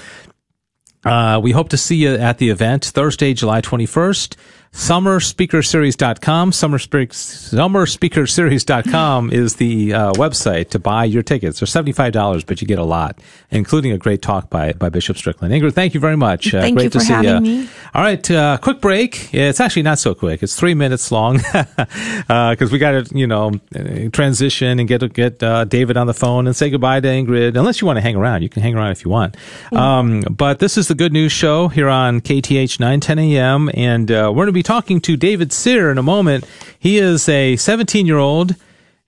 Uh, 1.03 1.39
we 1.41 1.51
hope 1.51 1.69
to 1.69 1.77
see 1.77 1.95
you 1.95 2.13
at 2.15 2.37
the 2.37 2.49
event 2.49 2.85
Thursday, 2.85 3.33
July 3.33 3.59
21st. 3.61 4.35
SummerSpeakerSeries.com. 4.73 6.53
Summer, 6.53 6.79
Speak- 6.79 7.09
SummerSpeakerSeries.com 7.11 9.31
is 9.31 9.57
the 9.57 9.93
uh, 9.93 10.13
website 10.13 10.69
to 10.69 10.79
buy 10.79 11.03
your 11.03 11.23
tickets. 11.23 11.59
They're 11.59 11.67
$75, 11.67 12.45
but 12.45 12.61
you 12.61 12.67
get 12.67 12.79
a 12.79 12.85
lot, 12.85 13.19
including 13.49 13.91
a 13.91 13.97
great 13.97 14.21
talk 14.21 14.49
by, 14.49 14.71
by 14.73 14.87
Bishop 14.87 15.17
Strickland. 15.17 15.53
Ingrid, 15.53 15.73
thank 15.73 15.93
you 15.93 15.99
very 15.99 16.15
much. 16.15 16.53
Uh, 16.53 16.61
Thank 16.61 16.77
great 16.77 16.85
you 16.85 16.89
to 16.91 16.99
for 16.99 17.05
see 17.05 17.11
having 17.13 17.45
you. 17.45 17.63
me. 17.63 17.69
All 17.93 18.01
right, 18.01 18.31
uh, 18.31 18.57
quick 18.61 18.79
break. 18.79 19.33
It's 19.33 19.59
actually 19.59 19.81
not 19.83 19.99
so 19.99 20.15
quick. 20.15 20.41
It's 20.41 20.55
three 20.55 20.73
minutes 20.73 21.11
long 21.11 21.37
because 22.27 22.71
we 22.71 22.77
got 22.79 22.91
to, 22.91 23.05
you 23.17 23.27
know, 23.27 23.51
uh, 23.75 24.07
transition 24.13 24.79
and 24.79 24.87
get 24.87 25.01
get 25.13 25.43
uh, 25.43 25.65
David 25.65 25.97
on 25.97 26.07
the 26.07 26.13
phone 26.13 26.47
and 26.47 26.55
say 26.55 26.69
goodbye 26.69 27.01
to 27.01 27.07
Ingrid. 27.09 27.57
Unless 27.57 27.81
you 27.81 27.87
want 27.87 27.97
to 27.97 28.01
hang 28.01 28.15
around, 28.15 28.43
you 28.43 28.49
can 28.49 28.61
hang 28.61 28.75
around 28.75 28.91
if 28.91 29.03
you 29.03 29.11
want. 29.11 29.35
Um, 29.73 30.21
but 30.21 30.59
this 30.59 30.77
is 30.77 30.87
the 30.87 30.95
Good 30.95 31.11
News 31.11 31.33
Show 31.33 31.67
here 31.67 31.89
on 31.89 32.21
KTH 32.21 32.79
910 32.79 33.19
AM, 33.19 33.69
and 33.73 34.09
uh, 34.09 34.31
we're 34.33 34.45
going 34.45 34.47
to 34.47 34.51
be 34.53 34.60
talking 34.63 35.01
to 35.01 35.17
David 35.17 35.51
Sear 35.51 35.91
in 35.91 35.97
a 35.97 36.03
moment. 36.03 36.45
He 36.79 36.97
is 36.97 37.27
a 37.29 37.55
17 37.55 38.05
year 38.05 38.17
old. 38.17 38.55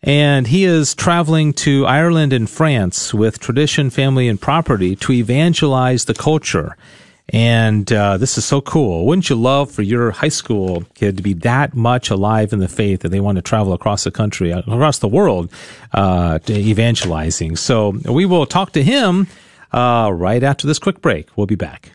And 0.05 0.47
he 0.47 0.65
is 0.65 0.93
traveling 0.93 1.53
to 1.53 1.85
Ireland 1.85 2.33
and 2.33 2.49
France 2.49 3.13
with 3.13 3.39
Tradition, 3.39 3.89
Family, 3.89 4.27
and 4.27 4.39
Property 4.39 4.97
to 4.97 5.13
evangelize 5.13 6.03
the 6.05 6.13
culture. 6.13 6.75
And 7.29 7.91
uh, 7.91 8.17
this 8.17 8.37
is 8.37 8.43
so 8.43 8.59
cool. 8.59 9.05
Wouldn't 9.05 9.29
you 9.29 9.37
love 9.37 9.71
for 9.71 9.81
your 9.81 10.11
high 10.11 10.29
school 10.29 10.83
kid 10.93 11.15
to 11.17 11.23
be 11.23 11.33
that 11.35 11.73
much 11.73 12.09
alive 12.09 12.51
in 12.51 12.59
the 12.59 12.67
faith 12.67 12.99
that 13.01 13.09
they 13.09 13.21
want 13.21 13.37
to 13.37 13.41
travel 13.41 13.71
across 13.71 14.03
the 14.03 14.11
country, 14.11 14.51
uh, 14.51 14.59
across 14.59 14.99
the 14.99 15.07
world, 15.07 15.49
uh, 15.93 16.39
evangelizing? 16.49 17.55
So 17.55 17.91
we 18.05 18.25
will 18.25 18.45
talk 18.45 18.73
to 18.73 18.83
him 18.83 19.27
uh, 19.71 20.11
right 20.13 20.43
after 20.43 20.67
this 20.67 20.79
quick 20.79 21.01
break. 21.01 21.29
We'll 21.37 21.47
be 21.47 21.55
back. 21.55 21.93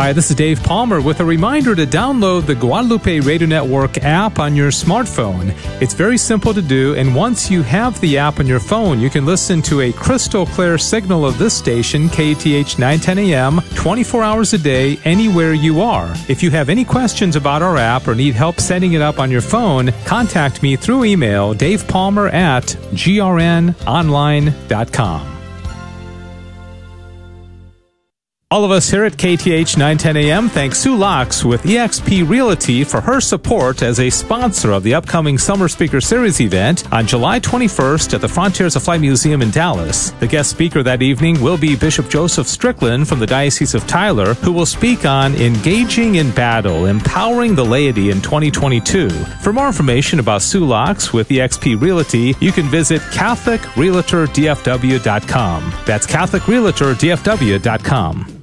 Hi, 0.00 0.14
this 0.14 0.30
is 0.30 0.36
Dave 0.36 0.62
Palmer 0.62 1.02
with 1.02 1.20
a 1.20 1.24
reminder 1.26 1.74
to 1.74 1.84
download 1.84 2.46
the 2.46 2.54
Guadalupe 2.54 3.20
Radio 3.20 3.46
Network 3.46 3.98
app 3.98 4.38
on 4.38 4.56
your 4.56 4.70
smartphone. 4.70 5.52
It's 5.82 5.92
very 5.92 6.16
simple 6.16 6.54
to 6.54 6.62
do, 6.62 6.94
and 6.94 7.14
once 7.14 7.50
you 7.50 7.62
have 7.64 8.00
the 8.00 8.16
app 8.16 8.40
on 8.40 8.46
your 8.46 8.60
phone, 8.60 8.98
you 8.98 9.10
can 9.10 9.26
listen 9.26 9.60
to 9.60 9.82
a 9.82 9.92
crystal 9.92 10.46
clear 10.46 10.78
signal 10.78 11.26
of 11.26 11.36
this 11.36 11.54
station, 11.54 12.08
KTH 12.08 12.78
910 12.78 13.18
AM, 13.18 13.60
24 13.74 14.22
hours 14.22 14.54
a 14.54 14.58
day, 14.58 14.98
anywhere 15.04 15.52
you 15.52 15.82
are. 15.82 16.10
If 16.28 16.42
you 16.42 16.50
have 16.50 16.70
any 16.70 16.86
questions 16.86 17.36
about 17.36 17.60
our 17.60 17.76
app 17.76 18.08
or 18.08 18.14
need 18.14 18.34
help 18.34 18.58
setting 18.58 18.94
it 18.94 19.02
up 19.02 19.18
on 19.18 19.30
your 19.30 19.42
phone, 19.42 19.92
contact 20.06 20.62
me 20.62 20.76
through 20.76 21.04
email, 21.04 21.54
davepalmer 21.54 22.32
at 22.32 22.64
grnonline.com. 22.94 25.39
All 28.52 28.64
of 28.64 28.72
us 28.72 28.90
here 28.90 29.04
at 29.04 29.12
KTH 29.12 29.76
910 29.76 30.16
AM 30.16 30.48
thank 30.48 30.74
Sue 30.74 30.96
Locks 30.96 31.44
with 31.44 31.62
eXp 31.62 32.28
Realty 32.28 32.82
for 32.82 33.00
her 33.00 33.20
support 33.20 33.80
as 33.80 34.00
a 34.00 34.10
sponsor 34.10 34.72
of 34.72 34.82
the 34.82 34.92
upcoming 34.92 35.38
Summer 35.38 35.68
Speaker 35.68 36.00
Series 36.00 36.40
event 36.40 36.92
on 36.92 37.06
July 37.06 37.38
21st 37.38 38.14
at 38.14 38.20
the 38.20 38.28
Frontiers 38.28 38.74
of 38.74 38.82
Flight 38.82 39.02
Museum 39.02 39.40
in 39.40 39.52
Dallas. 39.52 40.10
The 40.18 40.26
guest 40.26 40.50
speaker 40.50 40.82
that 40.82 41.00
evening 41.00 41.40
will 41.40 41.58
be 41.58 41.76
Bishop 41.76 42.08
Joseph 42.08 42.48
Strickland 42.48 43.06
from 43.06 43.20
the 43.20 43.26
Diocese 43.28 43.76
of 43.76 43.86
Tyler, 43.86 44.34
who 44.34 44.50
will 44.50 44.66
speak 44.66 45.06
on 45.06 45.36
engaging 45.36 46.16
in 46.16 46.32
battle, 46.32 46.86
empowering 46.86 47.54
the 47.54 47.64
laity 47.64 48.10
in 48.10 48.20
2022. 48.20 49.10
For 49.44 49.52
more 49.52 49.68
information 49.68 50.18
about 50.18 50.42
Sue 50.42 50.66
Locks 50.66 51.12
with 51.12 51.28
eXp 51.28 51.80
Realty, 51.80 52.34
you 52.40 52.50
can 52.50 52.66
visit 52.66 53.00
CatholicRealtorDFW.com. 53.12 55.72
That's 55.86 56.08
CatholicRealtorDFW.com. 56.08 58.39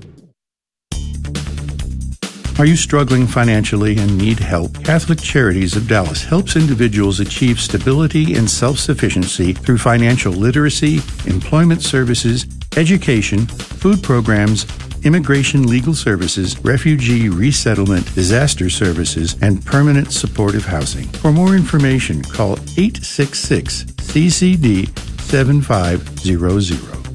Are 2.60 2.66
you 2.66 2.76
struggling 2.76 3.28
financially 3.28 4.00
and 4.00 4.18
need 4.18 4.40
help? 4.40 4.84
Catholic 4.84 5.22
Charities 5.22 5.76
of 5.76 5.88
Dallas 5.88 6.24
helps 6.24 6.56
individuals 6.56 7.20
achieve 7.20 7.60
stability 7.60 8.34
and 8.34 8.50
self 8.50 8.80
sufficiency 8.80 9.54
through 9.54 9.78
financial 9.78 10.34
literacy, 10.34 11.02
employment 11.28 11.84
services, 11.84 12.48
education, 12.76 13.46
food 13.46 14.02
programs, 14.02 14.66
immigration 15.06 15.68
legal 15.68 15.94
services, 15.94 16.58
refugee 16.62 17.30
resettlement, 17.30 18.12
disaster 18.16 18.72
services, 18.72 19.36
and 19.44 19.64
permanent 19.64 20.12
supportive 20.12 20.66
housing. 20.66 21.06
For 21.22 21.32
more 21.32 21.56
information, 21.56 22.24
call 22.24 22.54
866 22.54 23.84
CCD 23.84 24.90
7500. 25.22 27.07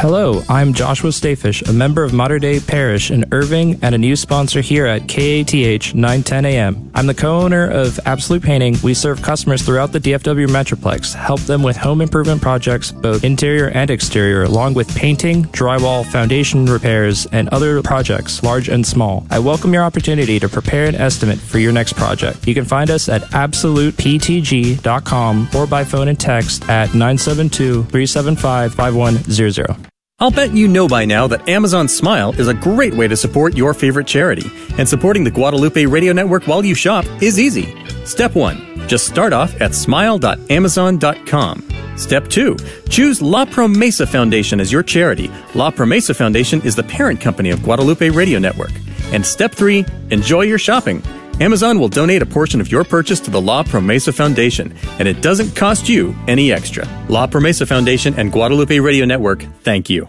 Hello, 0.00 0.42
I'm 0.48 0.74
Joshua 0.74 1.10
Stayfish, 1.10 1.68
a 1.68 1.72
member 1.72 2.04
of 2.04 2.12
Modern 2.12 2.40
Day 2.40 2.60
Parish 2.60 3.10
in 3.10 3.24
Irving 3.32 3.80
and 3.82 3.96
a 3.96 3.98
new 3.98 4.14
sponsor 4.14 4.60
here 4.60 4.86
at 4.86 5.08
KATH 5.08 5.92
910 5.92 6.44
AM. 6.44 6.88
I'm 6.94 7.08
the 7.08 7.14
co-owner 7.14 7.68
of 7.68 7.98
Absolute 8.06 8.44
Painting. 8.44 8.76
We 8.84 8.94
serve 8.94 9.20
customers 9.22 9.62
throughout 9.62 9.90
the 9.90 9.98
DFW 9.98 10.46
Metroplex, 10.46 11.14
help 11.14 11.40
them 11.40 11.64
with 11.64 11.76
home 11.76 12.00
improvement 12.00 12.40
projects, 12.40 12.92
both 12.92 13.24
interior 13.24 13.70
and 13.70 13.90
exterior, 13.90 14.44
along 14.44 14.74
with 14.74 14.94
painting, 14.94 15.46
drywall, 15.46 16.06
foundation 16.06 16.66
repairs, 16.66 17.26
and 17.32 17.48
other 17.48 17.82
projects, 17.82 18.40
large 18.44 18.68
and 18.68 18.86
small. 18.86 19.26
I 19.30 19.40
welcome 19.40 19.74
your 19.74 19.82
opportunity 19.82 20.38
to 20.38 20.48
prepare 20.48 20.84
an 20.84 20.94
estimate 20.94 21.40
for 21.40 21.58
your 21.58 21.72
next 21.72 21.94
project. 21.94 22.46
You 22.46 22.54
can 22.54 22.66
find 22.66 22.88
us 22.88 23.08
at 23.08 23.22
absoluteptg.com 23.22 25.48
or 25.56 25.66
by 25.66 25.82
phone 25.82 26.06
and 26.06 26.20
text 26.20 26.62
at 26.68 26.94
972 26.94 27.82
375 27.82 28.74
5100. 28.74 29.87
I'll 30.20 30.32
bet 30.32 30.52
you 30.52 30.66
know 30.66 30.88
by 30.88 31.04
now 31.04 31.28
that 31.28 31.48
Amazon 31.48 31.86
Smile 31.86 32.32
is 32.40 32.48
a 32.48 32.54
great 32.54 32.92
way 32.92 33.06
to 33.06 33.16
support 33.16 33.56
your 33.56 33.72
favorite 33.72 34.08
charity, 34.08 34.50
and 34.76 34.88
supporting 34.88 35.22
the 35.22 35.30
Guadalupe 35.30 35.86
Radio 35.86 36.12
Network 36.12 36.48
while 36.48 36.64
you 36.64 36.74
shop 36.74 37.04
is 37.22 37.38
easy. 37.38 37.72
Step 38.04 38.34
1. 38.34 38.88
Just 38.88 39.06
start 39.06 39.32
off 39.32 39.54
at 39.60 39.76
smile.amazon.com. 39.76 41.68
Step 41.96 42.26
2. 42.26 42.56
Choose 42.88 43.22
La 43.22 43.44
Promesa 43.44 44.08
Foundation 44.08 44.58
as 44.58 44.72
your 44.72 44.82
charity. 44.82 45.30
La 45.54 45.70
Promesa 45.70 46.16
Foundation 46.16 46.60
is 46.62 46.74
the 46.74 46.82
parent 46.82 47.20
company 47.20 47.50
of 47.50 47.62
Guadalupe 47.62 48.10
Radio 48.10 48.40
Network. 48.40 48.72
And 49.12 49.24
step 49.24 49.52
3. 49.52 49.86
Enjoy 50.10 50.42
your 50.42 50.58
shopping. 50.58 51.00
Amazon 51.40 51.78
will 51.78 51.88
donate 51.88 52.20
a 52.20 52.26
portion 52.26 52.60
of 52.60 52.70
your 52.70 52.84
purchase 52.84 53.20
to 53.20 53.30
the 53.30 53.40
La 53.40 53.62
Promesa 53.62 54.12
Foundation, 54.12 54.74
and 54.98 55.06
it 55.06 55.22
doesn't 55.22 55.54
cost 55.54 55.88
you 55.88 56.14
any 56.26 56.52
extra. 56.52 56.84
La 57.08 57.26
Promesa 57.26 57.66
Foundation 57.66 58.12
and 58.14 58.32
Guadalupe 58.32 58.78
Radio 58.80 59.04
Network, 59.04 59.42
thank 59.62 59.88
you. 59.88 60.08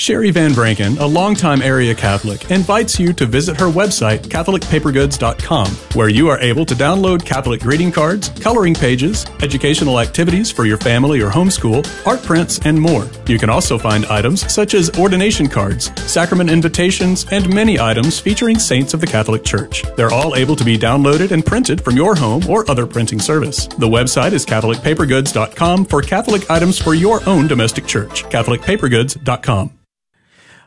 Sherry 0.00 0.30
Van 0.30 0.52
Branken, 0.52 0.98
a 0.98 1.04
longtime 1.04 1.60
area 1.60 1.94
Catholic, 1.94 2.50
invites 2.50 2.98
you 2.98 3.12
to 3.12 3.26
visit 3.26 3.60
her 3.60 3.66
website, 3.66 4.20
CatholicPaperGoods.com, 4.20 5.66
where 5.94 6.08
you 6.08 6.28
are 6.28 6.38
able 6.38 6.64
to 6.64 6.74
download 6.74 7.22
Catholic 7.22 7.60
greeting 7.60 7.92
cards, 7.92 8.30
coloring 8.40 8.72
pages, 8.72 9.26
educational 9.42 10.00
activities 10.00 10.50
for 10.50 10.64
your 10.64 10.78
family 10.78 11.20
or 11.20 11.28
homeschool, 11.28 11.86
art 12.06 12.22
prints, 12.22 12.60
and 12.60 12.80
more. 12.80 13.06
You 13.26 13.38
can 13.38 13.50
also 13.50 13.76
find 13.76 14.06
items 14.06 14.50
such 14.50 14.72
as 14.72 14.88
ordination 14.98 15.48
cards, 15.48 15.92
sacrament 16.10 16.48
invitations, 16.48 17.26
and 17.30 17.52
many 17.52 17.78
items 17.78 18.18
featuring 18.18 18.58
saints 18.58 18.94
of 18.94 19.02
the 19.02 19.06
Catholic 19.06 19.44
Church. 19.44 19.84
They're 19.96 20.12
all 20.12 20.34
able 20.34 20.56
to 20.56 20.64
be 20.64 20.78
downloaded 20.78 21.30
and 21.30 21.44
printed 21.44 21.84
from 21.84 21.96
your 21.96 22.14
home 22.14 22.48
or 22.48 22.68
other 22.70 22.86
printing 22.86 23.20
service. 23.20 23.66
The 23.66 23.86
website 23.88 24.32
is 24.32 24.46
CatholicPaperGoods.com 24.46 25.84
for 25.84 26.00
Catholic 26.00 26.50
items 26.50 26.78
for 26.78 26.94
your 26.94 27.20
own 27.28 27.48
domestic 27.48 27.86
church. 27.86 28.24
CatholicPaperGoods.com. 28.24 29.76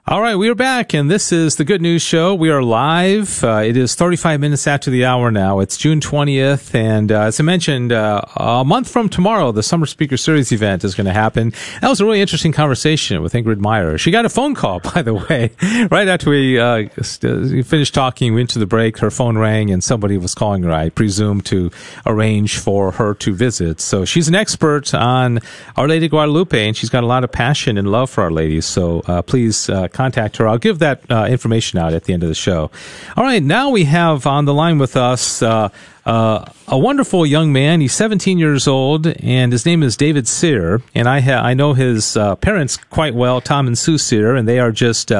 All 0.05 0.21
right, 0.21 0.35
we 0.35 0.49
are 0.49 0.55
back, 0.55 0.93
and 0.93 1.09
this 1.09 1.31
is 1.31 1.55
the 1.55 1.63
Good 1.63 1.81
News 1.81 2.01
Show. 2.01 2.35
We 2.35 2.49
are 2.49 2.61
live. 2.61 3.41
Uh, 3.41 3.63
it 3.65 3.77
is 3.77 3.95
35 3.95 4.41
minutes 4.41 4.67
after 4.67 4.91
the 4.91 5.05
hour 5.05 5.31
now. 5.31 5.61
It's 5.61 5.77
June 5.77 6.01
20th, 6.01 6.75
and 6.75 7.09
uh, 7.09 7.21
as 7.21 7.39
I 7.39 7.43
mentioned, 7.43 7.93
uh, 7.93 8.19
a 8.35 8.65
month 8.65 8.89
from 8.89 9.07
tomorrow, 9.07 9.53
the 9.53 9.63
Summer 9.63 9.85
Speaker 9.85 10.17
Series 10.17 10.51
event 10.51 10.83
is 10.83 10.93
going 10.93 11.05
to 11.05 11.13
happen. 11.13 11.53
That 11.79 11.87
was 11.87 12.01
a 12.01 12.05
really 12.05 12.19
interesting 12.19 12.51
conversation 12.51 13.21
with 13.21 13.31
Ingrid 13.31 13.59
Meyer. 13.59 13.97
She 13.97 14.11
got 14.11 14.25
a 14.25 14.29
phone 14.29 14.55
call, 14.55 14.79
by 14.93 15.03
the 15.03 15.13
way, 15.13 15.51
right 15.89 16.09
after 16.09 16.31
we, 16.31 16.59
uh, 16.59 16.89
uh, 16.97 17.63
finished 17.63 17.93
talking. 17.93 18.33
We 18.33 18.41
went 18.41 18.49
to 18.51 18.59
the 18.59 18.65
break. 18.65 18.97
Her 18.97 19.09
phone 19.09 19.37
rang, 19.37 19.71
and 19.71 19.81
somebody 19.81 20.17
was 20.17 20.35
calling 20.35 20.63
her, 20.63 20.71
I 20.73 20.89
presume, 20.89 21.39
to 21.43 21.71
arrange 22.05 22.57
for 22.57 22.91
her 22.91 23.13
to 23.13 23.33
visit. 23.33 23.79
So 23.79 24.03
she's 24.03 24.27
an 24.27 24.35
expert 24.35 24.93
on 24.93 25.39
Our 25.77 25.87
Lady 25.87 26.09
Guadalupe, 26.09 26.67
and 26.67 26.75
she's 26.75 26.89
got 26.89 27.05
a 27.05 27.07
lot 27.07 27.23
of 27.23 27.31
passion 27.31 27.77
and 27.77 27.89
love 27.89 28.09
for 28.09 28.25
Our 28.25 28.31
Lady. 28.31 28.59
So 28.59 29.01
uh, 29.07 29.21
please 29.21 29.69
contact 29.93 30.37
her. 30.37 30.47
I'll 30.47 30.57
give 30.57 30.79
that 30.79 31.09
uh, 31.09 31.25
information 31.29 31.79
out 31.79 31.93
at 31.93 32.03
the 32.05 32.13
end 32.13 32.23
of 32.23 32.29
the 32.29 32.35
show. 32.35 32.71
All 33.15 33.23
right, 33.23 33.41
now 33.41 33.69
we 33.69 33.85
have 33.85 34.27
on 34.27 34.45
the 34.45 34.53
line 34.53 34.77
with 34.77 34.95
us 34.97 35.41
uh, 35.41 35.69
uh, 36.05 36.45
a 36.67 36.77
wonderful 36.77 37.25
young 37.25 37.53
man. 37.53 37.81
He's 37.81 37.93
17 37.93 38.37
years 38.37 38.67
old, 38.67 39.07
and 39.07 39.51
his 39.51 39.65
name 39.65 39.83
is 39.83 39.95
David 39.95 40.27
Sear. 40.27 40.81
And 40.93 41.07
I 41.07 41.19
ha- 41.21 41.41
I 41.43 41.53
know 41.53 41.73
his 41.73 42.17
parents 42.41 42.77
quite 42.77 43.15
well, 43.15 43.39
Tom 43.41 43.67
and 43.67 43.77
Sue 43.77 43.97
Sear, 43.97 44.35
and 44.35 44.47
they 44.47 44.59
are 44.59 44.71
just 44.71 45.11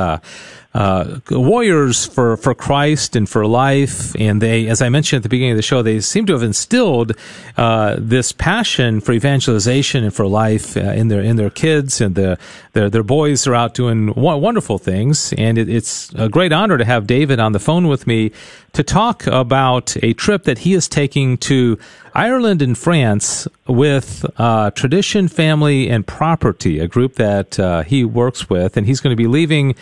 uh, 0.74 1.20
warriors 1.30 2.06
for, 2.06 2.36
for 2.38 2.56
Christ 2.56 3.16
and 3.16 3.30
for 3.30 3.46
life. 3.46 4.16
And 4.20 4.42
they, 4.42 4.68
as 4.68 4.82
I 4.82 4.90
mentioned 4.90 5.20
at 5.20 5.24
the 5.24 5.30
beginning 5.30 5.52
of 5.52 5.58
the 5.58 5.64
show, 5.64 5.82
they 5.82 6.00
seem 6.00 6.26
to 6.26 6.34
have 6.34 6.44
instilled 6.44 7.14
uh, 7.58 7.98
this 8.00 8.32
passion 8.32 9.00
for 9.00 9.12
evangelization 9.12 10.04
and 10.04 10.14
for 10.14 10.26
life 10.26 10.76
uh, 10.76 10.82
in 10.82 11.10
their 11.10 11.22
in 11.22 11.36
their 11.36 11.52
kids 11.52 12.02
and 12.02 12.16
the, 12.16 12.40
their 12.74 12.90
their 12.90 13.04
boys 13.04 13.46
are 13.46 13.54
out 13.54 13.76
doing 13.76 14.14
wonderful 14.16 14.80
things. 14.80 15.34
And 15.34 15.58
it, 15.58 15.70
it's 15.70 16.12
a 16.16 16.28
great 16.28 16.52
honor 16.52 16.78
to 16.78 16.86
have 16.86 17.06
David 17.06 17.40
on 17.40 17.52
the 17.52 17.60
phone 17.60 17.88
with 17.88 18.08
me 18.08 18.32
to 18.74 18.82
talk 18.82 19.28
about 19.28 19.96
a 20.02 20.14
trip 20.14 20.44
that 20.44 20.60
he 20.60 20.74
is 20.74 20.88
taking 20.88 21.38
to 21.38 21.78
Ireland 22.16 22.62
and 22.62 22.78
France 22.78 23.48
with 23.68 24.26
uh, 24.38 24.72
Tradition, 24.72 25.28
Family, 25.28 25.90
and 25.90 26.06
Property, 26.06 26.80
a 26.80 26.88
group 26.88 27.16
that 27.16 27.60
uh, 27.60 27.84
he 27.84 28.04
works 28.04 28.50
with, 28.50 28.76
and 28.78 28.86
he's 28.86 29.00
going 29.00 29.16
to 29.16 29.22
be 29.22 29.28
leaving 29.28 29.76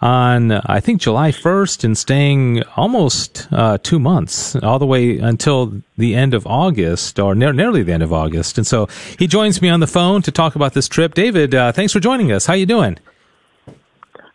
on 0.00 0.52
I 0.52 0.80
think 0.80 1.00
July 1.00 1.32
1st 1.32 1.84
and 1.84 1.98
staying 1.98 2.62
almost 2.76 3.48
uh, 3.50 3.78
two 3.82 3.98
months, 3.98 4.54
all 4.56 4.78
the 4.78 4.86
way 4.86 5.18
until 5.18 5.82
the 5.96 6.14
end 6.14 6.34
of 6.34 6.46
August 6.46 7.18
or 7.18 7.34
ne- 7.34 7.52
nearly 7.52 7.82
the 7.82 7.92
end 7.92 8.02
of 8.02 8.12
August. 8.12 8.58
And 8.58 8.66
so 8.66 8.88
he 9.18 9.26
joins 9.26 9.60
me 9.60 9.68
on 9.68 9.80
the 9.80 9.86
phone 9.86 10.22
to 10.22 10.30
talk 10.30 10.54
about 10.54 10.74
this 10.74 10.88
trip. 10.88 11.14
David, 11.14 11.54
uh, 11.54 11.72
thanks 11.72 11.92
for 11.92 12.00
joining 12.00 12.30
us. 12.32 12.46
How 12.46 12.54
you 12.54 12.66
doing? 12.66 12.98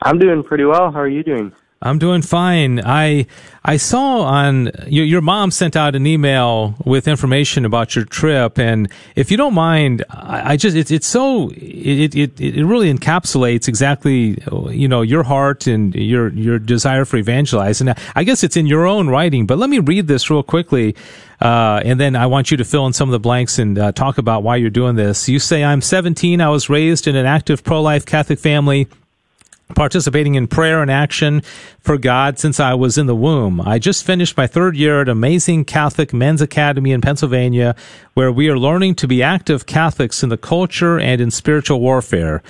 I'm 0.02 0.20
doing 0.20 0.44
pretty 0.44 0.66
well. 0.66 0.92
How 0.92 1.00
are 1.00 1.08
you 1.08 1.24
doing? 1.24 1.54
I'm 1.84 2.00
doing 2.00 2.22
fine. 2.22 2.80
I 2.84 3.28
I 3.66 3.76
saw 3.78 4.22
on 4.22 4.72
your, 4.88 5.06
your 5.06 5.22
mom 5.22 5.52
sent 5.52 5.76
out 5.76 5.96
an 5.96 6.08
email 6.08 6.76
with 6.86 7.08
information 7.10 7.66
about 7.66 7.94
your 7.96 8.06
trip, 8.06 8.58
and 8.58 8.90
if 9.16 9.30
you 9.30 9.38
don't 9.38 9.54
mind, 9.54 10.04
I, 10.10 10.54
I 10.54 10.58
just 10.58 10.78
it's 10.78 10.92
it's 10.92 11.06
so 11.06 11.50
it, 11.56 12.16
it 12.16 12.40
it 12.40 12.66
really 12.66 12.92
encapsulates 12.92 13.68
exactly 13.68 14.42
you 14.70 14.88
know 14.88 15.02
your 15.02 15.24
heart 15.24 15.68
and 15.68 15.94
your 15.94 16.30
your 16.30 16.58
desire 16.58 17.04
for 17.04 17.18
evangelizing. 17.18 17.90
I 18.16 18.24
guess 18.24 18.44
it's 18.44 18.56
in 18.56 18.66
your 18.66 18.88
own 18.88 19.10
writing, 19.10 19.46
but 19.46 19.58
let 19.58 19.70
me 19.70 19.80
read 19.80 20.08
this 20.08 20.30
real 20.30 20.44
quickly. 20.44 20.96
Uh, 21.42 21.82
and 21.84 22.00
then 22.00 22.16
I 22.16 22.28
want 22.28 22.52
you 22.52 22.58
to 22.58 22.64
fill 22.64 22.88
in 22.88 22.94
some 22.94 23.10
of 23.10 23.12
the 23.12 23.20
blanks 23.20 23.60
and 23.60 23.78
uh, 23.78 23.92
talk 23.92 24.18
about 24.18 24.44
why 24.44 24.56
you're 24.56 24.70
doing 24.70 24.96
this. 24.96 25.28
You 25.28 25.40
say, 25.40 25.62
I'm 25.62 25.82
17. 25.82 26.40
I 26.40 26.48
was 26.48 26.70
raised 26.70 27.06
in 27.06 27.18
an 27.18 27.26
active 27.26 27.66
pro-life 27.66 28.06
Catholic 28.06 28.40
family 28.40 28.88
participating 29.74 30.36
in 30.36 30.48
prayer 30.48 30.82
and 30.82 30.90
action 30.90 31.42
for 31.80 31.98
God 31.98 32.40
since 32.40 32.60
I 32.60 32.74
was 32.74 32.98
in 32.98 33.08
the 33.08 33.16
womb. 33.16 33.62
I 33.62 33.80
just 33.80 34.06
finished 34.06 34.38
my 34.38 34.48
third 34.48 34.76
year 34.76 35.02
at 35.02 35.10
Amazing 35.10 35.66
Catholic 35.66 36.14
Men's 36.14 36.42
Academy 36.42 36.92
in 36.92 37.02
Pennsylvania, 37.02 37.76
where 38.14 38.32
we 38.32 38.50
are 38.50 38.58
learning 38.58 38.96
to 38.96 39.08
be 39.08 39.24
active 39.24 39.66
Catholics 39.66 40.24
in 40.24 40.30
the 40.30 40.38
culture 40.38 41.00
and 41.00 41.20
in 41.20 41.32
spiritual 41.32 41.80
warfare. 41.80 42.42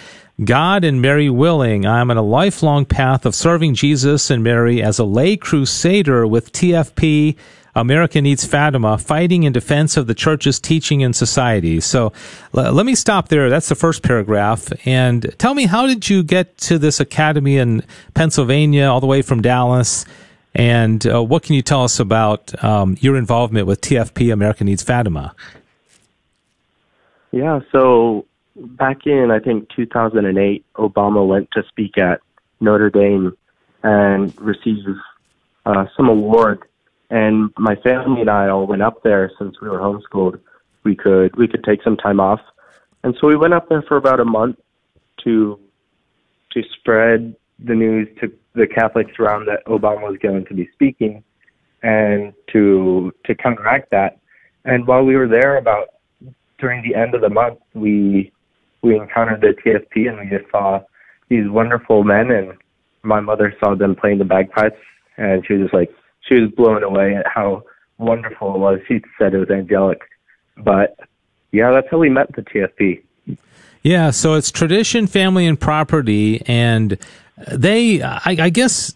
God 0.43 0.83
and 0.83 1.01
Mary 1.01 1.29
willing, 1.29 1.85
I 1.85 2.01
am 2.01 2.09
on 2.09 2.17
a 2.17 2.23
lifelong 2.23 2.85
path 2.85 3.25
of 3.25 3.35
serving 3.35 3.75
Jesus 3.75 4.31
and 4.31 4.43
Mary 4.43 4.81
as 4.81 4.97
a 4.97 5.03
lay 5.03 5.37
crusader 5.37 6.25
with 6.25 6.51
TFP 6.51 7.35
America 7.75 8.21
Needs 8.21 8.45
Fatima, 8.45 8.97
fighting 8.97 9.43
in 9.43 9.53
defense 9.53 9.97
of 9.97 10.07
the 10.07 10.13
church's 10.13 10.59
teaching 10.59 11.03
and 11.03 11.15
society. 11.15 11.79
So 11.79 12.13
l- 12.55 12.71
let 12.71 12.85
me 12.85 12.95
stop 12.95 13.29
there. 13.29 13.49
That's 13.49 13.69
the 13.69 13.75
first 13.75 14.03
paragraph. 14.03 14.71
And 14.85 15.33
tell 15.39 15.55
me, 15.55 15.65
how 15.65 15.87
did 15.87 16.09
you 16.09 16.23
get 16.23 16.57
to 16.59 16.77
this 16.77 16.99
academy 16.99 17.57
in 17.57 17.83
Pennsylvania, 18.13 18.85
all 18.85 18.99
the 18.99 19.07
way 19.07 19.21
from 19.21 19.41
Dallas? 19.41 20.05
And 20.53 21.05
uh, 21.07 21.23
what 21.23 21.43
can 21.43 21.55
you 21.55 21.63
tell 21.63 21.83
us 21.83 21.99
about 21.99 22.63
um, 22.63 22.95
your 22.99 23.17
involvement 23.17 23.65
with 23.65 23.81
TFP 23.81 24.31
America 24.31 24.63
Needs 24.63 24.83
Fatima? 24.83 25.33
Yeah, 27.31 27.61
so 27.71 28.27
back 28.55 29.07
in, 29.07 29.31
I 29.31 29.39
think, 29.39 29.69
2008, 29.75 30.63
Obama 30.75 31.27
went 31.27 31.49
to 31.53 31.63
speak 31.67 31.97
at 31.97 32.21
Notre 32.61 32.91
Dame 32.91 33.35
and 33.81 34.39
received 34.39 34.87
uh, 35.65 35.85
some 35.97 36.09
award 36.09 36.61
and 37.09 37.51
my 37.57 37.75
family 37.77 38.21
and 38.21 38.29
I 38.29 38.49
all 38.49 38.67
went 38.67 38.81
up 38.81 39.03
there 39.03 39.31
since 39.37 39.59
we 39.61 39.69
were 39.69 39.79
homeschooled. 39.79 40.39
We 40.83 40.95
could 40.95 41.35
we 41.35 41.47
could 41.47 41.63
take 41.63 41.83
some 41.83 41.97
time 41.97 42.19
off, 42.19 42.41
and 43.03 43.15
so 43.19 43.27
we 43.27 43.35
went 43.35 43.53
up 43.53 43.69
there 43.69 43.81
for 43.83 43.97
about 43.97 44.19
a 44.19 44.25
month 44.25 44.57
to 45.23 45.59
to 46.51 46.63
spread 46.79 47.35
the 47.59 47.75
news 47.75 48.07
to 48.19 48.31
the 48.55 48.67
Catholics 48.67 49.13
around 49.19 49.45
that 49.45 49.65
Obama 49.65 50.09
was 50.09 50.17
going 50.21 50.45
to 50.45 50.53
be 50.53 50.69
speaking, 50.73 51.23
and 51.81 52.33
to 52.51 53.13
to 53.25 53.35
counteract 53.35 53.91
that. 53.91 54.19
And 54.65 54.87
while 54.87 55.03
we 55.03 55.15
were 55.15 55.27
there, 55.27 55.57
about 55.57 55.89
during 56.59 56.81
the 56.87 56.95
end 56.95 57.15
of 57.15 57.21
the 57.21 57.29
month, 57.29 57.59
we 57.73 58.31
we 58.81 58.95
encountered 58.95 59.41
the 59.41 59.55
TFP 59.61 60.09
and 60.09 60.19
we 60.19 60.37
just 60.37 60.49
saw 60.51 60.81
these 61.29 61.49
wonderful 61.49 62.03
men. 62.03 62.31
And 62.31 62.53
my 63.01 63.19
mother 63.19 63.53
saw 63.59 63.75
them 63.75 63.95
playing 63.95 64.19
the 64.19 64.25
bagpipes, 64.25 64.79
and 65.17 65.45
she 65.45 65.53
was 65.53 65.63
just 65.63 65.73
like, 65.73 65.91
she 66.27 66.35
was 66.35 66.51
blown 66.51 66.83
away 66.83 67.15
at 67.15 67.25
how 67.27 67.63
wonderful 67.97 68.55
it 68.55 68.59
was. 68.59 68.79
She 68.87 69.01
said 69.17 69.33
it 69.33 69.39
was 69.39 69.49
angelic. 69.49 70.01
But 70.57 70.97
yeah, 71.51 71.71
that's 71.71 71.87
how 71.89 71.99
we 71.99 72.09
met 72.09 72.33
the 72.35 72.41
TFP. 72.41 73.03
Yeah, 73.83 74.11
so 74.11 74.35
it's 74.35 74.49
tradition, 74.49 75.07
family, 75.07 75.45
and 75.45 75.59
property, 75.59 76.41
and 76.45 76.97
they, 77.51 78.01
I, 78.01 78.21
I 78.25 78.49
guess, 78.49 78.93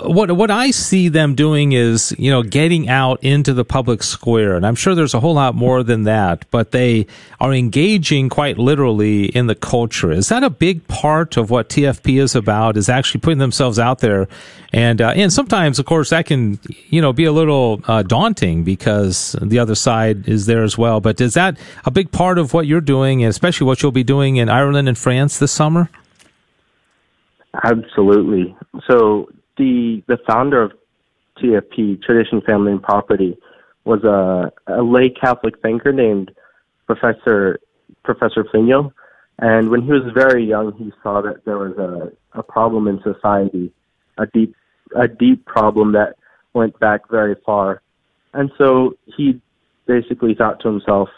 what 0.00 0.32
what 0.32 0.50
I 0.50 0.70
see 0.70 1.08
them 1.08 1.34
doing 1.34 1.72
is 1.72 2.14
you 2.18 2.30
know 2.30 2.42
getting 2.42 2.88
out 2.88 3.22
into 3.22 3.52
the 3.52 3.64
public 3.64 4.02
square, 4.02 4.56
and 4.56 4.66
I'm 4.66 4.74
sure 4.74 4.94
there's 4.94 5.14
a 5.14 5.20
whole 5.20 5.34
lot 5.34 5.54
more 5.54 5.82
than 5.82 6.04
that. 6.04 6.46
But 6.50 6.70
they 6.70 7.06
are 7.40 7.52
engaging 7.52 8.28
quite 8.28 8.58
literally 8.58 9.26
in 9.26 9.46
the 9.46 9.54
culture. 9.54 10.10
Is 10.10 10.28
that 10.30 10.42
a 10.42 10.50
big 10.50 10.86
part 10.88 11.36
of 11.36 11.50
what 11.50 11.68
TFP 11.68 12.20
is 12.20 12.34
about? 12.34 12.76
Is 12.76 12.88
actually 12.88 13.20
putting 13.20 13.38
themselves 13.38 13.78
out 13.78 13.98
there, 13.98 14.28
and 14.72 15.00
uh, 15.00 15.12
and 15.14 15.32
sometimes, 15.32 15.78
of 15.78 15.84
course, 15.84 16.10
that 16.10 16.26
can 16.26 16.58
you 16.88 17.00
know 17.00 17.12
be 17.12 17.24
a 17.24 17.32
little 17.32 17.82
uh, 17.86 18.02
daunting 18.02 18.64
because 18.64 19.36
the 19.42 19.58
other 19.58 19.74
side 19.74 20.28
is 20.28 20.46
there 20.46 20.62
as 20.62 20.78
well. 20.78 21.00
But 21.00 21.20
is 21.20 21.34
that 21.34 21.58
a 21.84 21.90
big 21.90 22.10
part 22.12 22.38
of 22.38 22.54
what 22.54 22.66
you're 22.66 22.80
doing, 22.80 23.24
especially 23.24 23.66
what 23.66 23.82
you'll 23.82 23.92
be 23.92 24.04
doing 24.04 24.36
in 24.36 24.48
Ireland 24.48 24.88
and 24.88 24.96
France 24.96 25.38
this 25.38 25.52
summer? 25.52 25.90
Absolutely. 27.64 28.56
So 28.88 29.28
the 29.56 30.02
the 30.06 30.18
founder 30.26 30.62
of 30.62 30.72
TFP, 31.38 32.02
Tradition, 32.02 32.40
Family, 32.42 32.72
and 32.72 32.82
Property, 32.82 33.36
was 33.84 34.04
a, 34.04 34.52
a 34.72 34.82
lay 34.82 35.10
Catholic 35.10 35.60
thinker 35.60 35.92
named 35.92 36.30
Professor 36.86 37.58
Professor 38.04 38.44
Plinio. 38.44 38.92
And 39.38 39.70
when 39.70 39.82
he 39.82 39.90
was 39.90 40.02
very 40.14 40.44
young, 40.44 40.72
he 40.74 40.92
saw 41.02 41.20
that 41.22 41.44
there 41.44 41.58
was 41.58 41.76
a, 41.78 42.38
a 42.38 42.42
problem 42.42 42.86
in 42.86 43.00
society, 43.02 43.72
a 44.18 44.26
deep 44.26 44.54
a 44.94 45.08
deep 45.08 45.44
problem 45.46 45.92
that 45.92 46.16
went 46.52 46.78
back 46.78 47.08
very 47.10 47.34
far. 47.46 47.82
And 48.34 48.50
so 48.58 48.94
he 49.16 49.40
basically 49.86 50.34
thought 50.34 50.60
to 50.60 50.68
himself, 50.68 51.08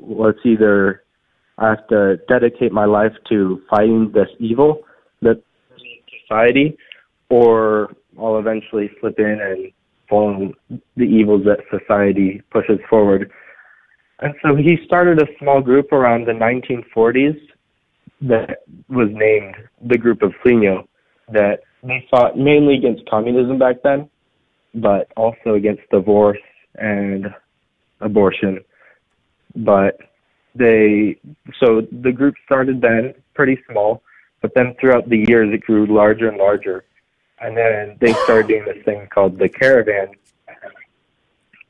let's 0.00 0.38
either 0.44 1.02
I 1.58 1.70
have 1.70 1.86
to 1.88 2.16
dedicate 2.28 2.72
my 2.72 2.84
life 2.84 3.12
to 3.28 3.62
fighting 3.70 4.12
this 4.12 4.28
evil 4.38 4.82
that 5.22 5.40
society, 6.22 6.76
or 7.34 7.92
I'll 8.16 8.38
eventually 8.38 8.88
slip 9.00 9.18
in 9.18 9.38
and 9.40 9.72
follow 10.08 10.52
the 10.96 11.02
evils 11.02 11.42
that 11.46 11.58
society 11.76 12.40
pushes 12.52 12.78
forward. 12.88 13.28
And 14.20 14.34
so 14.40 14.54
he 14.54 14.76
started 14.86 15.20
a 15.20 15.26
small 15.40 15.60
group 15.60 15.90
around 15.90 16.28
the 16.28 16.32
1940s 16.32 17.40
that 18.20 18.58
was 18.88 19.08
named 19.10 19.56
the 19.84 19.98
Group 19.98 20.22
of 20.22 20.32
Plinio 20.44 20.86
that 21.32 21.62
they 21.82 22.06
fought 22.08 22.38
mainly 22.38 22.76
against 22.76 23.04
communism 23.10 23.58
back 23.58 23.82
then, 23.82 24.08
but 24.76 25.10
also 25.16 25.54
against 25.54 25.82
divorce 25.90 26.38
and 26.76 27.26
abortion. 28.00 28.60
But 29.56 29.98
they, 30.54 31.18
so 31.58 31.82
the 31.90 32.12
group 32.12 32.36
started 32.46 32.80
then 32.80 33.12
pretty 33.34 33.58
small, 33.68 34.02
but 34.40 34.52
then 34.54 34.76
throughout 34.80 35.08
the 35.08 35.24
years 35.26 35.52
it 35.52 35.62
grew 35.62 35.86
larger 35.86 36.28
and 36.28 36.38
larger. 36.38 36.84
And 37.44 37.54
then 37.54 37.98
they 38.00 38.14
started 38.24 38.48
doing 38.48 38.64
this 38.64 38.82
thing 38.86 39.06
called 39.12 39.38
the 39.38 39.50
caravan. 39.50 40.08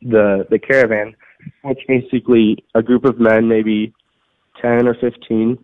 The 0.03 0.47
the 0.49 0.59
caravan, 0.59 1.17
which 1.63 1.81
basically 1.89 2.65
a 2.75 2.83
group 2.83 3.05
of 3.05 3.19
men, 3.19 3.49
maybe 3.49 3.93
ten 4.63 4.87
or 4.87 4.95
fifteen, 4.95 5.59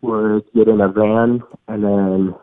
would 0.00 0.44
get 0.54 0.68
in 0.68 0.80
a 0.80 0.88
van 0.88 1.42
and 1.66 1.82
then 1.82 2.34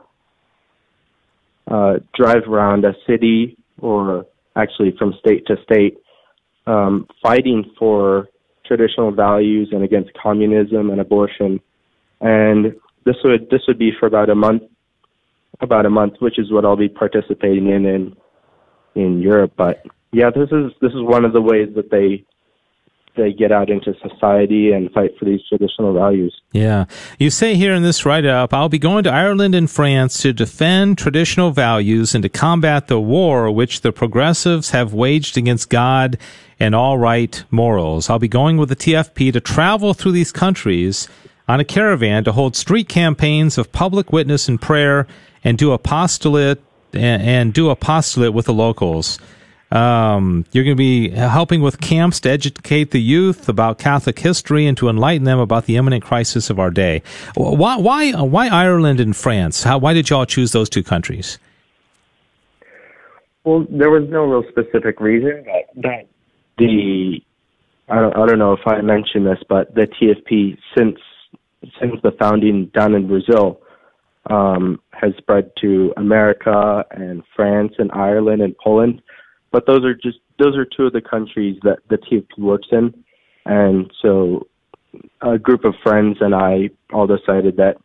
uh, 1.71 1.93
drive 2.13 2.43
around 2.49 2.83
a 2.83 2.93
city 3.07 3.57
or 3.79 4.25
actually 4.57 4.93
from 4.97 5.13
state 5.19 5.45
to 5.47 5.55
state, 5.63 5.97
um, 6.67 7.07
fighting 7.23 7.63
for 7.79 8.27
traditional 8.65 9.11
values 9.11 9.69
and 9.71 9.83
against 9.83 10.09
communism 10.21 10.89
and 10.89 10.99
abortion. 10.99 11.61
And 12.19 12.75
this 13.05 13.15
would 13.23 13.49
this 13.49 13.61
would 13.67 13.79
be 13.79 13.91
for 13.99 14.07
about 14.07 14.29
a 14.29 14.35
month, 14.35 14.63
about 15.61 15.85
a 15.85 15.89
month, 15.89 16.15
which 16.19 16.39
is 16.39 16.51
what 16.51 16.65
I'll 16.65 16.75
be 16.75 16.89
participating 16.89 17.69
in 17.69 17.85
in 17.85 18.15
in 18.95 19.21
Europe. 19.21 19.53
But 19.57 19.85
yeah, 20.11 20.29
this 20.29 20.49
is 20.51 20.71
this 20.81 20.91
is 20.91 21.01
one 21.01 21.25
of 21.25 21.33
the 21.33 21.41
ways 21.41 21.69
that 21.75 21.91
they 21.91 22.25
they 23.15 23.31
get 23.31 23.51
out 23.51 23.69
into 23.69 23.93
society 24.01 24.71
and 24.71 24.91
fight 24.91 25.11
for 25.17 25.25
these 25.25 25.41
traditional 25.47 25.93
values. 25.93 26.35
Yeah. 26.51 26.85
You 27.17 27.29
say 27.29 27.55
here 27.55 27.73
in 27.73 27.83
this 27.83 28.05
write 28.05 28.25
up, 28.25 28.53
I'll 28.53 28.69
be 28.69 28.79
going 28.79 29.03
to 29.05 29.11
Ireland 29.11 29.55
and 29.55 29.69
France 29.69 30.21
to 30.21 30.33
defend 30.33 30.97
traditional 30.97 31.51
values 31.51 32.13
and 32.13 32.21
to 32.23 32.29
combat 32.29 32.87
the 32.87 32.99
war 32.99 33.49
which 33.51 33.81
the 33.81 33.91
progressives 33.91 34.71
have 34.71 34.93
waged 34.93 35.37
against 35.37 35.69
God 35.69 36.17
and 36.59 36.75
all 36.75 36.97
right 36.97 37.43
morals. 37.51 38.09
I'll 38.09 38.19
be 38.19 38.27
going 38.27 38.57
with 38.57 38.69
the 38.69 38.75
TFP 38.75 39.33
to 39.33 39.41
travel 39.41 39.93
through 39.93 40.13
these 40.13 40.31
countries 40.31 41.07
on 41.47 41.59
a 41.59 41.65
caravan 41.65 42.23
to 42.23 42.31
hold 42.31 42.55
street 42.55 42.89
campaigns 42.89 43.57
of 43.57 43.71
public 43.71 44.11
witness 44.11 44.47
and 44.47 44.61
prayer 44.61 45.07
and 45.43 45.57
do 45.57 45.71
apostolate 45.71 46.61
and, 46.93 47.21
and 47.21 47.53
do 47.53 47.69
apostolate 47.69 48.33
with 48.33 48.45
the 48.45 48.53
locals. 48.53 49.19
Um, 49.71 50.45
you're 50.51 50.63
going 50.63 50.75
to 50.75 50.77
be 50.77 51.09
helping 51.09 51.61
with 51.61 51.81
camps 51.81 52.19
to 52.21 52.29
educate 52.29 52.91
the 52.91 53.01
youth 53.01 53.49
about 53.49 53.77
Catholic 53.77 54.19
history 54.19 54.65
and 54.67 54.77
to 54.77 54.89
enlighten 54.89 55.25
them 55.25 55.39
about 55.39 55.65
the 55.65 55.75
imminent 55.75 56.03
crisis 56.03 56.49
of 56.49 56.59
our 56.59 56.69
day. 56.69 57.01
Why, 57.35 57.77
why, 57.77 58.11
why 58.13 58.47
Ireland 58.47 58.99
and 58.99 59.15
France? 59.15 59.63
How, 59.63 59.77
why 59.77 59.93
did 59.93 60.09
y'all 60.09 60.25
choose 60.25 60.51
those 60.51 60.69
two 60.69 60.83
countries? 60.83 61.39
Well, 63.43 63.65
there 63.69 63.89
was 63.89 64.07
no 64.09 64.25
real 64.25 64.43
specific 64.49 64.99
reason, 64.99 65.45
but 65.45 65.83
that 65.83 66.07
the 66.57 67.21
I 67.87 67.99
don't, 67.99 68.17
I 68.17 68.25
don't 68.25 68.39
know 68.39 68.53
if 68.53 68.65
I 68.65 68.81
mentioned 68.81 69.27
this, 69.27 69.37
but 69.47 69.75
the 69.75 69.85
TFP 69.85 70.57
since 70.75 70.97
since 71.79 71.95
the 72.03 72.11
founding 72.19 72.67
down 72.67 72.93
in 72.95 73.07
Brazil 73.07 73.61
um, 74.29 74.79
has 74.91 75.13
spread 75.17 75.51
to 75.61 75.93
America 75.97 76.83
and 76.91 77.23
France 77.35 77.73
and 77.77 77.91
Ireland 77.91 78.41
and 78.41 78.55
Poland 78.57 79.01
but 79.55 79.65
those 79.65 79.85
are 79.85 79.93
just 79.93 80.17
those 80.37 80.57
are 80.57 80.65
two 80.65 80.83
of 80.83 80.91
the 80.91 80.99
countries 80.99 81.57
that 81.63 81.79
the 81.89 81.97
TFP 81.97 82.39
works 82.39 82.67
in, 82.73 82.93
and 83.45 83.89
so 84.01 84.47
a 85.21 85.39
group 85.39 85.63
of 85.63 85.73
friends 85.81 86.17
and 86.19 86.35
I 86.35 86.71
all 86.91 87.07
decided 87.07 87.55
that 87.55 87.77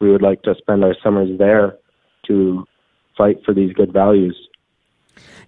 we 0.00 0.10
would 0.10 0.22
like 0.22 0.40
to 0.44 0.54
spend 0.56 0.82
our 0.84 0.96
summers 1.02 1.38
there 1.38 1.76
to 2.28 2.64
fight 3.18 3.44
for 3.44 3.52
these 3.52 3.74
good 3.74 3.92
values. 3.92 4.34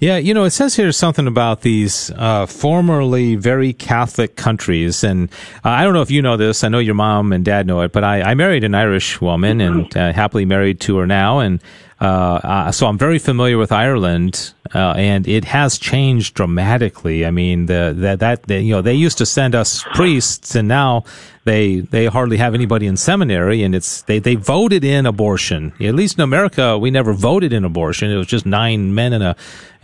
Yeah, 0.00 0.16
you 0.16 0.32
know, 0.32 0.44
it 0.44 0.50
says 0.50 0.76
here 0.76 0.90
something 0.92 1.26
about 1.26 1.60
these 1.60 2.10
uh, 2.16 2.46
formerly 2.46 3.36
very 3.36 3.74
Catholic 3.74 4.34
countries, 4.34 5.04
and 5.04 5.30
uh, 5.62 5.68
I 5.68 5.84
don't 5.84 5.92
know 5.92 6.00
if 6.00 6.10
you 6.10 6.22
know 6.22 6.38
this. 6.38 6.64
I 6.64 6.68
know 6.68 6.78
your 6.78 6.94
mom 6.94 7.34
and 7.34 7.44
dad 7.44 7.66
know 7.66 7.82
it, 7.82 7.92
but 7.92 8.02
I, 8.02 8.22
I 8.22 8.34
married 8.34 8.64
an 8.64 8.74
Irish 8.74 9.20
woman 9.20 9.60
and 9.60 9.94
uh, 9.94 10.14
happily 10.14 10.46
married 10.46 10.80
to 10.80 10.96
her 10.96 11.06
now, 11.06 11.40
and 11.40 11.60
uh, 12.00 12.40
uh, 12.42 12.72
so 12.72 12.86
I'm 12.86 12.96
very 12.96 13.18
familiar 13.18 13.58
with 13.58 13.72
Ireland, 13.72 14.54
uh, 14.74 14.94
and 14.96 15.28
it 15.28 15.44
has 15.44 15.78
changed 15.78 16.34
dramatically. 16.34 17.26
I 17.26 17.30
mean, 17.30 17.66
the, 17.66 17.94
the 17.94 18.16
that 18.16 18.44
the, 18.44 18.58
you 18.58 18.72
know 18.72 18.80
they 18.80 18.94
used 18.94 19.18
to 19.18 19.26
send 19.26 19.54
us 19.54 19.84
priests, 19.92 20.54
and 20.54 20.66
now 20.66 21.04
they 21.44 21.80
they 21.80 22.06
hardly 22.06 22.38
have 22.38 22.54
anybody 22.54 22.86
in 22.86 22.96
seminary, 22.96 23.62
and 23.62 23.74
it's 23.74 24.00
they 24.02 24.18
they 24.18 24.34
voted 24.34 24.82
in 24.82 25.04
abortion. 25.04 25.74
At 25.78 25.94
least 25.94 26.16
in 26.16 26.22
America, 26.22 26.78
we 26.78 26.90
never 26.90 27.12
voted 27.12 27.52
in 27.52 27.66
abortion. 27.66 28.10
It 28.10 28.16
was 28.16 28.26
just 28.26 28.46
nine 28.46 28.94
men 28.94 29.12
in 29.12 29.20
a, 29.20 29.36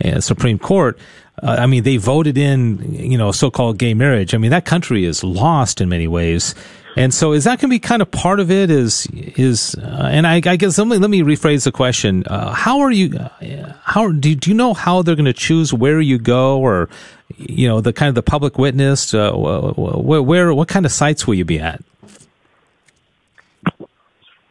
a 0.07 0.21
Supreme 0.21 0.59
Court. 0.59 0.97
Uh, 1.41 1.57
I 1.59 1.65
mean, 1.67 1.83
they 1.83 1.97
voted 1.97 2.37
in, 2.37 2.93
you 2.93 3.17
know, 3.17 3.31
so-called 3.31 3.77
gay 3.77 3.93
marriage. 3.93 4.33
I 4.33 4.37
mean, 4.37 4.51
that 4.51 4.65
country 4.65 5.05
is 5.05 5.23
lost 5.23 5.81
in 5.81 5.89
many 5.89 6.07
ways. 6.07 6.55
And 6.97 7.13
so, 7.13 7.31
is 7.33 7.43
that 7.43 7.59
going 7.59 7.69
to 7.69 7.75
be 7.75 7.79
kind 7.79 8.01
of 8.01 8.09
part 8.09 8.39
of 8.39 8.49
it? 8.49 8.71
Is 8.71 9.07
is 9.13 9.75
uh, 9.75 10.09
and 10.11 10.25
I, 10.25 10.41
I, 10.43 10.55
guess 10.55 10.79
let 10.79 10.87
me 10.87 10.97
let 10.97 11.11
me 11.11 11.21
rephrase 11.21 11.63
the 11.63 11.71
question. 11.71 12.23
Uh, 12.25 12.51
how 12.55 12.79
are 12.79 12.89
you? 12.89 13.15
Uh, 13.15 13.73
how 13.83 14.11
do 14.11 14.33
do 14.33 14.49
you 14.49 14.55
know 14.55 14.73
how 14.73 15.03
they're 15.03 15.15
going 15.15 15.25
to 15.25 15.33
choose 15.33 15.71
where 15.71 16.01
you 16.01 16.17
go, 16.17 16.59
or 16.59 16.89
you 17.37 17.67
know 17.67 17.81
the 17.81 17.93
kind 17.93 18.09
of 18.09 18.15
the 18.15 18.23
public 18.23 18.57
witness? 18.57 19.13
Uh, 19.13 19.31
where, 19.31 20.23
where 20.23 20.51
what 20.55 20.69
kind 20.69 20.87
of 20.87 20.91
sites 20.91 21.27
will 21.27 21.35
you 21.35 21.45
be 21.45 21.59
at? 21.59 21.83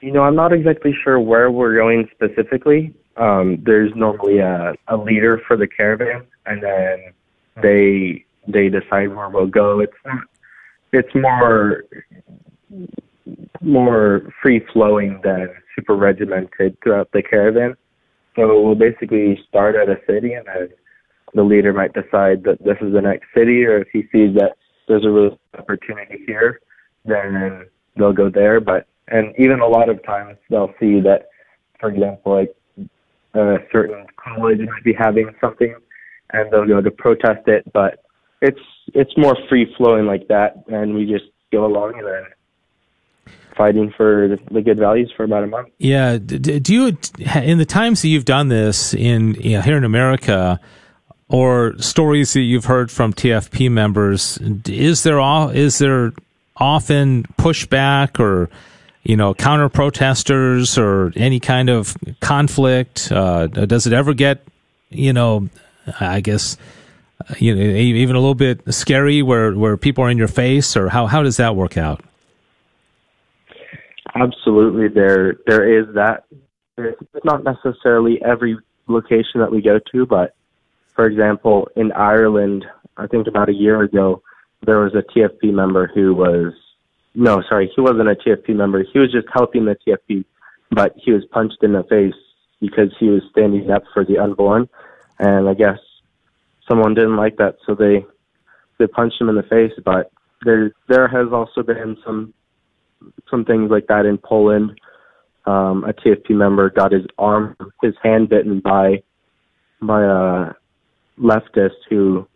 You 0.01 0.13
know, 0.13 0.23
I'm 0.23 0.37
not 0.37 0.53
exactly 0.53 0.95
sure 1.03 1.19
where 1.19 1.51
we're 1.51 1.75
going 1.75 2.09
specifically. 2.15 2.95
Um, 3.17 3.63
there's 3.65 3.93
normally 3.95 4.39
a, 4.39 4.75
a 4.89 4.97
leader 4.97 5.41
for 5.47 5.57
the 5.57 5.67
caravan, 5.67 6.27
and 6.45 6.63
then 6.63 7.13
they 7.63 8.25
they 8.47 8.69
decide 8.69 9.15
where 9.15 9.29
we'll 9.29 9.47
go. 9.47 9.81
It's 9.81 9.97
it's 10.93 11.15
more 11.15 11.85
more 13.61 14.23
free 14.43 14.61
flowing 14.73 15.21
than 15.25 15.49
super 15.75 15.97
regimented 15.97 16.77
throughout 16.83 17.11
the 17.13 17.23
caravan. 17.23 17.75
So 18.37 18.63
we'll 18.63 18.75
basically 18.75 19.43
start 19.49 19.75
at 19.77 19.89
a 19.89 19.99
city 20.07 20.35
and 20.35 20.47
then 20.47 20.69
the 21.35 21.43
leader 21.43 21.73
might 21.73 21.93
decide 21.93 22.45
that 22.45 22.63
this 22.65 22.77
is 22.81 22.93
the 22.93 23.01
next 23.01 23.27
city 23.35 23.65
or 23.65 23.79
if 23.79 23.89
he 23.93 24.03
sees 24.13 24.35
that 24.37 24.57
there's 24.89 25.05
a 25.05 25.11
real 25.11 25.39
opportunity 25.59 26.23
here, 26.27 26.61
then 27.05 27.67
they'll 27.97 28.13
go 28.13 28.31
there. 28.31 28.61
But 28.61 28.87
and 29.09 29.35
even 29.39 29.61
a 29.61 29.67
lot 29.67 29.89
of 29.89 30.05
times 30.05 30.37
they'll 30.51 30.75
see 30.79 31.01
that 31.01 31.29
for 31.81 31.91
example 31.91 32.35
like 32.35 32.55
a 33.39 33.59
certain 33.73 34.07
college 34.17 34.59
might 34.59 34.85
be 34.85 34.93
having 34.93 35.35
something 35.41 35.75
and 36.33 36.51
they'll 36.51 36.67
go 36.67 36.81
to 36.81 36.91
protest 36.91 37.47
it 37.47 37.65
but 37.73 38.03
it's 38.43 38.61
it's 38.95 39.17
more 39.17 39.37
free 39.49 39.73
flowing 39.77 40.07
like 40.07 40.29
that, 40.29 40.65
and 40.69 40.95
we 40.95 41.07
just 41.07 41.25
go 41.53 41.67
along 41.67 41.95
and 41.99 42.07
then 42.07 43.35
fighting 43.57 43.93
for 43.97 44.37
the 44.51 44.61
good 44.61 44.79
values 44.79 45.13
for 45.17 45.25
about 45.25 45.43
a 45.43 45.47
month. 45.47 45.69
Yeah. 45.79 46.19
Do 46.19 46.73
you 46.73 46.97
in 47.43 47.59
the 47.59 47.65
times 47.65 48.03
that 48.03 48.09
you've 48.09 48.25
done 48.25 48.49
this 48.49 48.95
in 48.95 49.35
you 49.35 49.57
know, 49.57 49.63
here 49.63 49.77
in 49.77 49.85
America? 49.85 50.61
Or 51.29 51.77
stories 51.79 52.35
that 52.35 52.43
you've 52.43 52.67
heard 52.67 52.89
from 52.89 53.13
TFP 53.13 53.69
members, 53.69 54.39
is 54.65 55.03
there 55.03 55.19
all 55.19 55.49
is 55.49 55.79
there 55.79 56.13
often 56.57 57.25
pushback 57.37 58.21
or 58.21 58.49
you 59.09 59.17
know 59.17 59.35
counter 59.35 59.69
protesters 59.69 60.79
or 60.79 61.13
any 61.17 61.41
kind 61.41 61.71
of 61.71 61.97
conflict? 62.21 63.11
Uh, 63.11 63.47
does 63.47 63.87
it 63.87 63.93
ever 63.93 64.15
get 64.15 64.47
you 64.91 65.13
know 65.13 65.49
I 66.01 66.21
guess 66.21 66.57
you 67.39 67.55
know, 67.55 67.63
even 67.63 68.17
a 68.17 68.19
little 68.19 68.35
bit 68.35 68.63
scary 68.73 69.23
where, 69.23 69.55
where 69.55 69.77
people 69.77 70.05
are 70.05 70.11
in 70.11 70.19
your 70.19 70.29
face 70.29 70.77
or 70.77 70.89
how, 70.89 71.07
how 71.07 71.23
does 71.23 71.39
that 71.39 71.57
work 71.57 71.77
out? 71.77 72.03
Absolutely. 74.15 74.89
There, 74.89 75.37
there 75.47 75.81
is 75.81 75.95
that. 75.95 76.25
it's 76.79 77.25
not 77.25 77.43
necessarily 77.45 78.21
every 78.25 78.57
location 78.87 79.41
that 79.41 79.51
we 79.51 79.61
go 79.61 79.79
to, 79.93 80.07
but 80.07 80.35
for 80.95 81.07
example, 81.07 81.69
in 81.77 81.93
Ireland, 81.93 82.65
I 82.97 83.07
think 83.07 83.27
about 83.27 83.49
a 83.49 83.55
year 83.55 83.83
ago, 83.83 84.23
there 84.65 84.79
was 84.79 84.95
a 84.95 85.03
TFP 85.03 85.53
member 85.53 85.91
who 85.93 86.15
was 86.15 86.53
no, 87.17 87.43
sorry, 87.49 87.73
he 87.75 87.81
wasn't 87.81 88.11
a 88.11 88.15
TFP 88.15 88.55
member. 88.55 88.85
He 88.93 88.99
was 88.99 89.11
just 89.11 89.27
helping 89.33 89.65
the 89.65 89.77
TFP, 89.87 90.25
but 90.71 90.93
he 90.97 91.13
was 91.13 91.25
punched 91.33 91.63
in 91.63 91.73
the 91.73 91.83
face 91.85 92.15
because 92.61 92.95
he 93.01 93.09
was 93.09 93.23
standing 93.31 93.71
up 93.71 93.85
for 93.95 94.05
the 94.05 94.19
unborn, 94.19 94.69
and 95.19 95.49
I 95.49 95.55
guess 95.55 95.79
someone 96.69 96.95
didn't 96.95 97.17
like 97.17 97.39
that, 97.39 97.57
so 97.67 97.75
they 97.75 98.05
they 98.79 98.87
punched 98.87 99.19
him 99.19 99.31
in 99.31 99.35
the 99.35 99.43
face. 99.45 99.73
But 99.83 100.13
there 100.45 100.73
there 100.89 101.09
has 101.09 101.33
also 101.33 101.63
been 101.63 101.97
some 102.05 102.35
some 103.31 103.47
things 103.47 103.71
like 103.71 103.87
that 103.87 104.05
in 104.05 104.19
Poland. 104.19 104.79
Um, 105.47 105.85
a 105.85 105.95
TFP 105.95 106.31
member 106.31 106.69
got 106.69 106.93
his 106.93 107.07
arm, 107.19 107.57
his 107.83 107.95
hand 108.03 108.29
bitten 108.29 108.61
by 108.61 109.03
by 109.81 110.03
a 110.03 110.53
leftist 111.19 111.81
who 111.89 112.27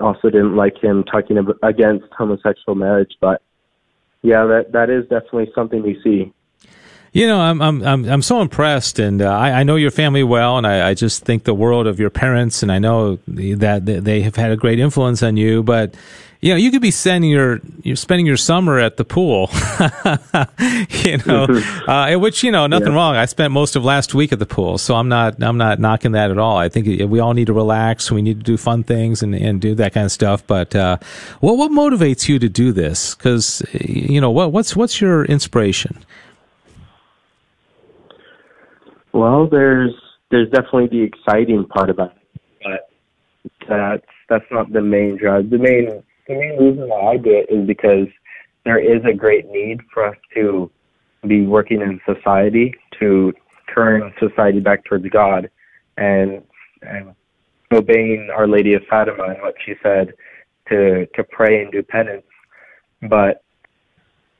also 0.00 0.28
didn't 0.28 0.56
like 0.56 0.82
him 0.82 1.04
talking 1.04 1.38
against 1.62 2.06
homosexual 2.18 2.74
marriage. 2.74 3.12
But 3.20 3.42
yeah, 4.22 4.44
that 4.44 4.72
that 4.72 4.90
is 4.90 5.02
definitely 5.04 5.50
something 5.54 5.82
we 5.82 6.00
see. 6.02 6.32
You 7.12 7.26
know, 7.26 7.40
I'm 7.40 7.60
I'm 7.60 7.82
I'm 7.82 8.04
I'm 8.04 8.22
so 8.22 8.40
impressed, 8.40 9.00
and 9.00 9.20
uh, 9.20 9.28
I, 9.28 9.50
I 9.50 9.62
know 9.64 9.76
your 9.76 9.90
family 9.90 10.22
well, 10.22 10.58
and 10.58 10.66
I, 10.66 10.90
I 10.90 10.94
just 10.94 11.24
think 11.24 11.42
the 11.42 11.54
world 11.54 11.88
of 11.88 11.98
your 11.98 12.10
parents, 12.10 12.62
and 12.62 12.70
I 12.70 12.78
know 12.78 13.18
that 13.26 13.82
they 13.86 14.20
have 14.20 14.36
had 14.36 14.52
a 14.52 14.56
great 14.56 14.78
influence 14.78 15.22
on 15.22 15.36
you. 15.36 15.62
But 15.64 15.94
you 16.42 16.54
know, 16.54 16.56
you 16.56 16.70
could 16.70 16.80
be 16.80 16.90
spending 16.90 17.30
your 17.30 17.60
you're 17.82 17.96
spending 17.96 18.24
your 18.24 18.38
summer 18.38 18.78
at 18.78 18.96
the 18.96 19.04
pool, 19.04 19.50
you 21.04 21.18
know, 21.26 21.44
uh, 21.86 22.16
which 22.18 22.42
you 22.42 22.50
know 22.50 22.66
nothing 22.66 22.88
yeah. 22.88 22.94
wrong. 22.94 23.14
I 23.14 23.26
spent 23.26 23.52
most 23.52 23.76
of 23.76 23.84
last 23.84 24.14
week 24.14 24.32
at 24.32 24.38
the 24.38 24.46
pool, 24.46 24.78
so 24.78 24.94
I'm 24.94 25.08
not 25.08 25.42
I'm 25.42 25.58
not 25.58 25.78
knocking 25.78 26.12
that 26.12 26.30
at 26.30 26.38
all. 26.38 26.56
I 26.56 26.70
think 26.70 26.86
we 27.10 27.20
all 27.20 27.34
need 27.34 27.46
to 27.48 27.52
relax. 27.52 28.10
We 28.10 28.22
need 28.22 28.38
to 28.38 28.42
do 28.42 28.56
fun 28.56 28.84
things 28.84 29.22
and, 29.22 29.34
and 29.34 29.60
do 29.60 29.74
that 29.74 29.92
kind 29.92 30.06
of 30.06 30.12
stuff. 30.12 30.46
But 30.46 30.74
uh, 30.74 30.96
what 31.40 31.58
what 31.58 31.72
motivates 31.72 32.26
you 32.26 32.38
to 32.38 32.48
do 32.48 32.72
this? 32.72 33.14
Because 33.14 33.62
you 33.78 34.20
know 34.20 34.30
what 34.30 34.50
what's 34.50 34.74
what's 34.74 34.98
your 34.98 35.26
inspiration? 35.26 35.98
Well, 39.12 39.46
there's 39.46 39.92
there's 40.30 40.48
definitely 40.48 40.86
the 40.86 41.02
exciting 41.02 41.66
part 41.66 41.90
about 41.90 42.12
it, 42.16 42.40
but 42.64 43.68
that's 43.68 44.06
that's 44.30 44.44
not 44.50 44.72
the 44.72 44.80
main 44.80 45.18
drive. 45.18 45.50
The 45.50 45.58
main 45.58 46.02
the 46.30 46.36
main 46.36 46.56
reason 46.58 46.88
why 46.88 47.12
I 47.12 47.16
do 47.16 47.30
it 47.30 47.52
is 47.52 47.66
because 47.66 48.06
there 48.64 48.78
is 48.78 49.02
a 49.04 49.12
great 49.12 49.50
need 49.50 49.80
for 49.92 50.06
us 50.06 50.16
to 50.34 50.70
be 51.26 51.44
working 51.44 51.80
in 51.80 52.00
society 52.06 52.74
to 53.00 53.32
turn 53.74 54.12
society 54.20 54.60
back 54.60 54.84
towards 54.84 55.08
God 55.08 55.50
and 55.96 56.42
and 56.82 57.14
obeying 57.72 58.30
Our 58.34 58.46
Lady 58.46 58.74
of 58.74 58.82
Fatima 58.88 59.24
and 59.24 59.42
what 59.42 59.54
she 59.64 59.74
said 59.82 60.14
to 60.68 61.06
to 61.14 61.24
pray 61.24 61.62
and 61.62 61.72
do 61.72 61.82
penance. 61.82 62.22
But 63.08 63.42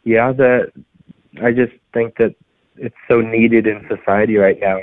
yeah, 0.04 0.32
that 0.32 0.72
I 1.42 1.50
just 1.50 1.72
think 1.92 2.16
that 2.18 2.34
it's 2.76 2.96
so 3.08 3.20
needed 3.20 3.66
in 3.66 3.86
society 3.88 4.36
right 4.36 4.58
now. 4.60 4.78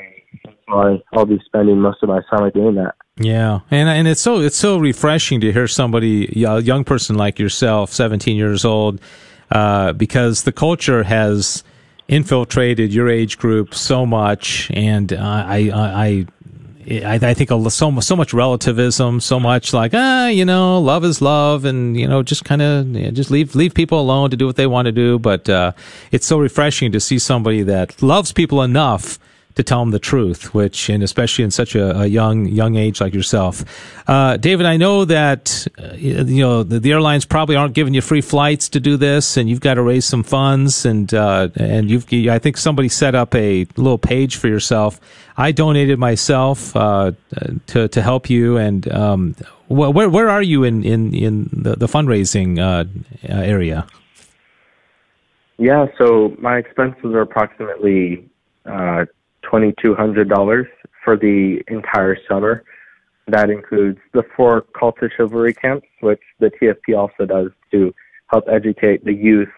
I'll 0.69 1.25
be 1.25 1.39
spending 1.45 1.79
most 1.79 2.03
of 2.03 2.09
my 2.09 2.21
summer 2.29 2.51
doing 2.51 2.75
that. 2.75 2.95
Yeah, 3.19 3.61
and 3.71 3.89
and 3.89 4.07
it's 4.07 4.21
so 4.21 4.39
it's 4.39 4.57
so 4.57 4.77
refreshing 4.77 5.41
to 5.41 5.51
hear 5.51 5.67
somebody 5.67 6.43
a 6.43 6.59
young 6.59 6.83
person 6.83 7.15
like 7.15 7.39
yourself, 7.39 7.91
17 7.91 8.35
years 8.35 8.63
old, 8.63 9.01
uh, 9.49 9.93
because 9.93 10.43
the 10.43 10.51
culture 10.51 11.03
has 11.03 11.63
infiltrated 12.07 12.93
your 12.93 13.09
age 13.09 13.37
group 13.37 13.73
so 13.73 14.05
much, 14.05 14.69
and 14.71 15.13
uh, 15.13 15.17
I 15.17 15.71
I 15.73 16.27
I, 16.89 17.15
I 17.15 17.33
think 17.33 17.49
so 17.49 17.99
so 17.99 18.15
much 18.15 18.33
relativism, 18.33 19.19
so 19.19 19.39
much 19.39 19.73
like 19.73 19.93
ah, 19.95 20.27
you 20.27 20.45
know, 20.45 20.79
love 20.79 21.03
is 21.03 21.21
love, 21.21 21.65
and 21.65 21.99
you 21.99 22.07
know, 22.07 22.21
just 22.21 22.45
kind 22.45 22.61
of 22.61 22.93
just 23.13 23.31
leave 23.31 23.55
leave 23.55 23.73
people 23.73 23.99
alone 23.99 24.29
to 24.29 24.37
do 24.37 24.45
what 24.45 24.57
they 24.57 24.67
want 24.67 24.85
to 24.85 24.91
do. 24.91 25.17
But 25.17 25.49
uh, 25.49 25.71
it's 26.11 26.27
so 26.27 26.37
refreshing 26.37 26.91
to 26.91 26.99
see 26.99 27.17
somebody 27.17 27.63
that 27.63 28.01
loves 28.03 28.31
people 28.31 28.61
enough 28.61 29.17
to 29.57 29.63
tell 29.63 29.79
them 29.79 29.89
the 29.89 29.99
truth, 29.99 30.53
which, 30.53 30.87
and 30.87 31.01
especially 31.01 31.43
in 31.43 31.49
such 31.49 31.73
a, 31.73 32.01
a 32.01 32.05
young 32.05 32.45
young 32.45 32.75
age 32.75 33.01
like 33.01 33.13
yourself, 33.13 33.63
uh, 34.07 34.37
David. 34.37 34.67
I 34.67 34.77
know 34.77 35.03
that 35.05 35.67
uh, 35.79 35.93
you 35.95 36.41
know 36.41 36.61
the, 36.61 36.79
the, 36.79 36.91
airlines 36.91 37.25
probably 37.25 37.55
aren't 37.55 37.73
giving 37.73 37.95
you 37.95 38.01
free 38.01 38.21
flights 38.21 38.69
to 38.69 38.79
do 38.79 38.97
this, 38.97 39.35
and 39.35 39.49
you've 39.49 39.59
got 39.59 39.73
to 39.73 39.81
raise 39.81 40.05
some 40.05 40.21
funds, 40.21 40.85
and 40.85 41.11
uh, 41.11 41.49
and 41.55 41.89
you've 41.89 42.05
I 42.29 42.37
think 42.37 42.57
somebody 42.57 42.87
set 42.87 43.15
up 43.15 43.33
a 43.33 43.65
little 43.75 43.97
page 43.97 44.35
for 44.35 44.47
yourself. 44.47 45.01
I 45.37 45.51
donated 45.51 45.97
myself 45.97 46.75
uh, 46.75 47.13
to 47.67 47.87
to 47.87 48.01
help 48.01 48.29
you, 48.29 48.57
and 48.57 48.87
um, 48.91 49.35
where 49.69 50.07
where 50.09 50.29
are 50.29 50.43
you 50.43 50.63
in 50.63 50.83
in 50.83 51.15
in 51.15 51.49
the, 51.51 51.75
the 51.75 51.87
fundraising 51.87 52.59
uh, 52.59 52.85
area? 53.27 53.87
Yeah, 55.57 55.87
so 55.97 56.35
my 56.37 56.57
expenses 56.57 57.05
are 57.05 57.21
approximately 57.21 58.29
uh, 58.67 59.05
$2,200 59.51 60.67
for 61.03 61.17
the 61.17 61.61
entire 61.67 62.17
summer. 62.27 62.63
That 63.27 63.49
includes 63.49 63.99
the 64.13 64.23
four 64.35 64.61
call 64.61 64.93
to 64.93 65.09
chivalry 65.15 65.53
camps, 65.53 65.87
which 66.01 66.21
the 66.39 66.49
TFP 66.49 66.97
also 66.97 67.25
does 67.25 67.51
to 67.71 67.93
help 68.27 68.45
educate 68.49 69.03
the 69.03 69.13
youth 69.13 69.49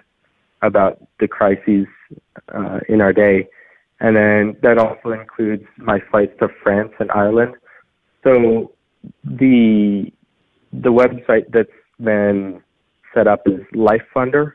about 0.61 1.01
the 1.19 1.27
crises 1.27 1.87
uh, 2.53 2.79
in 2.87 3.01
our 3.01 3.13
day. 3.13 3.47
And 3.99 4.15
then 4.15 4.57
that 4.63 4.77
also 4.77 5.11
includes 5.11 5.65
my 5.77 5.99
flights 6.09 6.33
to 6.39 6.47
France 6.63 6.93
and 6.99 7.11
Ireland. 7.11 7.55
So 8.23 8.73
the 9.23 10.11
the 10.71 10.89
website 10.89 11.51
that's 11.51 11.69
been 11.99 12.61
set 13.13 13.27
up 13.27 13.41
is 13.45 13.61
Life 13.73 14.03
Funder. 14.15 14.53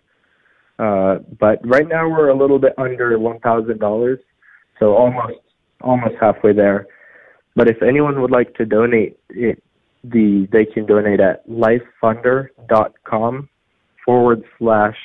Uh, 0.78 1.18
but 1.38 1.58
right 1.64 1.88
now 1.88 2.08
we're 2.08 2.28
a 2.28 2.36
little 2.36 2.58
bit 2.58 2.72
under 2.78 3.18
one 3.18 3.38
thousand 3.40 3.78
dollars 3.78 4.18
so 4.78 4.94
almost 4.94 5.38
almost 5.80 6.14
halfway 6.20 6.52
there. 6.52 6.86
But 7.56 7.68
if 7.68 7.82
anyone 7.82 8.20
would 8.20 8.30
like 8.30 8.54
to 8.56 8.64
donate, 8.64 9.18
it, 9.30 9.62
the 10.02 10.48
they 10.52 10.64
can 10.64 10.86
donate 10.86 11.20
at 11.20 11.48
lifefunder.com 11.48 13.48
forward 14.04 14.44
slash 14.58 14.96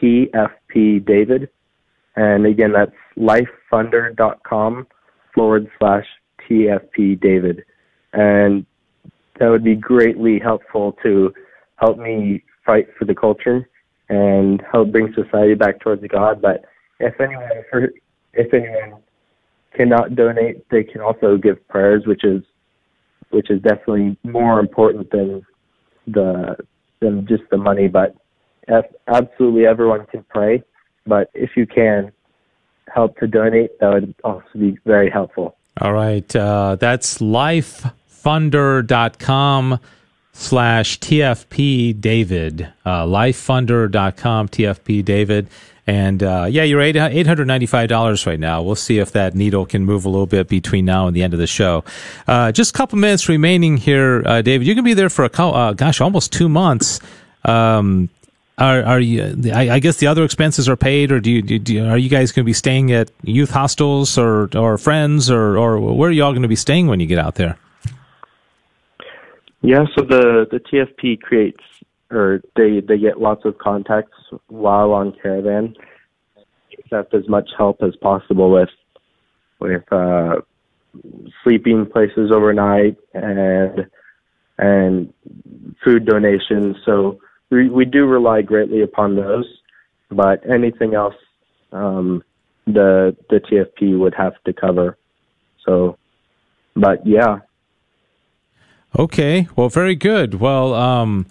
TFP 0.00 1.04
David. 1.04 1.48
And 2.14 2.46
again, 2.46 2.72
that's 2.72 2.92
lifefunder.com 3.18 4.86
forward 5.34 5.70
slash 5.78 6.06
TFP 6.48 7.20
David. 7.20 7.64
And 8.12 8.64
that 9.38 9.48
would 9.48 9.64
be 9.64 9.74
greatly 9.74 10.38
helpful 10.38 10.96
to 11.02 11.34
help 11.76 11.98
me 11.98 12.42
fight 12.64 12.86
for 12.98 13.04
the 13.04 13.14
culture 13.14 13.68
and 14.08 14.62
help 14.72 14.92
bring 14.92 15.12
society 15.14 15.54
back 15.54 15.80
towards 15.80 16.06
God. 16.06 16.40
But 16.40 16.64
if 17.00 17.20
anyone, 17.20 17.50
if 18.32 18.54
anyone 18.54 19.02
cannot 19.76 20.14
donate, 20.14 20.68
they 20.70 20.84
can 20.84 21.00
also 21.00 21.36
give 21.36 21.66
prayers, 21.68 22.06
which 22.06 22.24
is 22.24 22.42
which 23.30 23.50
is 23.50 23.60
definitely 23.62 24.16
more 24.22 24.60
important 24.60 25.10
than 25.10 25.44
the 26.06 26.56
than 27.00 27.26
just 27.26 27.42
the 27.50 27.56
money. 27.56 27.88
But 27.88 28.14
absolutely 29.08 29.66
everyone 29.66 30.06
can 30.06 30.24
pray. 30.28 30.62
But 31.06 31.30
if 31.34 31.56
you 31.56 31.66
can 31.66 32.12
help 32.92 33.16
to 33.18 33.26
donate, 33.26 33.78
that 33.80 33.92
would 33.92 34.14
also 34.24 34.46
be 34.54 34.78
very 34.84 35.10
helpful. 35.10 35.56
All 35.80 35.92
right, 35.92 36.34
uh, 36.34 36.76
that's 36.76 37.18
lifefunder.com 37.18 39.78
slash 40.32 40.98
TFP 41.00 42.00
David. 42.00 42.72
Uh, 42.84 43.04
lifefunder.com 43.04 44.48
TFP 44.48 45.04
David. 45.04 45.48
And 45.86 46.22
uh, 46.22 46.46
yeah, 46.50 46.64
you're 46.64 46.80
eight 46.80 46.96
hundred 46.96 47.46
ninety 47.46 47.66
five 47.66 47.88
dollars 47.88 48.26
right 48.26 48.40
now. 48.40 48.62
We'll 48.62 48.74
see 48.74 48.98
if 48.98 49.12
that 49.12 49.34
needle 49.34 49.66
can 49.66 49.84
move 49.84 50.04
a 50.04 50.08
little 50.08 50.26
bit 50.26 50.48
between 50.48 50.84
now 50.84 51.06
and 51.06 51.14
the 51.14 51.22
end 51.22 51.32
of 51.32 51.38
the 51.38 51.46
show. 51.46 51.84
Uh, 52.26 52.50
just 52.50 52.74
a 52.74 52.76
couple 52.76 52.98
minutes 52.98 53.28
remaining 53.28 53.76
here, 53.76 54.22
uh, 54.26 54.42
David. 54.42 54.66
You're 54.66 54.74
gonna 54.74 54.84
be 54.84 54.94
there 54.94 55.10
for 55.10 55.24
a 55.24 55.42
uh, 55.42 55.72
gosh, 55.74 56.00
almost 56.00 56.32
two 56.32 56.48
months. 56.48 56.98
Um, 57.44 58.08
are 58.58 58.82
are 58.82 59.00
you? 59.00 59.52
I, 59.52 59.70
I, 59.70 59.78
guess 59.80 59.98
the 59.98 60.06
other 60.06 60.24
expenses 60.24 60.68
are 60.68 60.76
paid, 60.76 61.12
or 61.12 61.20
do 61.20 61.30
you, 61.30 61.42
do 61.42 61.86
are 61.86 61.98
you 61.98 62.08
guys 62.08 62.32
going 62.32 62.42
to 62.42 62.46
be 62.46 62.54
staying 62.54 62.90
at 62.90 63.10
youth 63.22 63.50
hostels 63.50 64.16
or 64.16 64.48
or 64.56 64.78
friends, 64.78 65.30
or 65.30 65.58
or 65.58 65.78
where 65.78 66.08
are 66.08 66.12
you 66.12 66.24
all 66.24 66.32
going 66.32 66.42
to 66.42 66.48
be 66.48 66.56
staying 66.56 66.86
when 66.86 66.98
you 66.98 67.06
get 67.06 67.18
out 67.18 67.34
there? 67.34 67.58
Yeah, 69.60 69.84
so 69.94 70.04
the 70.04 70.46
the 70.50 70.58
TFP 70.58 71.20
creates 71.20 71.62
or 72.10 72.40
they 72.56 72.80
they 72.80 72.98
get 72.98 73.20
lots 73.20 73.44
of 73.44 73.58
contacts 73.58 74.16
while 74.48 74.92
on 74.92 75.14
caravan, 75.22 75.74
accept 76.78 77.14
as 77.14 77.28
much 77.28 77.50
help 77.56 77.82
as 77.82 77.94
possible 77.96 78.50
with 78.50 78.68
with 79.60 79.82
uh, 79.92 80.36
sleeping 81.42 81.86
places 81.86 82.30
overnight 82.32 82.96
and 83.14 83.86
and 84.58 85.12
food 85.84 86.06
donations. 86.06 86.76
So 86.84 87.18
we 87.50 87.68
we 87.68 87.84
do 87.84 88.06
rely 88.06 88.42
greatly 88.42 88.82
upon 88.82 89.16
those, 89.16 89.46
but 90.10 90.48
anything 90.48 90.94
else, 90.94 91.14
um, 91.72 92.22
the 92.66 93.16
the 93.30 93.40
TFP 93.40 93.98
would 93.98 94.14
have 94.14 94.34
to 94.44 94.52
cover. 94.52 94.96
So, 95.64 95.98
but 96.74 97.06
yeah. 97.06 97.40
Okay. 98.98 99.46
Well, 99.56 99.68
very 99.68 99.94
good. 99.94 100.34
Well, 100.34 100.72
um, 100.72 101.26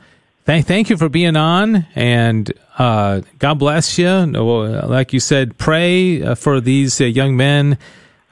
thank 0.45 0.67
thank 0.67 0.89
you 0.89 0.97
for 0.97 1.09
being 1.09 1.35
on, 1.35 1.85
and 1.95 2.53
uh, 2.77 3.19
God 3.39 3.59
bless 3.59 3.97
you. 3.97 4.07
Like 4.07 5.11
you 5.13 5.19
said, 5.19 5.57
pray 5.57 6.21
uh, 6.21 6.35
for 6.35 6.61
these 6.61 7.01
uh, 7.01 7.05
young 7.05 7.35
men. 7.35 7.79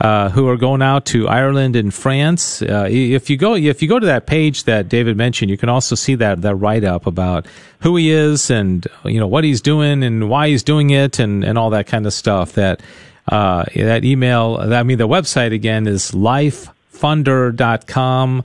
Uh, 0.02 0.30
who 0.32 0.50
are 0.50 0.58
going 0.58 0.82
out 0.82 1.06
to 1.06 1.28
Ireland 1.30 1.76
and 1.78 1.94
France? 1.94 2.62
Uh, 2.62 2.88
if 2.90 3.30
you 3.30 3.38
go, 3.38 3.56
if 3.56 3.82
you 3.82 3.88
go 3.88 4.00
to 4.00 4.06
that 4.08 4.26
page 4.26 4.66
that 4.66 4.90
David 4.90 5.16
mentioned, 5.16 5.50
you 5.50 5.58
can 5.58 5.70
also 5.70 5.96
see 5.96 6.16
that 6.16 6.42
that 6.42 6.56
write 6.56 6.84
up 6.84 7.08
about 7.08 7.46
who 7.80 7.96
he 7.96 8.12
is 8.12 8.50
and 8.50 8.86
you 9.06 9.18
know 9.18 9.28
what 9.28 9.46
he's 9.46 9.62
doing 9.62 10.04
and 10.04 10.30
why 10.30 10.50
he's 10.50 10.62
doing 10.62 10.90
it 10.90 11.20
and 11.20 11.46
and 11.46 11.58
all 11.58 11.70
that 11.70 11.88
kind 11.88 12.06
of 12.06 12.12
stuff. 12.12 12.52
That 12.54 12.82
uh, 13.30 13.64
that 13.76 14.04
email, 14.04 14.58
I 14.60 14.84
mean, 14.84 14.98
the 14.98 15.08
website 15.08 15.54
again 15.54 15.88
is 15.88 16.12
lifefunder.com 16.12 18.44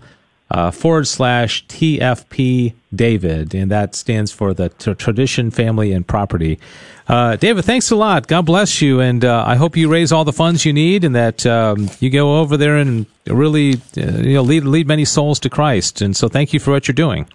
uh, 0.50 0.70
forward 0.70 1.06
slash 1.06 1.66
TFP 1.66 2.74
David, 2.94 3.54
and 3.54 3.70
that 3.70 3.94
stands 3.94 4.32
for 4.32 4.54
the 4.54 4.70
t- 4.70 4.94
Tradition, 4.94 5.50
Family, 5.50 5.92
and 5.92 6.06
Property. 6.06 6.58
Uh, 7.06 7.36
David, 7.36 7.64
thanks 7.64 7.90
a 7.90 7.96
lot. 7.96 8.26
God 8.26 8.46
bless 8.46 8.80
you, 8.80 9.00
and 9.00 9.24
uh, 9.24 9.44
I 9.46 9.56
hope 9.56 9.76
you 9.76 9.88
raise 9.88 10.12
all 10.12 10.24
the 10.24 10.32
funds 10.32 10.64
you 10.64 10.72
need, 10.72 11.04
and 11.04 11.14
that 11.14 11.44
um, 11.46 11.88
you 12.00 12.10
go 12.10 12.38
over 12.38 12.56
there 12.56 12.76
and 12.76 13.06
really, 13.26 13.74
uh, 13.96 14.20
you 14.20 14.34
know, 14.34 14.42
lead 14.42 14.64
lead 14.64 14.86
many 14.86 15.04
souls 15.04 15.38
to 15.40 15.50
Christ. 15.50 16.00
And 16.00 16.16
so, 16.16 16.28
thank 16.28 16.52
you 16.52 16.60
for 16.60 16.70
what 16.70 16.88
you're 16.88 16.94
doing. 16.94 17.28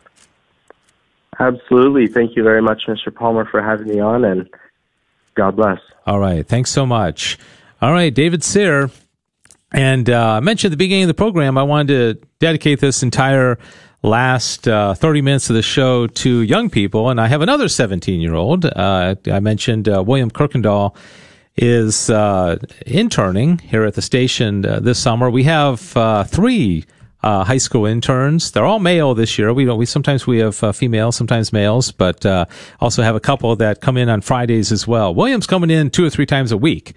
Absolutely, 1.39 2.07
thank 2.07 2.35
you 2.35 2.43
very 2.43 2.61
much, 2.61 2.83
Mr. 2.87 3.13
Palmer, 3.13 3.45
for 3.45 3.61
having 3.61 3.87
me 3.87 3.99
on, 3.99 4.23
and 4.23 4.49
God 5.35 5.55
bless. 5.55 5.79
All 6.05 6.19
right, 6.19 6.47
thanks 6.47 6.69
so 6.69 6.85
much. 6.85 7.37
All 7.81 7.91
right, 7.91 8.13
David 8.13 8.43
Sear. 8.43 8.89
And 9.73 10.09
uh, 10.09 10.33
I 10.33 10.39
mentioned 10.39 10.71
at 10.71 10.77
the 10.77 10.83
beginning 10.83 11.05
of 11.05 11.07
the 11.07 11.15
program, 11.15 11.57
I 11.57 11.63
wanted 11.63 11.87
to 12.21 12.27
dedicate 12.39 12.79
this 12.79 13.01
entire 13.01 13.57
last 14.03 14.67
uh, 14.67 14.93
30 14.93 15.21
minutes 15.21 15.49
of 15.49 15.55
the 15.55 15.61
show 15.61 16.07
to 16.07 16.41
young 16.41 16.69
people. 16.69 17.09
And 17.09 17.19
I 17.19 17.27
have 17.27 17.41
another 17.41 17.67
17 17.67 18.21
year 18.21 18.35
old. 18.35 18.65
Uh, 18.65 19.15
I 19.31 19.39
mentioned 19.39 19.89
uh, 19.89 20.03
William 20.05 20.29
Kirkendall 20.29 20.95
is 21.55 22.09
uh, 22.09 22.57
interning 22.85 23.59
here 23.59 23.83
at 23.83 23.95
the 23.95 24.01
station 24.01 24.65
uh, 24.65 24.79
this 24.79 24.99
summer. 24.99 25.29
We 25.29 25.43
have 25.43 25.79
three 26.27 26.85
high 27.23 27.57
school 27.57 27.85
interns. 27.85 28.51
They're 28.51 28.65
all 28.65 28.79
male 28.79 29.15
this 29.15 29.39
year. 29.39 29.53
We 29.53 29.65
don't. 29.65 29.77
We 29.77 29.85
sometimes 29.85 30.27
we 30.27 30.39
have 30.39 30.55
females, 30.75 31.15
sometimes 31.15 31.53
males, 31.53 31.91
but 31.91 32.25
also 32.81 33.01
have 33.01 33.15
a 33.15 33.19
couple 33.19 33.55
that 33.55 33.81
come 33.81 33.97
in 33.97 34.09
on 34.09 34.21
Fridays 34.21 34.71
as 34.71 34.87
well. 34.87 35.15
William's 35.15 35.47
coming 35.47 35.69
in 35.69 35.89
two 35.89 36.05
or 36.05 36.09
three 36.09 36.25
times 36.25 36.51
a 36.51 36.57
week. 36.57 36.93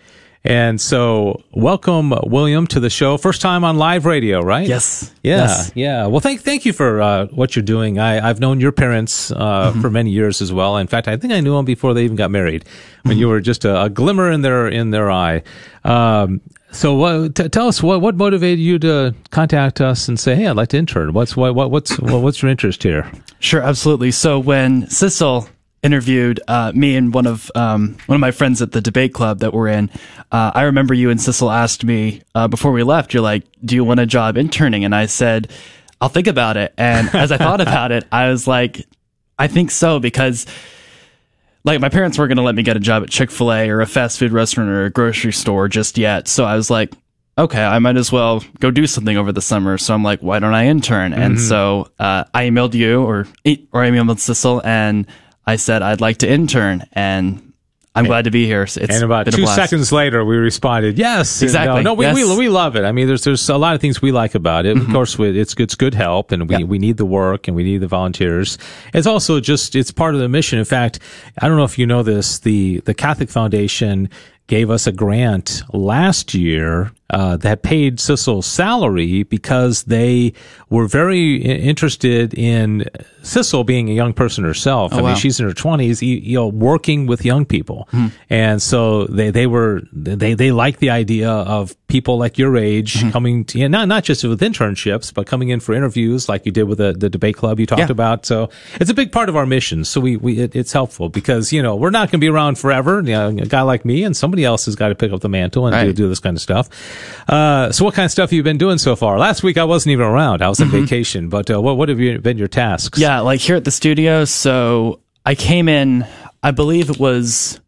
And 0.46 0.80
so, 0.80 1.42
welcome, 1.50 2.14
William, 2.22 2.68
to 2.68 2.78
the 2.78 2.88
show. 2.88 3.16
First 3.16 3.40
time 3.40 3.64
on 3.64 3.78
live 3.78 4.06
radio, 4.06 4.40
right? 4.40 4.68
Yes. 4.68 5.12
Yeah. 5.24 5.38
Yes. 5.38 5.72
Yeah. 5.74 6.06
Well, 6.06 6.20
thank 6.20 6.42
thank 6.42 6.64
you 6.64 6.72
for 6.72 7.02
uh, 7.02 7.26
what 7.26 7.56
you're 7.56 7.64
doing. 7.64 7.98
I, 7.98 8.28
I've 8.28 8.38
known 8.38 8.60
your 8.60 8.70
parents 8.70 9.32
uh, 9.32 9.72
mm-hmm. 9.72 9.80
for 9.80 9.90
many 9.90 10.10
years 10.10 10.40
as 10.40 10.52
well. 10.52 10.76
In 10.76 10.86
fact, 10.86 11.08
I 11.08 11.16
think 11.16 11.32
I 11.32 11.40
knew 11.40 11.56
them 11.56 11.64
before 11.64 11.94
they 11.94 12.04
even 12.04 12.16
got 12.16 12.30
married. 12.30 12.64
When 13.02 13.14
mm-hmm. 13.14 13.20
you 13.20 13.28
were 13.28 13.40
just 13.40 13.64
a, 13.64 13.82
a, 13.82 13.90
glimmer 13.90 14.30
in 14.30 14.42
their 14.42 14.68
in 14.68 14.92
their 14.92 15.10
eye. 15.10 15.42
Um, 15.82 16.40
so, 16.70 17.02
uh, 17.02 17.28
t- 17.28 17.48
tell 17.48 17.66
us 17.66 17.82
what 17.82 18.00
what 18.00 18.14
motivated 18.14 18.60
you 18.60 18.78
to 18.78 19.16
contact 19.30 19.80
us 19.80 20.06
and 20.06 20.18
say, 20.18 20.36
"Hey, 20.36 20.46
I'd 20.46 20.54
like 20.54 20.68
to 20.68 20.76
intern." 20.76 21.12
What's 21.12 21.36
what, 21.36 21.56
what 21.56 21.72
what's 21.72 21.98
what's 21.98 22.40
your 22.40 22.52
interest 22.52 22.84
here? 22.84 23.10
Sure, 23.40 23.62
absolutely. 23.62 24.12
So 24.12 24.38
when 24.38 24.82
Sissel 24.86 25.48
interviewed 25.86 26.40
uh, 26.48 26.72
me 26.74 26.96
and 26.96 27.14
one 27.14 27.26
of 27.26 27.50
um, 27.54 27.96
one 28.06 28.16
of 28.16 28.20
my 28.20 28.32
friends 28.32 28.60
at 28.60 28.72
the 28.72 28.80
debate 28.80 29.14
club 29.14 29.38
that 29.38 29.54
we're 29.54 29.68
in. 29.68 29.88
Uh, 30.30 30.50
I 30.54 30.62
remember 30.62 30.92
you 30.92 31.08
and 31.08 31.18
Sissel 31.18 31.50
asked 31.50 31.84
me 31.84 32.22
uh, 32.34 32.48
before 32.48 32.72
we 32.72 32.82
left. 32.82 33.14
You're 33.14 33.22
like, 33.22 33.44
"Do 33.64 33.74
you 33.74 33.84
want 33.84 34.00
a 34.00 34.06
job 34.06 34.36
interning?" 34.36 34.84
And 34.84 34.94
I 34.94 35.06
said, 35.06 35.50
"I'll 36.00 36.10
think 36.10 36.26
about 36.26 36.56
it." 36.56 36.74
And 36.76 37.08
as 37.14 37.32
I 37.32 37.38
thought 37.38 37.60
about 37.60 37.92
it, 37.92 38.04
I 38.12 38.28
was 38.28 38.46
like, 38.46 38.84
"I 39.38 39.46
think 39.46 39.70
so," 39.70 39.98
because 39.98 40.44
like 41.64 41.80
my 41.80 41.88
parents 41.88 42.18
weren't 42.18 42.28
going 42.28 42.36
to 42.36 42.42
let 42.42 42.54
me 42.54 42.62
get 42.62 42.76
a 42.76 42.80
job 42.80 43.02
at 43.02 43.08
Chick 43.08 43.30
Fil 43.30 43.52
A 43.52 43.70
or 43.70 43.80
a 43.80 43.86
fast 43.86 44.18
food 44.18 44.32
restaurant 44.32 44.70
or 44.70 44.84
a 44.84 44.90
grocery 44.90 45.32
store 45.32 45.68
just 45.68 45.96
yet. 45.96 46.28
So 46.28 46.44
I 46.44 46.56
was 46.56 46.70
like, 46.70 46.92
okay, 47.38 47.62
I 47.62 47.78
might 47.78 47.96
as 47.96 48.10
well 48.10 48.42
go 48.60 48.70
do 48.70 48.86
something 48.86 49.16
over 49.16 49.32
the 49.32 49.42
summer. 49.42 49.78
So 49.78 49.94
I'm 49.94 50.02
like, 50.02 50.20
why 50.20 50.38
don't 50.38 50.54
I 50.54 50.66
intern? 50.66 51.12
Mm-hmm. 51.12 51.22
And 51.22 51.40
so 51.40 51.90
uh, 51.98 52.24
I 52.32 52.44
emailed 52.44 52.74
you 52.74 53.02
or 53.02 53.26
or 53.72 53.82
I 53.82 53.90
emailed 53.90 54.18
Sissel 54.20 54.62
and 54.64 55.06
I 55.46 55.56
said 55.56 55.82
I'd 55.82 56.00
like 56.00 56.18
to 56.18 56.28
intern, 56.28 56.84
and 56.92 57.52
I'm 57.96 58.04
glad 58.04 58.24
to 58.24 58.30
be 58.30 58.44
here. 58.44 58.62
It's 58.62 58.76
and 58.76 59.02
about 59.02 59.30
two 59.32 59.46
seconds 59.46 59.90
later, 59.90 60.24
we 60.24 60.36
responded, 60.36 60.98
"Yes, 60.98 61.40
exactly. 61.40 61.78
And, 61.78 61.86
uh, 61.86 61.90
no, 61.90 61.94
we, 61.94 62.04
yes. 62.04 62.14
we 62.14 62.36
we 62.36 62.48
love 62.48 62.76
it. 62.76 62.84
I 62.84 62.92
mean, 62.92 63.06
there's 63.06 63.24
there's 63.24 63.48
a 63.48 63.56
lot 63.56 63.74
of 63.74 63.80
things 63.80 64.02
we 64.02 64.12
like 64.12 64.34
about 64.34 64.66
it. 64.66 64.76
Mm-hmm. 64.76 64.86
Of 64.86 64.92
course, 64.92 65.18
it's 65.18 65.54
it's 65.54 65.74
good 65.74 65.94
help, 65.94 66.30
and 66.30 66.48
we 66.48 66.56
yeah. 66.56 66.64
we 66.64 66.78
need 66.78 66.98
the 66.98 67.06
work, 67.06 67.48
and 67.48 67.56
we 67.56 67.64
need 67.64 67.78
the 67.78 67.86
volunteers. 67.86 68.58
It's 68.92 69.06
also 69.06 69.40
just 69.40 69.74
it's 69.74 69.90
part 69.90 70.14
of 70.14 70.20
the 70.20 70.28
mission. 70.28 70.58
In 70.58 70.64
fact, 70.64 70.98
I 71.40 71.48
don't 71.48 71.56
know 71.56 71.64
if 71.64 71.78
you 71.78 71.86
know 71.86 72.02
this, 72.02 72.40
the 72.40 72.80
the 72.80 72.94
Catholic 72.94 73.30
Foundation 73.30 74.10
gave 74.46 74.70
us 74.70 74.86
a 74.86 74.92
grant 74.92 75.62
last 75.72 76.34
year 76.34 76.92
uh, 77.10 77.36
that 77.36 77.62
paid 77.62 78.00
Sissel's 78.00 78.46
salary 78.46 79.22
because 79.22 79.84
they 79.84 80.32
were 80.70 80.86
very 80.86 81.36
interested 81.36 82.34
in 82.34 82.84
Sissel 83.22 83.64
being 83.64 83.88
a 83.88 83.92
young 83.92 84.12
person 84.12 84.44
herself. 84.44 84.92
Oh, 84.92 84.98
I 84.98 85.02
wow. 85.02 85.08
mean, 85.08 85.16
she's 85.16 85.38
in 85.38 85.46
her 85.46 85.54
twenties, 85.54 86.02
you 86.02 86.34
know, 86.34 86.48
working 86.48 87.06
with 87.06 87.24
young 87.24 87.44
people, 87.44 87.88
mm. 87.92 88.12
and 88.28 88.60
so 88.60 89.04
they 89.04 89.30
they 89.30 89.46
were 89.46 89.82
they 89.92 90.34
they 90.34 90.50
like 90.50 90.78
the 90.78 90.90
idea 90.90 91.30
of 91.30 91.76
people 91.88 92.18
like 92.18 92.38
your 92.38 92.56
age 92.56 92.94
mm-hmm. 92.94 93.10
coming 93.10 93.44
to 93.44 93.58
you 93.58 93.68
know, 93.68 93.78
not 93.78 93.88
not 93.88 94.04
just 94.04 94.24
with 94.24 94.40
internships, 94.40 95.14
but 95.14 95.26
coming 95.26 95.50
in 95.50 95.60
for 95.60 95.74
interviews 95.74 96.28
like 96.28 96.44
you 96.44 96.52
did 96.52 96.64
with 96.64 96.78
the, 96.78 96.92
the 96.92 97.08
debate 97.08 97.36
club 97.36 97.60
you 97.60 97.66
talked 97.66 97.80
yeah. 97.80 97.90
about. 97.90 98.26
So 98.26 98.50
it's 98.80 98.90
a 98.90 98.94
big 98.94 99.12
part 99.12 99.28
of 99.28 99.36
our 99.36 99.46
mission. 99.46 99.84
So 99.84 100.00
we 100.00 100.16
we 100.16 100.38
it, 100.40 100.56
it's 100.56 100.72
helpful 100.72 101.08
because 101.08 101.52
you 101.52 101.62
know 101.62 101.76
we're 101.76 101.90
not 101.90 102.10
going 102.10 102.18
to 102.20 102.24
be 102.24 102.28
around 102.28 102.58
forever. 102.58 102.96
You 102.96 103.12
know, 103.12 103.28
a 103.28 103.46
guy 103.46 103.62
like 103.62 103.84
me 103.84 104.02
and 104.04 104.16
somebody 104.16 104.44
else 104.44 104.66
has 104.66 104.74
got 104.74 104.88
to 104.88 104.94
pick 104.94 105.12
up 105.12 105.20
the 105.20 105.28
mantle 105.28 105.66
and 105.66 105.74
right. 105.74 105.84
do, 105.84 105.92
do 105.92 106.08
this 106.08 106.20
kind 106.20 106.36
of 106.36 106.42
stuff. 106.42 106.68
Uh, 107.28 107.72
so 107.72 107.84
what 107.84 107.94
kind 107.94 108.04
of 108.04 108.10
stuff 108.10 108.30
have 108.30 108.32
you 108.32 108.42
been 108.42 108.58
doing 108.58 108.78
so 108.78 108.96
far? 108.96 109.18
Last 109.18 109.42
week 109.42 109.58
I 109.58 109.64
wasn't 109.64 109.92
even 109.92 110.06
around. 110.06 110.42
I 110.42 110.48
was 110.48 110.60
on 110.60 110.68
mm-hmm. 110.68 110.82
vacation. 110.82 111.28
But 111.28 111.50
uh, 111.50 111.60
what 111.60 111.76
what 111.76 111.88
have 111.88 112.00
you, 112.00 112.18
been 112.18 112.38
your 112.38 112.48
tasks? 112.48 112.98
Yeah, 112.98 113.20
like 113.20 113.40
here 113.40 113.56
at 113.56 113.64
the 113.64 113.70
studio. 113.70 114.24
So 114.24 115.00
I 115.24 115.34
came 115.34 115.68
in. 115.68 116.06
I 116.42 116.52
believe 116.52 116.90
it 116.90 116.98
was. 116.98 117.60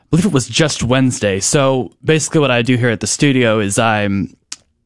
I 0.00 0.04
believe 0.10 0.26
it 0.26 0.32
was 0.32 0.48
just 0.48 0.82
Wednesday. 0.82 1.40
So 1.40 1.92
basically, 2.04 2.40
what 2.40 2.50
I 2.50 2.62
do 2.62 2.76
here 2.76 2.90
at 2.90 3.00
the 3.00 3.06
studio 3.06 3.60
is 3.60 3.78
I'm 3.78 4.36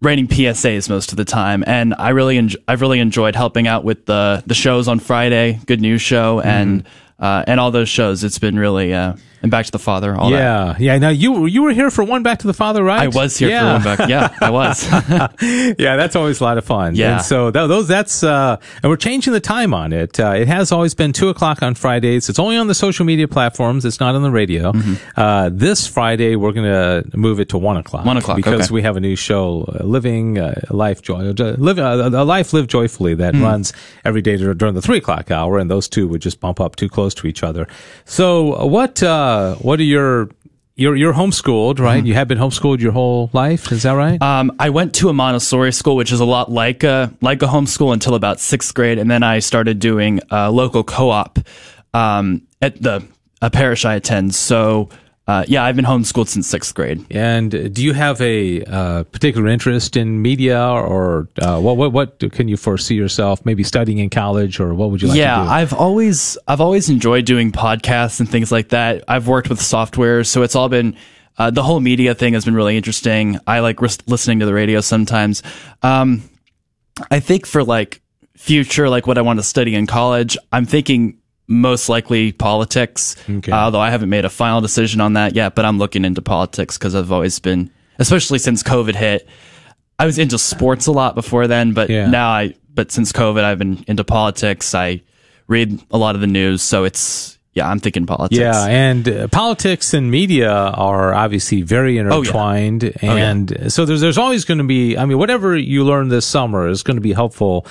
writing 0.02 0.28
PSAs 0.28 0.88
most 0.88 1.10
of 1.10 1.16
the 1.16 1.24
time, 1.24 1.64
and 1.66 1.94
I 1.98 2.10
really 2.10 2.36
enjoy, 2.36 2.58
I've 2.68 2.80
really 2.80 3.00
enjoyed 3.00 3.34
helping 3.34 3.66
out 3.66 3.84
with 3.84 4.06
the 4.06 4.42
the 4.46 4.54
shows 4.54 4.88
on 4.88 4.98
Friday, 4.98 5.60
Good 5.66 5.80
News 5.80 6.02
Show, 6.02 6.40
and 6.40 6.84
mm-hmm. 6.84 7.24
uh, 7.24 7.44
and 7.46 7.58
all 7.58 7.70
those 7.70 7.88
shows. 7.88 8.22
It's 8.22 8.38
been 8.38 8.58
really 8.58 8.92
uh, 8.94 9.14
and 9.42 9.50
Back 9.50 9.66
to 9.66 9.72
the 9.72 9.78
Father. 9.78 10.14
All 10.14 10.30
yeah, 10.30 10.38
that. 10.72 10.80
yeah. 10.80 10.98
Now 10.98 11.10
you 11.10 11.46
you 11.46 11.62
were 11.62 11.72
here 11.72 11.90
for 11.90 12.04
one 12.04 12.22
Back 12.22 12.40
to 12.40 12.46
the 12.46 12.54
Father, 12.54 12.82
right? 12.82 13.02
I 13.02 13.08
was 13.08 13.36
here 13.36 13.48
yeah. 13.48 13.78
for 13.78 13.88
one 13.88 13.96
Back. 13.96 14.08
Yeah, 14.08 14.36
I 14.40 14.50
was. 14.50 14.84
yeah, 15.78 15.96
that's 15.96 16.16
always 16.16 16.40
a 16.40 16.44
lot 16.44 16.58
of 16.58 16.64
fun. 16.64 16.94
Yeah. 16.94 17.16
And 17.16 17.24
so 17.24 17.50
those 17.50 17.88
that's 17.88 18.22
uh, 18.22 18.58
and 18.82 18.90
we're 18.90 18.96
changing 18.96 19.32
the 19.32 19.40
time 19.40 19.74
on 19.74 19.92
it. 19.92 20.18
Uh, 20.18 20.30
it 20.30 20.48
has 20.48 20.72
always 20.72 20.94
been 20.94 21.12
two 21.12 21.28
o'clock 21.28 21.62
on 21.62 21.74
Fridays. 21.74 22.28
It's 22.28 22.38
only 22.38 22.56
on 22.56 22.66
the 22.66 22.74
social 22.74 23.04
media 23.04 23.28
platforms. 23.28 23.84
It's 23.84 24.00
not 24.00 24.14
on 24.14 24.22
the 24.22 24.30
radio. 24.30 24.72
Mm-hmm. 24.72 25.20
Uh, 25.20 25.50
this 25.52 25.86
Friday 25.86 26.36
we're 26.36 26.52
going 26.52 26.66
to 27.10 27.16
move 27.16 27.40
it 27.40 27.50
to 27.50 27.58
one 27.58 27.76
o'clock. 27.76 28.04
One 28.04 28.16
o'clock 28.16 28.36
because 28.36 28.66
okay. 28.66 28.74
we 28.74 28.82
have 28.82 28.96
a 28.96 29.00
new 29.00 29.16
show, 29.16 29.64
uh, 29.64 29.84
Living 29.84 30.38
uh, 30.38 30.60
Life 30.70 31.02
Joy, 31.02 31.30
uh, 31.30 31.56
live 31.58 31.78
a 31.78 32.24
life 32.24 32.52
lived 32.52 32.70
joyfully 32.70 33.14
that 33.14 33.34
mm. 33.34 33.42
runs 33.42 33.72
every 34.04 34.22
day 34.22 34.36
during 34.36 34.74
the 34.74 34.82
three 34.82 34.98
o'clock 34.98 35.30
hour, 35.30 35.58
and 35.58 35.70
those 35.70 35.88
two 35.88 36.08
would 36.08 36.20
just 36.20 36.40
bump 36.40 36.60
up 36.60 36.76
too 36.76 36.88
close 36.88 37.14
to 37.14 37.26
each 37.26 37.42
other. 37.42 37.66
So 38.04 38.64
what 38.66 39.02
what 39.56 39.80
are 39.80 39.84
your 39.84 40.30
you're 40.76 40.94
you're 40.94 41.14
homeschooled, 41.14 41.78
right? 41.78 41.98
Mm-hmm. 41.98 42.06
You 42.06 42.14
have 42.14 42.28
been 42.28 42.38
homeschooled 42.38 42.80
your 42.80 42.92
whole 42.92 43.30
life. 43.32 43.72
Is 43.72 43.84
that 43.84 43.92
right? 43.92 44.20
Um, 44.20 44.52
I 44.58 44.70
went 44.70 44.94
to 44.96 45.08
a 45.08 45.12
Montessori 45.12 45.72
school, 45.72 45.96
which 45.96 46.12
is 46.12 46.20
a 46.20 46.24
lot 46.24 46.52
like 46.52 46.84
a 46.84 47.12
like 47.22 47.42
a 47.42 47.46
homeschool 47.46 47.92
until 47.92 48.14
about 48.14 48.40
sixth 48.40 48.74
grade, 48.74 48.98
and 48.98 49.10
then 49.10 49.22
I 49.22 49.38
started 49.38 49.78
doing 49.78 50.20
a 50.30 50.50
local 50.50 50.84
co-op 50.84 51.38
um, 51.94 52.42
at 52.60 52.80
the 52.80 53.02
a 53.40 53.50
parish 53.50 53.84
I 53.84 53.94
attend. 53.94 54.34
So 54.34 54.90
uh, 55.26 55.44
yeah, 55.48 55.64
I've 55.64 55.74
been 55.74 55.84
homeschooled 55.84 56.28
since 56.28 56.46
sixth 56.46 56.72
grade. 56.74 57.04
And 57.10 57.74
do 57.74 57.82
you 57.82 57.92
have 57.94 58.20
a 58.20 58.62
uh, 58.62 59.02
particular 59.04 59.48
interest 59.48 59.96
in 59.96 60.22
media, 60.22 60.60
or 60.60 61.28
uh, 61.42 61.58
what, 61.58 61.76
what, 61.76 61.92
what 61.92 62.32
can 62.32 62.46
you 62.46 62.56
foresee 62.56 62.94
yourself 62.94 63.44
maybe 63.44 63.64
studying 63.64 63.98
in 63.98 64.08
college, 64.08 64.60
or 64.60 64.72
what 64.72 64.90
would 64.90 65.02
you 65.02 65.08
like 65.08 65.18
yeah, 65.18 65.38
to 65.38 65.42
do? 65.42 65.50
I've 65.50 65.72
always 65.72 66.38
I've 66.46 66.60
always 66.60 66.88
enjoyed 66.88 67.24
doing 67.24 67.50
podcasts 67.50 68.20
and 68.20 68.28
things 68.28 68.52
like 68.52 68.68
that. 68.68 69.02
I've 69.08 69.26
worked 69.26 69.48
with 69.48 69.60
software, 69.60 70.22
so 70.22 70.42
it's 70.42 70.54
all 70.54 70.68
been 70.68 70.96
uh, 71.38 71.50
the 71.50 71.62
whole 71.62 71.80
media 71.80 72.14
thing 72.14 72.34
has 72.34 72.44
been 72.44 72.54
really 72.54 72.76
interesting. 72.76 73.38
I 73.48 73.60
like 73.60 73.80
listening 73.82 74.38
to 74.40 74.46
the 74.46 74.54
radio 74.54 74.80
sometimes. 74.80 75.42
Um, 75.82 76.22
I 77.10 77.18
think 77.18 77.46
for 77.46 77.64
like 77.64 78.00
future, 78.36 78.88
like 78.88 79.06
what 79.08 79.18
I 79.18 79.22
want 79.22 79.40
to 79.40 79.42
study 79.42 79.74
in 79.74 79.86
college, 79.86 80.38
I'm 80.52 80.66
thinking 80.66 81.18
most 81.48 81.88
likely 81.88 82.32
politics. 82.32 83.16
Okay. 83.28 83.52
Uh, 83.52 83.56
although 83.56 83.80
I 83.80 83.90
haven't 83.90 84.08
made 84.10 84.24
a 84.24 84.30
final 84.30 84.60
decision 84.60 85.00
on 85.00 85.12
that 85.14 85.34
yet, 85.34 85.54
but 85.54 85.64
I'm 85.64 85.78
looking 85.78 86.04
into 86.04 86.22
politics 86.22 86.76
because 86.78 86.94
I've 86.94 87.12
always 87.12 87.38
been, 87.38 87.70
especially 87.98 88.38
since 88.38 88.62
COVID 88.62 88.94
hit. 88.94 89.28
I 89.98 90.06
was 90.06 90.18
into 90.18 90.38
sports 90.38 90.86
a 90.86 90.92
lot 90.92 91.14
before 91.14 91.46
then, 91.46 91.72
but 91.72 91.88
Yeah. 91.88 92.08
now 92.10 92.28
I, 92.30 92.54
but 92.74 92.90
since 92.92 93.12
COVID, 93.12 93.42
I've 93.44 93.58
been 93.58 93.84
into 93.86 94.04
politics. 94.04 94.74
I 94.74 95.02
read 95.46 95.80
a 95.90 95.96
lot 95.98 96.14
of 96.16 96.20
the 96.20 96.26
news, 96.26 96.62
so 96.62 96.84
it's 96.84 97.35
yeah, 97.56 97.68
I'm 97.70 97.80
thinking 97.80 98.06
politics. 98.06 98.38
Yeah, 98.38 98.66
and 98.68 99.08
uh, 99.08 99.28
politics 99.28 99.94
and 99.94 100.10
media 100.10 100.52
are 100.52 101.12
obviously 101.14 101.62
very 101.62 101.96
intertwined, 101.98 102.84
Oh, 102.84 102.90
yeah. 103.02 103.14
and 103.30 103.72
so 103.72 103.84
there's 103.86 104.00
there's 104.02 104.18
always 104.18 104.44
going 104.44 104.58
to 104.58 104.64
be. 104.64 104.96
I 104.96 105.06
mean, 105.06 105.18
whatever 105.18 105.56
you 105.56 105.82
learn 105.82 106.08
this 106.08 106.26
summer 106.26 106.68
is 106.68 106.82
going 106.84 106.98
to 106.98 107.00
be 107.00 107.14
helpful, 107.14 107.66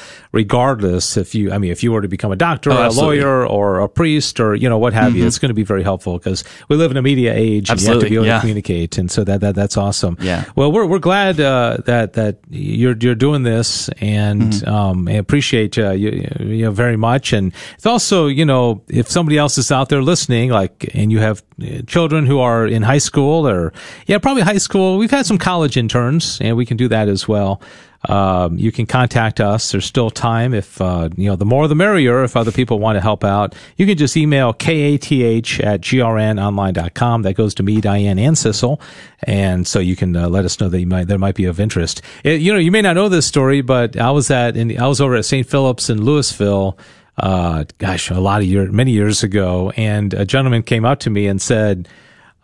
regardless 0.46 1.18
if 1.18 1.34
you. 1.36 1.52
I 1.52 1.58
mean, 1.58 1.72
if 1.72 1.84
you 1.84 1.92
were 1.92 2.02
to 2.02 2.08
become 2.08 2.32
a 2.32 2.36
doctor, 2.36 2.72
Oh, 2.72 2.78
or 2.78 2.86
a 2.86 2.92
lawyer, 2.92 3.48
or 3.48 3.80
a 3.80 3.88
priest, 3.90 4.40
or 4.40 4.56
you 4.56 4.68
know 4.70 4.78
what 4.78 4.94
have 4.94 5.16
you, 5.16 5.24
Mhm. 5.24 5.28
it's 5.28 5.40
going 5.40 5.50
to 5.50 5.54
be 5.56 5.64
very 5.64 5.84
helpful 5.84 6.18
because 6.18 6.44
we 6.70 6.76
live 6.76 6.92
in 6.92 6.98
a 6.98 7.02
media 7.02 7.34
age. 7.34 7.70
and 7.70 7.80
You 7.82 7.88
have 7.88 8.00
to 8.02 8.06
Absolutely, 8.06 8.10
be 8.10 8.16
able 8.16 8.26
yeah. 8.26 8.34
to 8.36 8.40
communicate, 8.42 8.98
and 8.98 9.10
so 9.10 9.24
that, 9.24 9.40
that 9.42 9.56
that's 9.56 9.78
awesome. 9.78 10.18
Yeah. 10.22 10.46
Well, 10.56 10.72
we're 10.72 10.86
we're 10.86 11.00
glad 11.00 11.40
uh, 11.40 11.78
that 11.86 12.14
that 12.14 12.40
you're 12.50 12.96
you're 13.00 13.16
doing 13.16 13.44
this, 13.44 13.90
and 14.02 14.26
Mm-hmm. 14.36 14.74
um, 14.74 15.08
I 15.08 15.14
appreciate 15.14 15.78
uh, 15.78 15.92
you, 15.92 16.10
you 16.40 16.66
know 16.66 16.72
very 16.72 16.98
much. 16.98 17.34
And 17.34 17.54
it's 17.76 17.86
also 17.86 18.28
you 18.28 18.46
know 18.46 18.82
if 18.90 19.10
somebody 19.10 19.38
else 19.38 19.58
is 19.58 19.72
out 19.76 19.90
there 19.90 20.02
listening, 20.02 20.50
like, 20.50 20.90
and 20.94 21.12
you 21.12 21.20
have 21.20 21.44
uh, 21.62 21.82
children 21.86 22.26
who 22.26 22.40
are 22.40 22.66
in 22.66 22.82
high 22.82 22.98
school 22.98 23.48
or 23.48 23.74
yeah, 24.08 24.18
probably 24.18 24.42
high 24.42 24.58
school. 24.58 24.98
We've 24.98 25.12
had 25.12 25.26
some 25.26 25.38
college 25.38 25.78
interns, 25.78 26.40
and 26.42 26.58
we 26.58 26.66
can 26.66 26.78
do 26.78 26.88
that 26.88 27.08
as 27.08 27.28
well. 27.28 27.62
Um, 28.10 28.58
you 28.58 28.72
can 28.72 28.86
contact 28.86 29.40
us. 29.40 29.72
There's 29.72 29.86
still 29.86 30.10
time. 30.10 30.54
If, 30.54 30.80
uh, 30.80 31.10
you 31.16 31.30
know, 31.30 31.36
the 31.36 31.46
more 31.46 31.68
the 31.68 31.76
merrier. 31.76 32.24
If 32.24 32.36
other 32.36 32.52
people 32.52 32.80
want 32.80 32.98
to 32.98 33.02
help 33.02 33.24
out, 33.24 33.56
you 33.78 33.86
can 33.86 33.98
just 33.98 34.16
email 34.16 34.54
kath 34.54 35.12
at 35.12 35.82
grnonline.com. 35.82 37.22
That 37.24 37.34
goes 37.34 37.56
to 37.56 37.64
me, 37.64 37.82
Diane, 37.82 38.20
and 38.20 38.36
Sissel. 38.36 38.80
And 39.24 39.68
so 39.68 39.80
you 39.80 39.96
can 39.96 40.16
uh, 40.16 40.30
let 40.30 40.46
us 40.46 40.60
know 40.60 40.70
that 40.70 40.80
you 40.80 40.88
might, 40.88 41.08
there 41.08 41.18
might 41.18 41.36
be 41.36 41.46
of 41.46 41.60
interest. 41.60 42.02
It, 42.24 42.42
you 42.42 42.54
know, 42.54 42.60
you 42.60 42.72
may 42.72 42.82
not 42.82 42.96
know 42.96 43.10
this 43.10 43.26
story, 43.26 43.62
but 43.62 43.98
I 43.98 44.12
was 44.12 44.30
at, 44.30 44.56
in, 44.56 44.80
I 44.80 44.88
was 44.88 45.02
over 45.02 45.16
at 45.16 45.26
St. 45.26 45.48
Philip's 45.48 45.90
in 45.90 46.00
Lewisville, 46.00 46.78
uh, 47.18 47.66
gosh, 47.78 48.10
a 48.10 48.20
lot 48.20 48.42
of 48.42 48.48
years, 48.48 48.72
many 48.72 48.92
years 48.92 49.24
ago. 49.24 49.72
And 49.78 50.14
a 50.14 50.26
gentleman 50.26 50.64
came 50.64 50.86
up 50.86 51.00
to 51.02 51.10
me 51.10 51.28
and 51.28 51.42
said, 51.42 51.88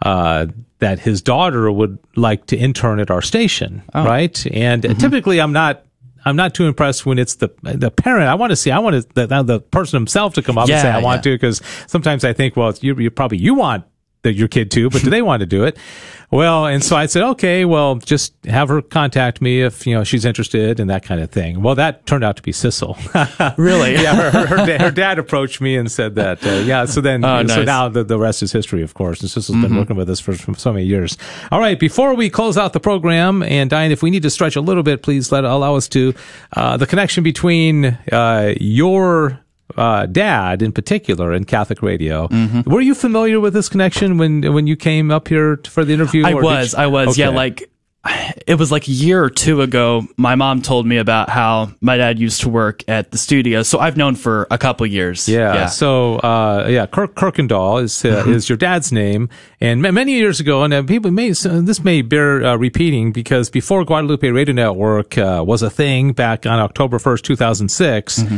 uh, 0.02 0.48
that 0.82 1.00
his 1.00 1.22
daughter 1.22 1.72
would 1.72 2.00
like 2.16 2.48
to 2.48 2.58
intern 2.58 3.00
at 3.00 3.12
our 3.12 3.22
station, 3.22 3.84
right? 3.94 4.46
And 4.48 4.84
typically, 5.00 5.40
I'm 5.40 5.54
not. 5.54 5.86
I'm 6.24 6.36
not 6.36 6.54
too 6.54 6.68
impressed 6.68 7.04
when 7.04 7.18
it's 7.18 7.36
the 7.36 7.50
the 7.64 7.90
parent. 7.90 8.28
I 8.28 8.36
want 8.36 8.52
to 8.52 8.56
see. 8.56 8.70
I 8.70 8.80
want 8.80 8.96
to, 8.96 9.28
the, 9.28 9.44
the 9.44 9.60
person 9.60 9.98
himself 9.98 10.36
to 10.36 10.42
come 10.42 10.58
up 10.58 10.70
and 10.70 10.82
say 10.82 10.90
I 10.90 11.00
want 11.00 11.20
yeah. 11.20 11.32
to 11.32 11.36
because 11.36 11.62
sometimes 11.88 12.24
I 12.24 12.34
think, 12.34 12.56
well, 12.56 12.70
it's 12.70 12.84
you, 12.84 12.96
you 12.96 13.10
probably 13.10 13.38
you 13.38 13.56
want 13.56 13.86
the, 14.24 14.34
your 14.34 14.48
kid 14.48 14.70
to, 14.72 14.90
but 14.90 15.02
do 15.02 15.10
they 15.12 15.22
want 15.22 15.40
to 15.42 15.46
do 15.46 15.64
it? 15.64 15.78
Well, 16.32 16.66
and 16.66 16.82
so 16.82 16.96
I 16.96 17.08
said, 17.08 17.24
okay, 17.24 17.66
well, 17.66 17.96
just 17.96 18.34
have 18.46 18.70
her 18.70 18.82
contact 18.82 19.42
me 19.42 19.62
if 19.62 19.86
you 19.86 19.94
know 19.94 20.06
she's 20.06 20.24
interested 20.24 20.80
and 20.80 20.90
that 20.90 21.04
kind 21.04 21.20
of 21.20 21.30
thing. 21.30 21.62
Well, 21.62 21.76
that 21.76 22.06
turned 22.06 22.24
out 22.24 22.38
to 22.38 22.42
be 22.42 22.52
Sissel. 22.54 22.98
Really? 23.58 23.94
yeah, 23.94 24.16
her, 24.16 24.32
her, 24.32 24.46
her, 24.48 24.78
her 24.80 24.92
dad 24.92 25.20
approached 25.20 25.60
me 25.62 25.76
and 25.76 25.92
said 25.92 26.16
that. 26.16 26.46
Uh, 26.46 26.64
yeah, 26.66 26.86
so 26.86 27.02
then, 27.02 27.26
Oh, 27.26 27.46
so 27.48 27.64
now 27.64 27.90
the, 27.90 28.04
the 28.04 28.18
rest 28.18 28.42
is 28.44 28.52
history, 28.52 28.82
of 28.82 28.94
course. 28.94 29.20
And 29.22 29.30
Sissel's 29.30 29.62
been 29.62 29.76
working 29.76 29.96
with 29.98 30.10
us 30.10 30.20
for, 30.20 30.34
for 30.34 30.56
so 30.56 30.72
many 30.72 30.86
years. 30.86 31.18
All 31.52 31.60
right, 31.60 31.78
before 31.80 32.16
we 32.16 32.30
close 32.30 32.58
out 32.58 32.72
the 32.74 32.80
program, 32.80 33.44
and 33.44 33.70
Diane, 33.70 33.92
if 33.92 34.02
we 34.02 34.10
need 34.10 34.24
to 34.24 34.30
stretch 34.30 34.56
a 34.56 34.62
little 34.62 34.84
bit, 34.84 35.04
please 35.04 35.32
let 35.32 35.44
allow 35.44 35.76
us 35.76 35.88
to. 35.90 36.14
Uh, 36.56 36.78
the 36.78 36.88
connection 36.88 37.24
between 37.24 37.86
uh, 38.12 38.54
your 38.60 39.40
uh, 39.78 40.06
dad, 40.06 40.62
in 40.62 40.72
particular, 40.72 41.34
in 41.34 41.44
Catholic 41.46 41.82
radio. 41.82 42.28
Were 42.66 42.82
you 42.82 42.96
familiar 42.96 43.40
with 43.40 43.54
this 43.54 43.70
connection 43.70 44.18
when 44.18 44.54
when 44.54 44.68
you 44.68 44.76
came 44.76 45.12
up 45.12 45.28
here 45.28 45.60
for 45.68 45.84
the 45.86 45.94
interview? 45.94 46.26
I 46.26 46.34
was, 46.34 46.74
you- 46.74 46.80
I 46.80 46.88
was, 46.88 47.18
yeah, 47.18 47.30
like 47.30 47.68
it 48.48 48.56
was 48.58 48.72
like 48.72 48.88
a 48.88 48.92
year 48.92 49.24
or 49.24 49.30
two 49.30 49.62
ago. 49.62 50.08
My 50.18 50.34
mom 50.34 50.64
told 50.64 50.88
me 50.88 50.98
about 50.98 51.30
how 51.30 51.70
my 51.82 51.98
dad 51.98 52.18
used 52.18 52.42
to 52.42 52.50
work 52.50 52.84
at 52.90 53.12
the 53.12 53.18
studio, 53.20 53.62
so 53.62 53.78
I've 53.78 53.96
known 53.96 54.16
for 54.16 54.48
a 54.50 54.58
couple 54.58 54.88
years. 54.88 55.30
Yeah. 55.30 55.54
yeah. 55.54 55.66
So, 55.68 56.16
uh, 56.16 56.66
yeah, 56.68 56.88
Kirk 56.88 57.14
Kirkendall 57.14 57.84
is 57.84 58.04
uh, 58.04 58.08
Mm-hmm. 58.24 58.34
is 58.34 58.50
your 58.50 58.58
dad's 58.58 58.92
name, 58.92 59.30
and 59.60 59.84
ma- 59.84 59.92
many 59.92 60.14
years 60.14 60.40
ago, 60.40 60.64
and 60.64 60.74
uh, 60.74 60.82
people 60.82 61.12
may 61.12 61.30
this 61.30 61.84
may 61.84 62.02
bear 62.02 62.44
uh, 62.44 62.56
repeating 62.56 63.12
because 63.12 63.52
before 63.52 63.86
Guadalupe 63.86 64.28
Radio 64.30 64.56
Network 64.56 65.16
uh, 65.20 65.44
was 65.46 65.62
a 65.62 65.70
thing 65.70 66.12
back 66.14 66.48
on 66.48 66.58
October 66.60 66.98
first, 66.98 67.24
two 67.24 67.36
thousand 67.36 67.70
six. 67.70 68.18
Mm-hmm. 68.18 68.38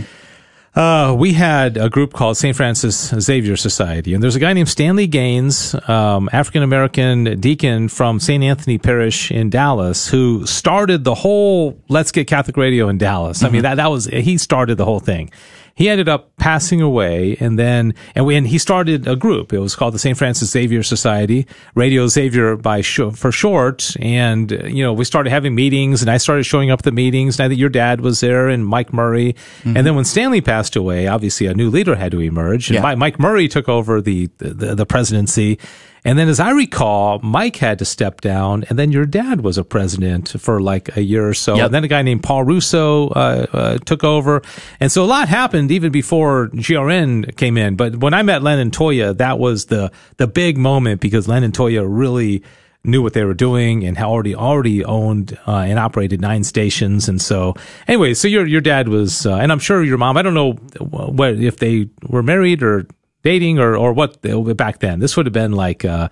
Uh, 0.76 1.16
we 1.16 1.34
had 1.34 1.78
a 1.78 1.88
group 1.88 2.14
called 2.14 2.36
St. 2.36 2.56
Francis 2.56 3.10
Xavier 3.20 3.56
Society, 3.56 4.16
and 4.16 4.24
there's 4.24 4.36
a 4.36 4.40
guy 4.40 4.54
named 4.54 4.70
Stanley 4.70 5.06
Gaines, 5.06 5.76
um, 5.88 6.30
African 6.34 6.64
American 6.64 7.40
deacon 7.40 7.90
from 7.90 8.20
St. 8.20 8.44
Anthony 8.44 8.80
Parish 8.80 9.30
in 9.30 9.52
Dallas, 9.52 10.08
who 10.08 10.48
started 10.48 11.04
the 11.04 11.14
whole 11.14 11.80
Let's 11.90 12.12
Get 12.12 12.26
Catholic 12.26 12.58
Radio 12.58 12.90
in 12.90 12.98
Dallas. 12.98 13.44
I 13.44 13.50
mean, 13.50 13.62
that, 13.62 13.76
that 13.76 13.92
was, 13.92 14.06
he 14.06 14.40
started 14.40 14.80
the 14.80 14.86
whole 14.86 15.00
thing. 15.00 15.30
He 15.76 15.90
ended 15.90 16.08
up 16.08 16.36
passing 16.38 16.82
away, 16.82 17.36
and 17.40 17.58
then, 17.58 17.96
and 18.14 18.28
we, 18.28 18.36
and 18.36 18.46
he 18.48 18.60
started 18.60 19.08
a 19.08 19.16
group. 19.16 19.52
It 19.54 19.58
was 19.60 19.76
called 19.76 19.96
the 19.96 20.00
St. 20.00 20.16
Francis 20.16 20.52
Xavier 20.52 20.84
Society, 20.84 21.48
Radio 21.74 22.06
Xavier 22.08 22.56
by 22.58 22.82
sh- 22.82 23.00
for 23.16 23.32
short. 23.32 23.96
And, 24.00 24.52
you 24.52 24.84
know, 24.84 24.94
we 24.94 25.04
started 25.04 25.32
having 25.32 25.56
meetings, 25.56 26.04
and 26.04 26.12
I 26.12 26.18
started 26.18 26.44
showing 26.44 26.70
up 26.70 26.82
at 26.82 26.84
the 26.84 26.92
meetings, 26.92 27.40
and 27.40 27.46
I 27.46 27.50
think 27.50 27.60
your 27.60 27.70
dad 27.70 28.02
was 28.02 28.20
there, 28.20 28.50
and 28.50 28.64
Mike 28.66 28.94
Murray. 28.94 29.34
Mm-hmm. 29.34 29.76
And 29.78 29.88
then 29.88 29.96
when 29.96 30.06
Stanley 30.06 30.42
passed 30.42 30.76
away, 30.76 31.08
obviously 31.08 31.48
a 31.48 31.56
new 31.56 31.72
leader 31.72 31.96
had 31.96 32.12
to 32.12 32.20
emerge, 32.22 32.70
and 32.70 32.76
Yeah. 32.76 32.90
Mi- 32.92 32.96
Mike 32.96 33.20
Murray 33.20 33.48
took 33.48 33.68
over 33.68 34.00
the, 34.00 34.30
the, 34.38 34.76
the 34.76 34.86
presidency. 34.86 35.58
And 36.06 36.20
then, 36.20 36.28
as 36.28 36.39
I 36.39 36.51
recall, 36.51 37.20
Mike 37.20 37.56
had 37.56 37.80
to 37.80 37.86
step 37.86 38.20
down, 38.20 38.66
and 38.70 38.78
then 38.78 38.91
your 38.91 39.06
dad 39.06 39.41
was 39.41 39.58
a 39.58 39.64
president 39.64 40.30
for 40.39 40.62
like 40.62 40.97
a 40.97 41.01
year 41.01 41.28
or 41.28 41.34
so. 41.34 41.56
Yep. 41.56 41.66
And 41.66 41.74
then 41.74 41.84
a 41.86 41.88
guy 41.88 42.01
named 42.01 42.24
Paul 42.24 42.43
Russo 42.43 43.08
uh, 43.10 43.45
uh, 43.54 43.78
took 43.80 44.04
over, 44.04 44.41
and 44.82 44.91
so 44.91 45.04
a 45.04 45.06
lot 45.06 45.30
happened 45.30 45.72
even 45.72 45.91
before 45.91 46.49
GRN 46.49 47.36
came 47.38 47.58
in. 47.58 47.76
But 47.76 47.97
when 47.97 48.14
I 48.14 48.22
met 48.22 48.43
Len 48.43 48.60
and 48.60 48.72
Toya, 48.72 49.16
that 49.18 49.39
was 49.39 49.66
the 49.68 49.91
the 50.18 50.28
big 50.28 50.58
moment 50.58 50.99
because 50.99 51.28
Len 51.28 51.43
and 51.43 51.54
Toya 51.54 51.86
really 51.88 52.43
knew 52.84 53.01
what 53.01 53.14
they 53.14 53.24
were 53.24 53.34
doing 53.34 53.86
and 53.86 53.97
had 53.97 54.06
already 54.06 54.36
already 54.36 54.84
owned 54.84 55.38
uh, 55.47 55.60
and 55.60 55.80
operated 55.80 56.20
nine 56.20 56.43
stations. 56.43 57.08
And 57.08 57.22
so, 57.22 57.56
anyway, 57.88 58.14
so 58.14 58.28
your 58.28 58.45
your 58.45 58.62
dad 58.62 58.89
was, 58.89 59.26
uh, 59.26 59.36
and 59.36 59.51
I'm 59.51 59.60
sure 59.60 59.84
your 59.84 59.97
mom. 59.97 60.18
I 60.18 60.22
don't 60.22 60.34
know 60.34 60.54
what 60.80 61.36
if 61.36 61.58
they 61.58 61.88
were 62.10 62.24
married 62.24 62.62
or 62.62 62.86
dating 63.24 63.60
or 63.60 63.76
or 63.76 63.94
what 63.94 64.22
back 64.58 64.80
then. 64.80 65.00
This 65.00 65.18
would 65.18 65.26
have 65.26 65.34
been 65.34 65.54
like, 65.54 65.84
uh, 65.86 66.10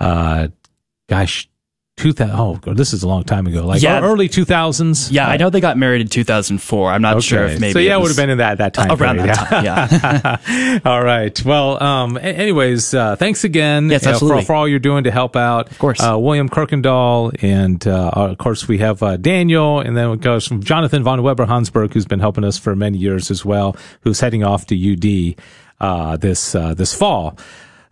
uh, 0.00 0.48
gosh, 1.08 1.48
two 1.98 2.12
thousand. 2.12 2.62
Oh, 2.66 2.72
this 2.74 2.92
is 2.94 3.02
a 3.02 3.08
long 3.08 3.22
time 3.24 3.46
ago. 3.46 3.66
Like 3.66 3.82
Yeah. 3.82 4.00
early 4.00 4.26
two 4.28 4.44
thousands. 4.46 5.10
Yeah, 5.12 5.28
I 5.28 5.36
know 5.36 5.50
they 5.50 5.60
got 5.60 5.76
married 5.76 6.00
in 6.00 6.08
2004. 6.08 6.90
I'm 6.90 7.02
not 7.02 7.22
sure 7.22 7.44
if 7.44 7.60
maybe 7.60 7.72
so. 7.74 7.78
Yeah, 7.80 7.96
it 7.96 8.00
would 8.00 8.08
have 8.08 8.16
been 8.16 8.30
in 8.30 8.38
that 8.38 8.58
that 8.58 8.72
time 8.74 8.90
around 8.90 9.16
period. 9.18 9.34
that 9.36 9.48
time. 9.50 9.64
Yeah. 9.64 10.80
all 10.90 11.02
right. 11.04 11.44
Well, 11.44 11.82
um, 11.82 12.16
anyways, 12.16 12.94
uh, 12.94 13.16
thanks 13.16 13.44
again 13.44 13.90
Yes, 13.90 14.04
uh, 14.06 14.10
for, 14.10 14.14
absolutely. 14.14 14.44
for 14.44 14.54
all 14.54 14.66
you're 14.66 14.78
doing 14.78 15.04
to 15.04 15.10
help 15.10 15.36
out. 15.36 15.70
Of 15.70 15.78
course. 15.78 16.00
Uh, 16.02 16.18
William 16.18 16.48
Kirkendall, 16.48 17.36
and 17.42 17.86
uh, 17.86 18.10
of 18.14 18.38
course 18.38 18.66
we 18.66 18.78
have 18.78 19.02
uh, 19.02 19.16
Daniel, 19.18 19.80
and 19.80 19.94
then 19.96 20.10
it 20.12 20.20
goes 20.22 20.46
from 20.46 20.62
Jonathan 20.62 21.02
von 21.02 21.22
Weber 21.22 21.46
Hansberg, 21.46 21.92
who's 21.92 22.06
been 22.06 22.20
helping 22.20 22.44
us 22.44 22.56
for 22.58 22.74
many 22.74 22.96
years 22.98 23.30
as 23.30 23.44
well, 23.44 23.76
who's 24.00 24.20
heading 24.20 24.42
off 24.44 24.66
to 24.68 24.74
UD 24.92 25.36
uh, 25.82 26.16
this 26.16 26.54
uh, 26.54 26.72
this 26.74 26.94
fall. 26.94 27.36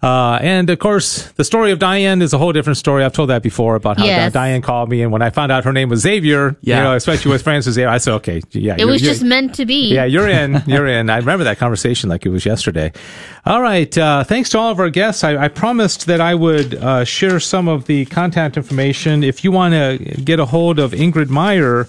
Uh, 0.03 0.39
and 0.41 0.71
of 0.71 0.79
course, 0.79 1.31
the 1.33 1.45
story 1.45 1.73
of 1.73 1.79
Diane 1.79 2.23
is 2.23 2.33
a 2.33 2.39
whole 2.39 2.55
different 2.55 2.79
story. 2.79 3.05
I've 3.05 3.13
told 3.13 3.29
that 3.29 3.43
before 3.43 3.75
about 3.75 3.99
how 3.99 4.07
Yes. 4.07 4.33
Diane 4.33 4.63
called 4.63 4.89
me, 4.89 5.03
and 5.03 5.13
when 5.13 5.21
I 5.21 5.29
found 5.29 5.53
out 5.53 5.65
her 5.65 5.75
name 5.75 5.91
was 5.91 6.01
Xavier, 6.01 6.57
Yeah. 6.63 6.79
you 6.79 6.83
know, 6.85 6.95
especially 6.97 7.31
with 7.31 7.43
Francis 7.43 7.75
Xavier, 7.75 7.91
I 7.91 7.99
said, 7.99 8.15
okay, 8.15 8.41
yeah, 8.53 8.77
It 8.79 8.87
was 8.87 9.03
just 9.03 9.23
meant 9.23 9.55
to 9.57 9.67
be. 9.67 9.93
yeah, 9.93 10.07
you're 10.07 10.27
in. 10.27 10.63
You're 10.67 10.87
in. 10.87 11.11
I 11.11 11.19
remember 11.19 11.45
that 11.45 11.59
conversation 11.59 12.09
like 12.09 12.25
it 12.25 12.31
was 12.31 12.47
yesterday. 12.47 12.93
All 13.45 13.61
right. 13.61 13.93
Uh, 13.99 14.25
thanks 14.25 14.49
to 14.51 14.59
all 14.59 14.71
of 14.71 14.81
our 14.81 14.89
guests. 14.89 15.23
I, 15.23 15.37
I 15.37 15.49
promised 15.49 16.07
that 16.07 16.23
I 16.23 16.35
would 16.35 16.77
uh, 16.77 17.05
share 17.05 17.39
some 17.39 17.69
of 17.69 17.85
the 17.85 18.07
contact 18.07 18.57
information. 18.57 19.23
If 19.23 19.45
you 19.45 19.53
want 19.53 19.75
to 19.75 19.99
get 20.25 20.41
a 20.41 20.47
hold 20.47 20.79
of 20.79 20.93
Ingrid 20.93 21.29
Meyer 21.29 21.87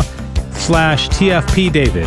slash 0.52 1.10
TFP 1.10 1.74
David. 1.74 2.06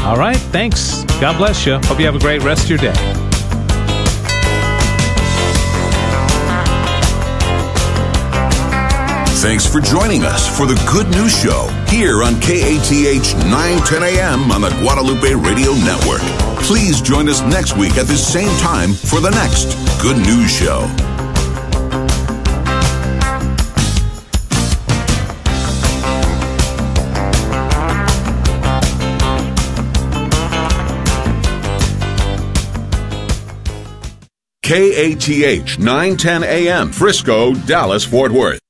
All 0.00 0.16
right, 0.16 0.38
thanks. 0.38 1.04
God 1.20 1.36
bless 1.36 1.66
you. 1.66 1.74
Hope 1.84 1.98
you 1.98 2.06
have 2.06 2.16
a 2.16 2.20
great 2.20 2.42
rest 2.42 2.64
of 2.64 2.70
your 2.70 2.78
day. 2.78 3.31
Thanks 9.42 9.66
for 9.66 9.80
joining 9.80 10.22
us 10.22 10.46
for 10.56 10.66
the 10.66 10.80
Good 10.88 11.08
News 11.08 11.36
Show 11.36 11.66
here 11.88 12.22
on 12.22 12.40
KATH 12.40 13.34
910 13.50 14.04
AM 14.04 14.52
on 14.52 14.60
the 14.60 14.70
Guadalupe 14.78 15.34
Radio 15.34 15.72
Network. 15.72 16.20
Please 16.62 17.00
join 17.02 17.28
us 17.28 17.42
next 17.42 17.76
week 17.76 17.96
at 17.96 18.06
the 18.06 18.16
same 18.16 18.56
time 18.60 18.92
for 18.92 19.18
the 19.18 19.30
next 19.30 19.74
Good 20.00 20.16
News 20.18 20.48
Show. 20.48 20.86
KATH 34.62 35.80
910 35.80 36.44
AM, 36.44 36.92
Frisco, 36.92 37.54
Dallas, 37.54 38.04
Fort 38.04 38.30
Worth. 38.30 38.60